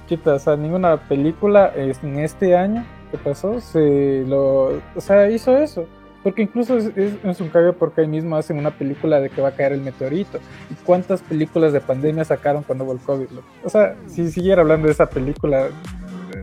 [0.09, 5.57] chuta, o sea, ninguna película en este año que pasó se lo, o sea, hizo
[5.57, 5.86] eso.
[6.27, 9.40] Porque incluso es, es- es un cague porque ahí mismo hacen una película de que
[9.40, 10.40] va a caer el meteorito.
[10.69, 13.28] ¿Y cuántas películas de pandemia sacaron cuando hubo el COVID?
[13.62, 15.69] O sea, si siguiera hablando de esa película,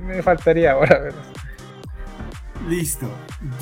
[0.08, 1.00] me faltaría ahora.
[1.00, 1.22] ¿verdad?
[2.70, 3.08] Listo.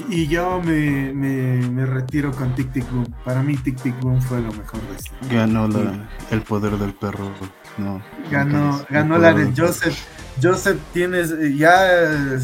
[0.09, 3.11] Y yo me, me, me retiro con Tic Tic Boom.
[3.25, 5.35] Para mí Tic Tic Boom fue lo mejor de este.
[5.35, 7.31] Ganó la, el poder del perro.
[7.79, 7.99] No.
[8.29, 9.51] Ganó, ganó la de.
[9.57, 9.97] Joseph.
[10.41, 12.39] Joseph tienes eh, ya eh,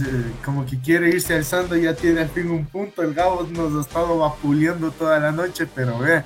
[0.46, 3.02] como que quiere irse alzando, ya tiene al fin un punto.
[3.02, 6.24] El Gabo nos ha estado vapuleando toda la noche, pero ve,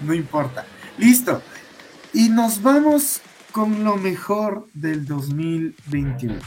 [0.00, 0.64] no importa.
[0.98, 1.42] Listo.
[2.12, 3.20] Y nos vamos
[3.50, 6.38] con lo mejor del 2021.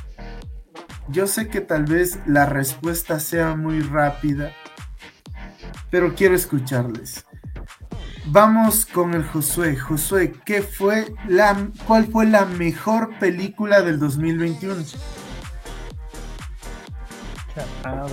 [1.10, 4.54] Yo sé que tal vez la respuesta sea muy rápida,
[5.92, 7.26] pero quiero escucharles.
[8.28, 9.76] Vamos con el Josué.
[9.76, 14.76] Josué, ¿qué fue la, ¿cuál fue la mejor película del 2021?
[17.84, 18.06] Ah,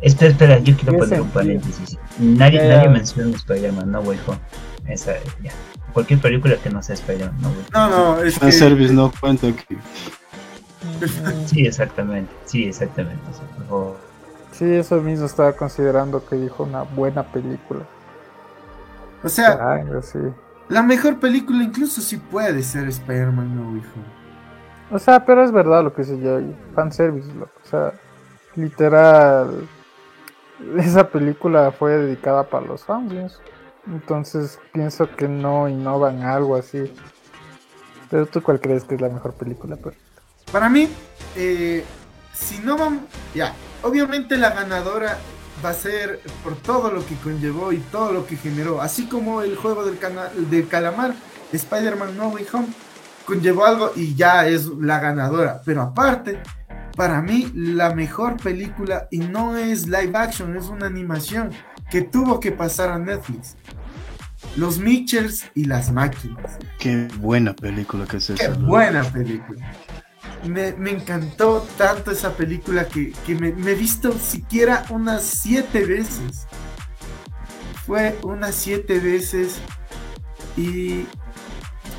[0.00, 1.98] Espera, espera, yo quiero ¿Qué poner un paréntesis.
[2.18, 2.76] Nadie, ya.
[2.76, 4.38] nadie menciona Spider-Man, no Way Home.
[4.86, 5.52] Esa, ya.
[5.92, 7.68] Cualquier película que no sea Spider-Man, no Way Home.
[7.72, 9.76] No, no, es que service no cuenta aquí.
[11.46, 12.32] Sí, exactamente.
[12.44, 13.22] Sí, exactamente.
[13.56, 13.96] por favor.
[14.52, 17.84] Sí, eso mismo estaba considerando que dijo una buena película.
[19.22, 20.18] O sea, sí.
[20.68, 24.18] la mejor película incluso sí puede ser Spider-Man No Way Home.
[24.90, 26.40] O sea, pero es verdad lo que se yo,
[26.74, 27.52] fanservice, loco.
[27.62, 27.92] O sea,
[28.56, 29.68] literal,
[30.78, 33.40] esa película fue dedicada para los fans,
[33.86, 36.92] Entonces pienso que no innovan algo así.
[38.10, 39.96] Pero tú cuál crees que es la mejor película, pues?
[40.50, 40.88] Para mí,
[41.36, 41.84] eh,
[42.32, 45.18] si no van, ya, obviamente la ganadora
[45.64, 49.42] va a ser por todo lo que conllevó y todo lo que generó, así como
[49.42, 49.98] el juego del,
[50.50, 51.14] del calamar,
[51.52, 52.68] Spider-Man No Way Home,
[53.24, 55.62] conllevó algo y ya es la ganadora.
[55.64, 56.40] Pero aparte,
[56.96, 61.50] para mí, la mejor película, y no es live action, es una animación
[61.90, 63.56] que tuvo que pasar a Netflix.
[64.56, 66.58] Los Mitchells y las máquinas.
[66.78, 68.52] Qué buena película que es esa.
[68.52, 69.66] Qué buena película
[70.46, 76.46] me, encantó tanto esa película que, me, he visto siquiera unas siete veces.
[77.86, 79.58] Fue unas siete veces
[80.56, 81.06] y,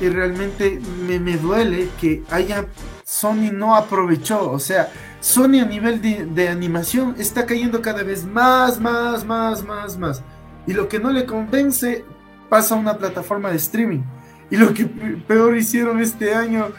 [0.00, 2.66] y realmente me, duele que haya
[3.04, 4.50] Sony no aprovechó.
[4.50, 9.64] O sea, Sony a nivel de, de, animación está cayendo cada vez más, más, más,
[9.64, 10.22] más, más.
[10.66, 12.04] Y lo que no le convence
[12.48, 14.02] pasa a una plataforma de streaming.
[14.50, 16.72] Y lo que peor hicieron este año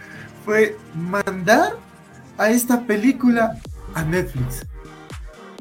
[0.45, 1.77] fue mandar
[2.37, 3.57] a esta película
[3.93, 4.65] a Netflix.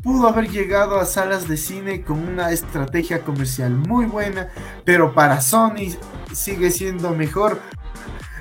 [0.03, 4.49] Pudo haber llegado a salas de cine con una estrategia comercial muy buena,
[4.85, 5.95] pero para Sony
[6.33, 7.61] sigue siendo mejor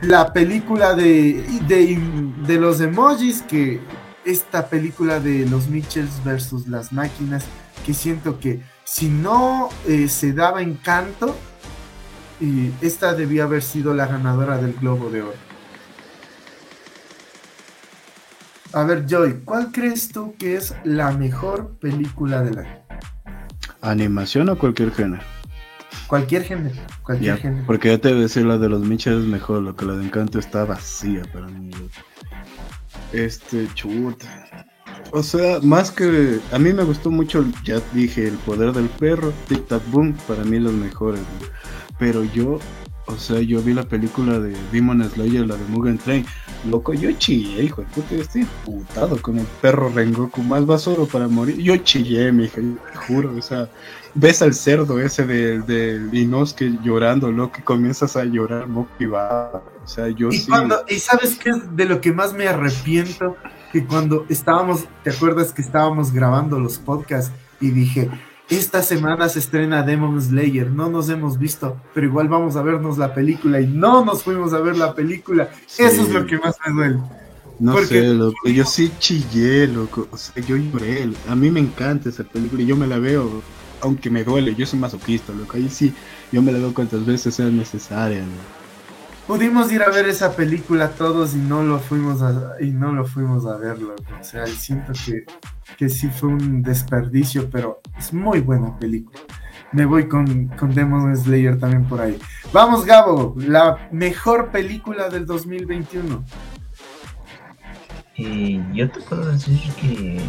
[0.01, 3.81] la película de, de, los emojis que
[4.23, 7.43] esta película de los Mitchells versus las máquinas,
[7.85, 11.35] que siento que si no eh, se daba encanto,
[12.39, 15.48] y esta debía haber sido la ganadora del Globo de Oro.
[18.71, 22.79] A ver, Joy, ¿cuál crees tú que es la mejor película del año?
[23.81, 25.23] ¿Animación o cualquier género?
[26.05, 27.63] Cualquier género, cualquier género.
[27.65, 29.93] Porque ya te voy a decir la de los Mitchell es mejor, lo que la
[29.93, 31.71] de Encanto está vacía para mí.
[33.11, 34.27] Este, chuta.
[35.11, 36.39] O sea, más que.
[36.51, 40.43] A mí me gustó mucho, ya dije, El poder del perro, Tic Tac Boom, para
[40.43, 41.21] mí los mejores.
[41.97, 42.59] Pero yo
[43.09, 46.25] o sea, yo vi la película de Demon Slayer, la de Mugen Train.
[46.69, 51.05] Loco, yo chillé, hijo de puta, yo estoy putado con el perro Rengoku más basuro
[51.05, 51.57] para morir.
[51.57, 53.69] Yo chillé, mi hija, te juro, o sea,
[54.13, 59.63] ves al cerdo ese del de Inosuke llorando, loco, que comienzas a llorar motivado.
[59.83, 60.51] O sea, yo ¿Y sí.
[60.87, 63.37] ¿Y sabes qué es de lo que más me arrepiento?
[63.71, 67.31] Que cuando estábamos, ¿te acuerdas que estábamos grabando los podcasts
[67.61, 68.09] y dije,
[68.49, 72.97] esta semana se estrena Demon Slayer, no nos hemos visto, pero igual vamos a vernos
[72.97, 75.49] la película y no nos fuimos a ver la película.
[75.77, 76.99] Eso es lo que más me duele.
[77.59, 82.07] No sé, loco, yo sí chillé, loco, o sea, yo lloré, a mí me encanta
[82.07, 83.41] esa película y yo me la veo,
[83.81, 85.93] aunque me duele, yo soy masoquista, loco, ahí sí,
[86.31, 88.23] yo me la veo cuantas veces sea necesaria,
[89.27, 93.05] Pudimos ir a ver esa película todos y no lo fuimos a, y no lo
[93.05, 95.25] fuimos a verlo, o sea, siento que
[95.77, 99.19] que sí fue un desperdicio, pero es muy buena película.
[99.71, 102.17] Me voy con, con Demon Slayer también por ahí.
[102.51, 106.23] Vamos, Gabo, la mejor película del 2021.
[108.17, 110.19] Eh, yo te puedo decir que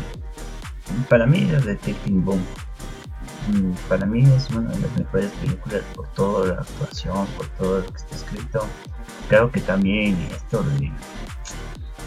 [1.08, 2.40] para mí es Detective Boom.
[3.48, 7.80] Mm, para mí es una de las mejores películas por toda la actuación, por todo
[7.80, 8.66] lo que está escrito.
[9.28, 10.92] Creo que también esto de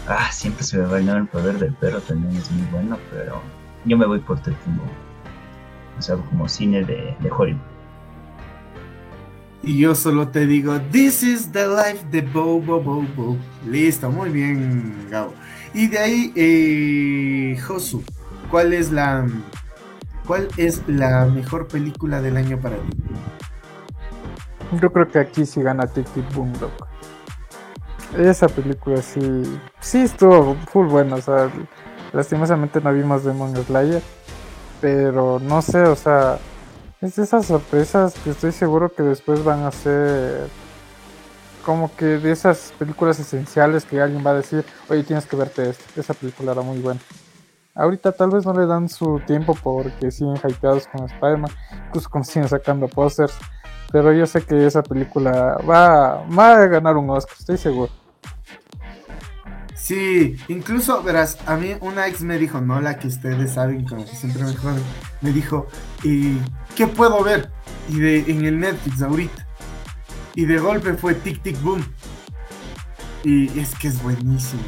[0.06, 3.40] Ah, siempre se me va a el poder del perro, también es muy bueno, pero
[3.86, 4.82] yo me voy por Tefimo.
[5.98, 7.60] O sea, como cine de, de Hollywood.
[9.62, 13.36] Y yo solo te digo, This is the life de Bo Bo Bo Bo.
[13.66, 15.32] Listo, muy bien, Gabo.
[15.72, 18.04] Y de ahí, eh, Josu,
[18.50, 19.26] ¿cuál es la
[20.26, 22.98] cuál es la mejor película del año para ti?
[24.82, 26.93] Yo creo que aquí sí gana Tic Tic Boom, loco.
[28.16, 29.20] Esa película sí,
[29.80, 31.50] sí estuvo full buena, o sea,
[32.12, 34.02] lastimosamente no vimos Demon Slayer,
[34.80, 36.38] pero no sé, o sea,
[37.00, 40.46] es de esas sorpresas que estoy seguro que después van a ser
[41.64, 45.70] como que de esas películas esenciales que alguien va a decir, oye, tienes que verte
[45.70, 47.00] esta, esa película era muy buena.
[47.74, 51.50] Ahorita tal vez no le dan su tiempo porque siguen hypeados con Spider-Man,
[51.88, 53.34] incluso como siguen sacando posters,
[53.90, 58.03] pero yo sé que esa película va, va a ganar un Oscar, estoy seguro.
[59.84, 64.06] Sí, incluso, verás, a mí una ex me dijo, no la que ustedes saben, como
[64.06, 64.82] que siempre me joden,
[65.20, 65.66] me dijo,
[66.02, 66.38] ¿y
[66.74, 67.50] qué puedo ver?
[67.90, 69.46] Y de, en el Netflix ahorita.
[70.34, 71.84] Y de golpe fue Tic Tic Boom.
[73.24, 74.62] Y es que es buenísimo.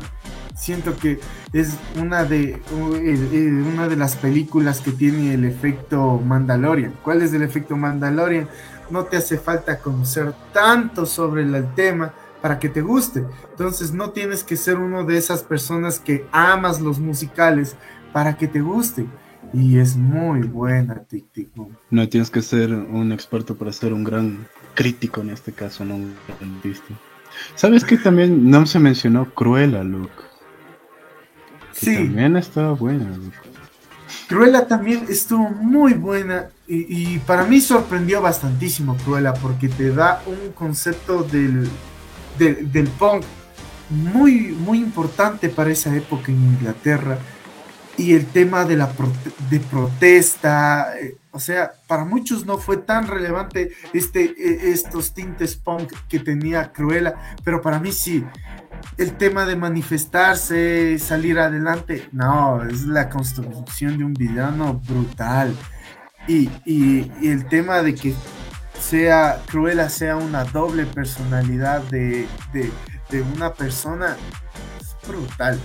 [0.55, 1.19] Siento que
[1.55, 6.93] es una de, una de las películas que tiene el efecto Mandalorian.
[7.03, 8.51] ¿Cuál es el efecto Mandalorian?
[8.91, 12.13] No te hace falta conocer tanto sobre el tema
[12.47, 13.25] para que te guste.
[13.51, 17.75] Entonces no tienes que ser uno de esas personas que amas los musicales
[18.13, 19.05] para que te guste.
[19.53, 21.77] Y es muy buena Tic Tic Boom.
[21.91, 25.97] No tienes que ser un experto para ser un gran crítico en este caso, no
[25.97, 26.15] un
[27.57, 30.13] ¿Sabes que también no se mencionó Cruella, Luke?
[31.73, 31.97] sí.
[31.97, 33.11] También estaba buena.
[34.29, 40.53] Cruella también estuvo muy buena y, para mí sorprendió bastantísimo Cruella porque te da un
[40.53, 41.69] concepto del,
[42.39, 43.25] del, punk
[43.91, 47.19] muy, muy importante para esa época en Inglaterra
[47.97, 48.91] y el tema de la
[49.49, 55.57] de protesta, eh, o sea, para muchos no fue tan relevante este, e, estos tintes
[55.57, 57.15] punk que tenía Cruella,
[57.45, 58.25] pero para mí sí.
[58.99, 65.57] El tema de manifestarse, salir adelante, no, es la construcción de un villano brutal.
[66.29, 68.15] Y, y, el tema de que
[68.81, 74.17] sea Cruella sea una doble personalidad de, de, una persona
[74.81, 75.59] es brutal.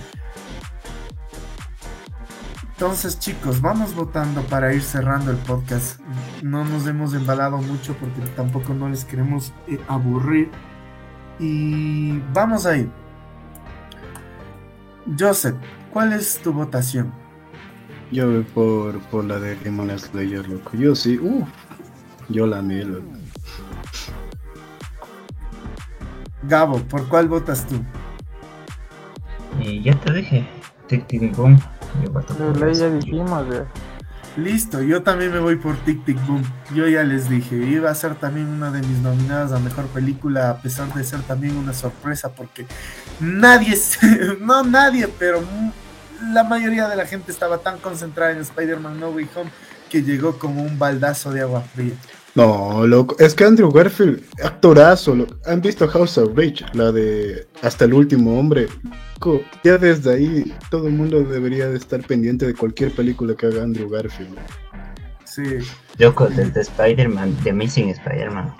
[2.70, 6.00] Entonces, chicos, vamos votando para ir cerrando el podcast.
[6.42, 10.50] No nos hemos embalado mucho porque tampoco no les queremos eh, aburrir.
[11.38, 12.90] Y vamos a ir.
[15.18, 15.56] Joseph,
[15.92, 17.12] ¿cuál es tu votación?
[18.10, 20.72] Yo voy por, por la de Demon Slayer, loco.
[20.76, 21.46] Yo sí, uh,
[22.28, 23.06] yo la amé, loco.
[26.42, 27.76] Gabo, ¿por cuál votas tú?
[29.60, 30.48] Eh, ya te dije,
[30.88, 31.58] Tic Tic Boom.
[34.36, 36.42] Listo, yo también me voy por Tic Tic Boom.
[36.74, 40.50] Yo ya les dije, iba a ser también una de mis nominadas a mejor película,
[40.50, 42.66] a pesar de ser también una sorpresa, porque
[43.20, 43.78] nadie,
[44.40, 45.42] no nadie, pero
[46.32, 49.50] la mayoría de la gente estaba tan concentrada en Spider-Man No Way Home
[49.92, 51.92] que llegó como un baldazo de agua fría.
[52.34, 55.14] No, loco, es que Andrew Garfield, actorazo,
[55.44, 56.64] ¿han visto House of Rage?
[56.72, 58.68] La de Hasta el último hombre.
[59.62, 63.62] Ya desde ahí todo el mundo debería de estar pendiente de cualquier película que haga
[63.62, 64.34] Andrew Garfield.
[65.24, 65.58] Sí.
[65.98, 68.52] Loco, desde Spider-Man, The Amazing Spider-Man.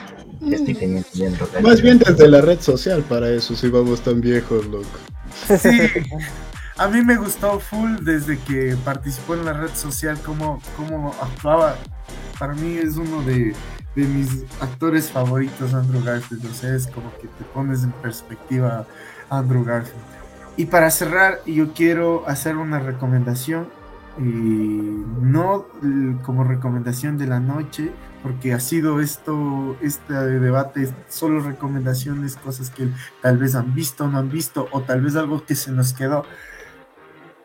[0.51, 1.67] Estoy pendiente de Andrew Garfield.
[1.67, 4.87] Más bien desde la red social para eso, si vamos tan viejos, loco.
[5.59, 5.81] Sí.
[6.83, 11.77] A mí me gustó full desde que participó en la red social, cómo, cómo actuaba
[12.41, 13.55] para mí es uno de,
[13.95, 16.45] mis actores favoritos, Andrew Garfield.
[16.45, 18.85] O sea, es como que te pones en perspectiva
[19.31, 20.03] Andrew Garfield.
[20.57, 23.69] Y para cerrar, yo quiero hacer una recomendación,
[24.19, 25.67] y no
[26.25, 27.93] como recomendación de la noche,
[28.25, 32.89] porque ha sido esto, este debate, solo recomendaciones, cosas que
[33.21, 36.25] tal vez han visto, no han visto, o tal vez algo que se nos quedó.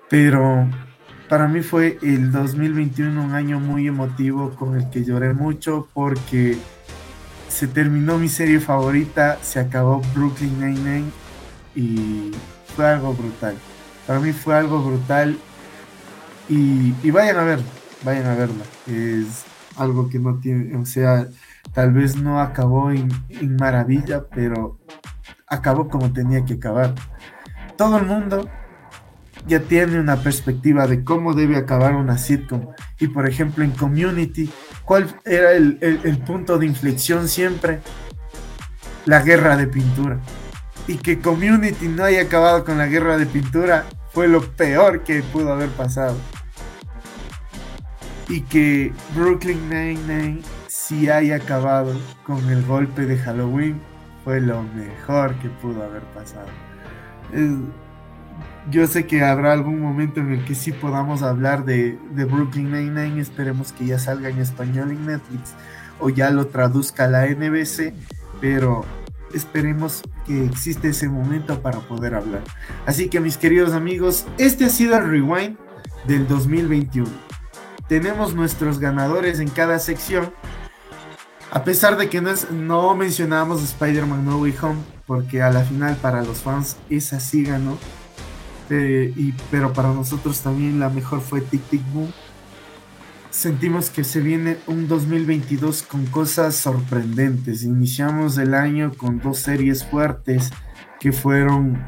[0.09, 0.67] Pero
[1.29, 6.57] para mí fue el 2021 un año muy emotivo con el que lloré mucho porque
[7.49, 11.11] se terminó mi serie favorita, se acabó Brooklyn Nine-Nine
[11.75, 12.31] y
[12.75, 13.55] fue algo brutal.
[14.05, 15.37] Para mí fue algo brutal
[16.47, 17.59] y, vayan a ver,
[18.03, 18.63] vayan a verla.
[18.87, 19.43] Es
[19.75, 21.27] algo que no tiene, o sea,
[21.73, 23.09] tal vez no acabó en
[23.59, 24.79] maravilla, pero
[25.47, 26.95] acabó como tenía que acabar.
[27.75, 28.49] Todo el mundo
[29.47, 32.67] ya tiene una perspectiva de cómo debe acabar una sitcom.
[32.99, 34.49] Y por ejemplo en Community,
[34.83, 37.79] ¿cuál era el, punto de inflexión siempre?
[39.05, 40.19] La guerra de pintura.
[40.87, 45.21] Y que Community no haya acabado con la guerra de pintura fue lo peor que
[45.23, 46.17] pudo haber pasado.
[48.29, 51.93] Y que Brooklyn Nine-Nine sí haya acabado
[52.25, 53.79] con el golpe de Halloween
[54.25, 56.47] fue lo mejor que pudo haber pasado.
[57.31, 57.51] Es,
[58.69, 63.21] yo sé que habrá algún momento en el que sí podamos hablar de, Brooklyn Nine-Nine.
[63.21, 65.53] Esperemos que ya salga en español en Netflix
[65.99, 67.93] o ya lo traduzca la NBC,
[68.41, 68.85] pero
[69.33, 72.43] esperemos que existe ese momento para poder hablar.
[72.85, 75.57] Así que mis queridos amigos, este ha sido el rewind
[76.05, 77.09] del 2021.
[77.87, 80.31] Tenemos nuestros ganadores en cada sección.
[81.51, 85.95] A pesar de que no, no mencionamos Spider-Man No Way Home, porque a la final
[85.95, 87.77] para los fans esa sí ganó
[88.67, 92.11] este, y, pero para nosotros también la mejor fue Tic Tic Boom.
[93.29, 97.63] Sentimos que se viene un 2022 con cosas sorprendentes.
[97.63, 100.51] Iniciamos el año con dos series fuertes
[100.99, 101.81] que fueron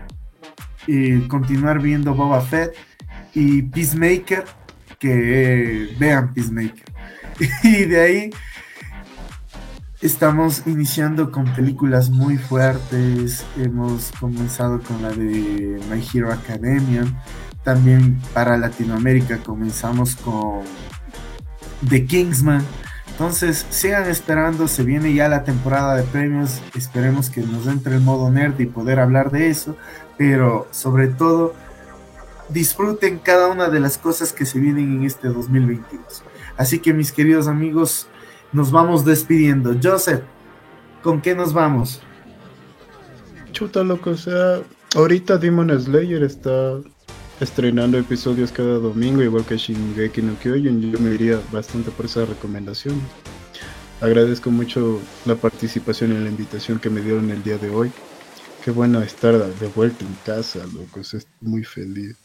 [0.87, 2.73] eh, continuar viendo Boba Fett
[3.33, 4.45] y Peacemaker,
[4.99, 6.85] que vean Peacemaker.
[7.63, 8.29] y de ahí
[10.01, 13.43] Estamos iniciando con películas muy fuertes.
[13.57, 17.03] Hemos comenzado con la de My Hero Academia.
[17.65, 20.61] También para Latinoamérica comenzamos con
[21.89, 22.63] The Kingsman.
[23.11, 28.01] Entonces, sigan esperando, se viene ya la temporada de premios, esperemos que nos entre el
[28.01, 29.75] modo nerd y poder hablar de eso,
[30.17, 31.53] pero sobre todo,
[32.47, 36.23] disfruten cada una de las cosas que se vienen en este 2022.
[36.55, 38.07] Así que mis queridos amigos,
[38.51, 39.75] nos vamos despidiendo.
[39.81, 40.21] Joseph,
[41.03, 42.01] ¿con qué nos vamos?
[43.51, 44.61] Chuta, loco, o sea,
[44.95, 46.79] ahorita Demon Slayer está
[47.39, 50.91] estrenando episodios cada domingo, igual que Shingeki no Kyojin.
[50.91, 53.01] Yo me iría bastante por esa recomendación.
[54.01, 57.91] Agradezco mucho la participación y la invitación que me dieron el día de hoy.
[58.63, 60.99] Qué bueno estar de vuelta en casa, loco.
[60.99, 62.15] Estoy muy feliz.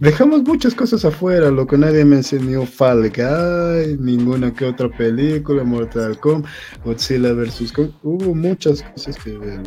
[0.00, 5.64] Dejamos muchas cosas afuera, lo que nadie me enseñó Fall Guy, ninguna que otra película,
[5.64, 6.50] Mortal Kombat,
[6.84, 7.72] Godzilla vs.
[7.72, 9.62] Kong, hubo muchas cosas que ver.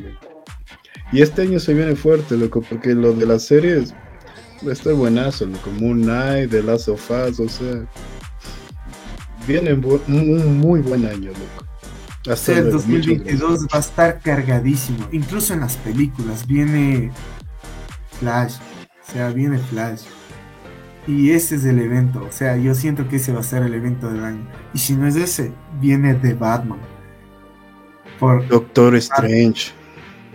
[1.12, 3.94] Y este año se viene fuerte, loco, porque lo de las series
[4.70, 7.86] está buenazo, loco, Moon Knight, The Last of Us, o sea,
[9.48, 11.66] viene un muy buen año, loco.
[12.28, 17.12] Hasta el 2022 va a estar cargadísimo, incluso en las películas, viene
[18.20, 18.56] Flash
[19.08, 20.04] o sea, viene Flash.
[21.08, 22.26] Y ese es el evento.
[22.28, 24.48] O sea, yo siento que ese va a ser el evento del año.
[24.74, 26.80] Y si no es ese, viene de Batman.
[28.20, 29.72] Por Doctor Strange.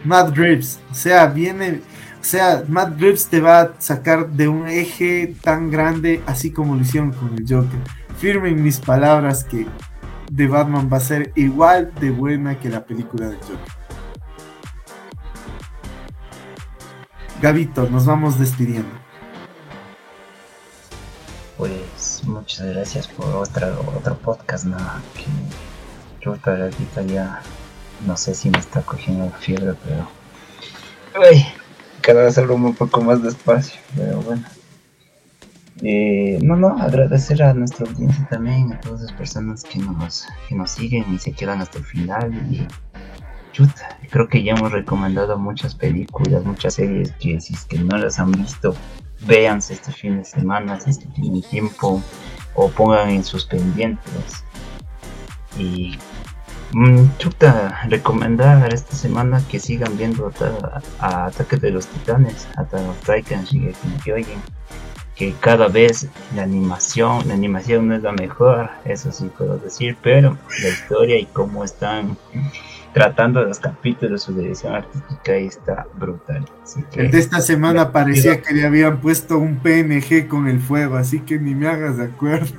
[0.04, 0.78] Matt Reeves.
[0.90, 1.80] O sea, viene.
[2.20, 6.76] O sea, Matt Reeves te va a sacar de un eje tan grande, así como
[6.76, 7.80] lo hicieron con el Joker.
[8.18, 9.66] Firmen mis palabras que
[10.30, 13.79] de Batman va a ser igual de buena que la película de Joker.
[17.40, 18.90] Gabito, nos vamos despidiendo.
[21.56, 24.76] Pues muchas gracias por otra, otro podcast, ¿no?
[25.14, 25.24] Que
[26.20, 27.40] yo ahorita ya
[28.06, 30.06] no sé si me está cogiendo fiebre, pero
[31.14, 31.46] ay,
[32.02, 34.44] cada vez hablo un poco más despacio, pero bueno.
[35.82, 40.54] Eh, no, no, agradecer a nuestra audiencia también, a todas las personas que nos, que
[40.54, 42.66] nos siguen y se quedan hasta el final y
[44.10, 48.18] creo que ya hemos recomendado muchas películas, muchas series que si es que no las
[48.18, 48.74] han visto,
[49.26, 52.02] véanse este fin de semana, si es que tienen tiempo,
[52.54, 54.44] o pongan en sus pendientes.
[55.58, 55.98] Y
[56.72, 60.32] mm, chuta, recomendar esta semana que sigan viendo
[61.00, 64.34] a, Ataque de los Titanes, a Taikan Shigeki
[65.20, 69.98] que cada vez la animación, la animación no es la mejor, eso sí puedo decir,
[70.00, 72.16] pero la historia y cómo están
[72.92, 76.44] tratando los capítulos, su dirección artística está brutal.
[76.94, 81.20] el de esta semana parecía que le habían puesto un PNG con el fuego, así
[81.20, 82.58] que ni me hagas de acuerdo.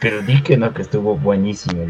[0.00, 1.84] Pero di que no, que estuvo buenísimo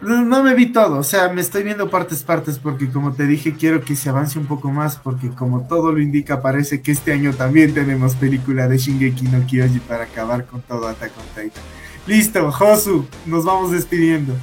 [0.00, 3.26] No, no, me vi todo, o sea, me estoy viendo partes, partes, porque como te
[3.26, 6.92] dije, quiero que se avance un poco más, porque como todo lo indica, parece que
[6.92, 11.24] este año también tenemos película de Shingeki no Kyoji para acabar con todo Attack on
[11.44, 11.62] Titan.
[12.06, 14.34] Listo, Josu, nos vamos despidiendo.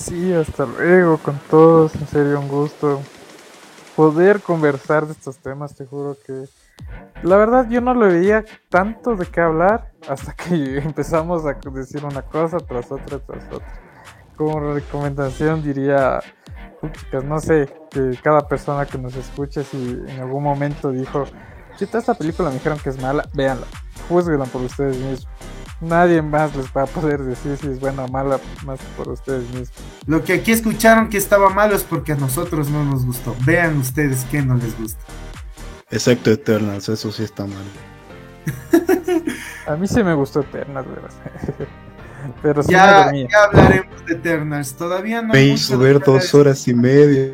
[0.00, 3.02] Sí, hasta luego con todos, en serio un gusto
[3.94, 6.46] poder conversar de estos temas, te juro que
[7.22, 12.02] la verdad yo no le veía tanto de qué hablar hasta que empezamos a decir
[12.02, 13.80] una cosa tras otra tras otra.
[14.36, 16.20] Como recomendación diría,
[17.22, 21.24] no sé, que cada persona que nos escuche si en algún momento dijo,
[21.76, 23.66] chita, esta película me dijeron que es mala, véanla,
[24.08, 25.28] juzguenla por ustedes mismos
[25.80, 29.44] nadie más les va a poder decir si es buena o mala más por ustedes
[29.48, 29.70] mismos.
[30.06, 33.36] Lo que aquí escucharon que estaba malo es porque a nosotros no nos gustó.
[33.44, 35.00] Vean ustedes qué no les gusta.
[35.90, 37.64] Exacto, Eternals, eso sí está mal.
[39.66, 41.10] a mí sí me gustó Eternals, ¿verdad?
[42.42, 44.74] Pero ya, ya hablaremos de Eternals.
[44.74, 45.32] Todavía no.
[45.32, 47.32] Me hizo ver dos horas y media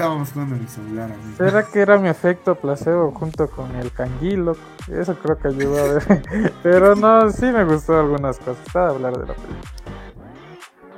[0.00, 1.10] estábamos jugando en mi celular.
[1.36, 4.56] ¿Será que era mi efecto placebo junto con el canguilo?
[4.90, 6.52] Eso creo que ayudó a ver.
[6.62, 8.66] Pero no, sí me gustó algunas cosas.
[8.66, 9.60] Está de hablar de la película.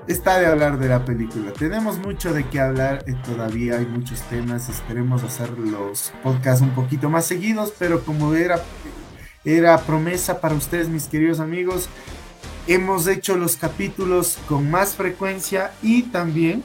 [0.07, 1.53] Está de hablar de la película.
[1.53, 3.03] Tenemos mucho de qué hablar.
[3.09, 4.69] Eh, todavía hay muchos temas.
[4.69, 7.75] Esperemos hacer los podcasts un poquito más seguidos.
[7.77, 8.61] Pero como era,
[9.45, 11.89] era promesa para ustedes, mis queridos amigos,
[12.69, 16.63] hemos hecho los capítulos con más frecuencia y también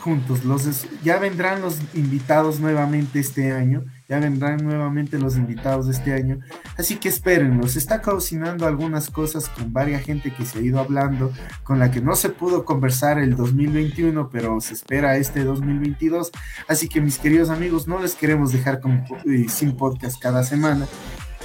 [0.00, 0.44] juntos.
[0.44, 3.84] Los, ya vendrán los invitados nuevamente este año.
[4.08, 6.40] Ya vendrán nuevamente los invitados este año.
[6.76, 7.68] Así que espérenlo.
[7.68, 11.32] Se está cocinando algunas cosas con varias gente que se ha ido hablando,
[11.62, 16.32] con la que no se pudo conversar el 2021, pero se espera este 2022.
[16.66, 20.86] Así que mis queridos amigos, no les queremos dejar con, eh, sin podcast cada semana.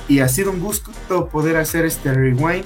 [0.07, 2.65] Y ha sido un gusto poder hacer este rewind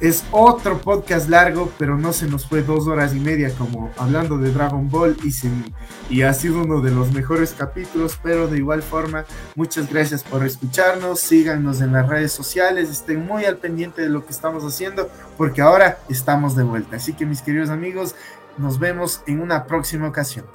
[0.00, 4.38] Es otro podcast largo, pero no se nos fue dos horas y media como hablando
[4.38, 8.82] de Dragon Ball y, y ha sido uno de los mejores capítulos, pero de igual
[8.82, 14.08] forma, muchas gracias por escucharnos, síganos en las redes sociales, estén muy al pendiente de
[14.08, 16.96] lo que estamos haciendo, porque ahora estamos de vuelta.
[16.96, 18.14] Así que mis queridos amigos,
[18.56, 20.46] nos vemos en una próxima ocasión.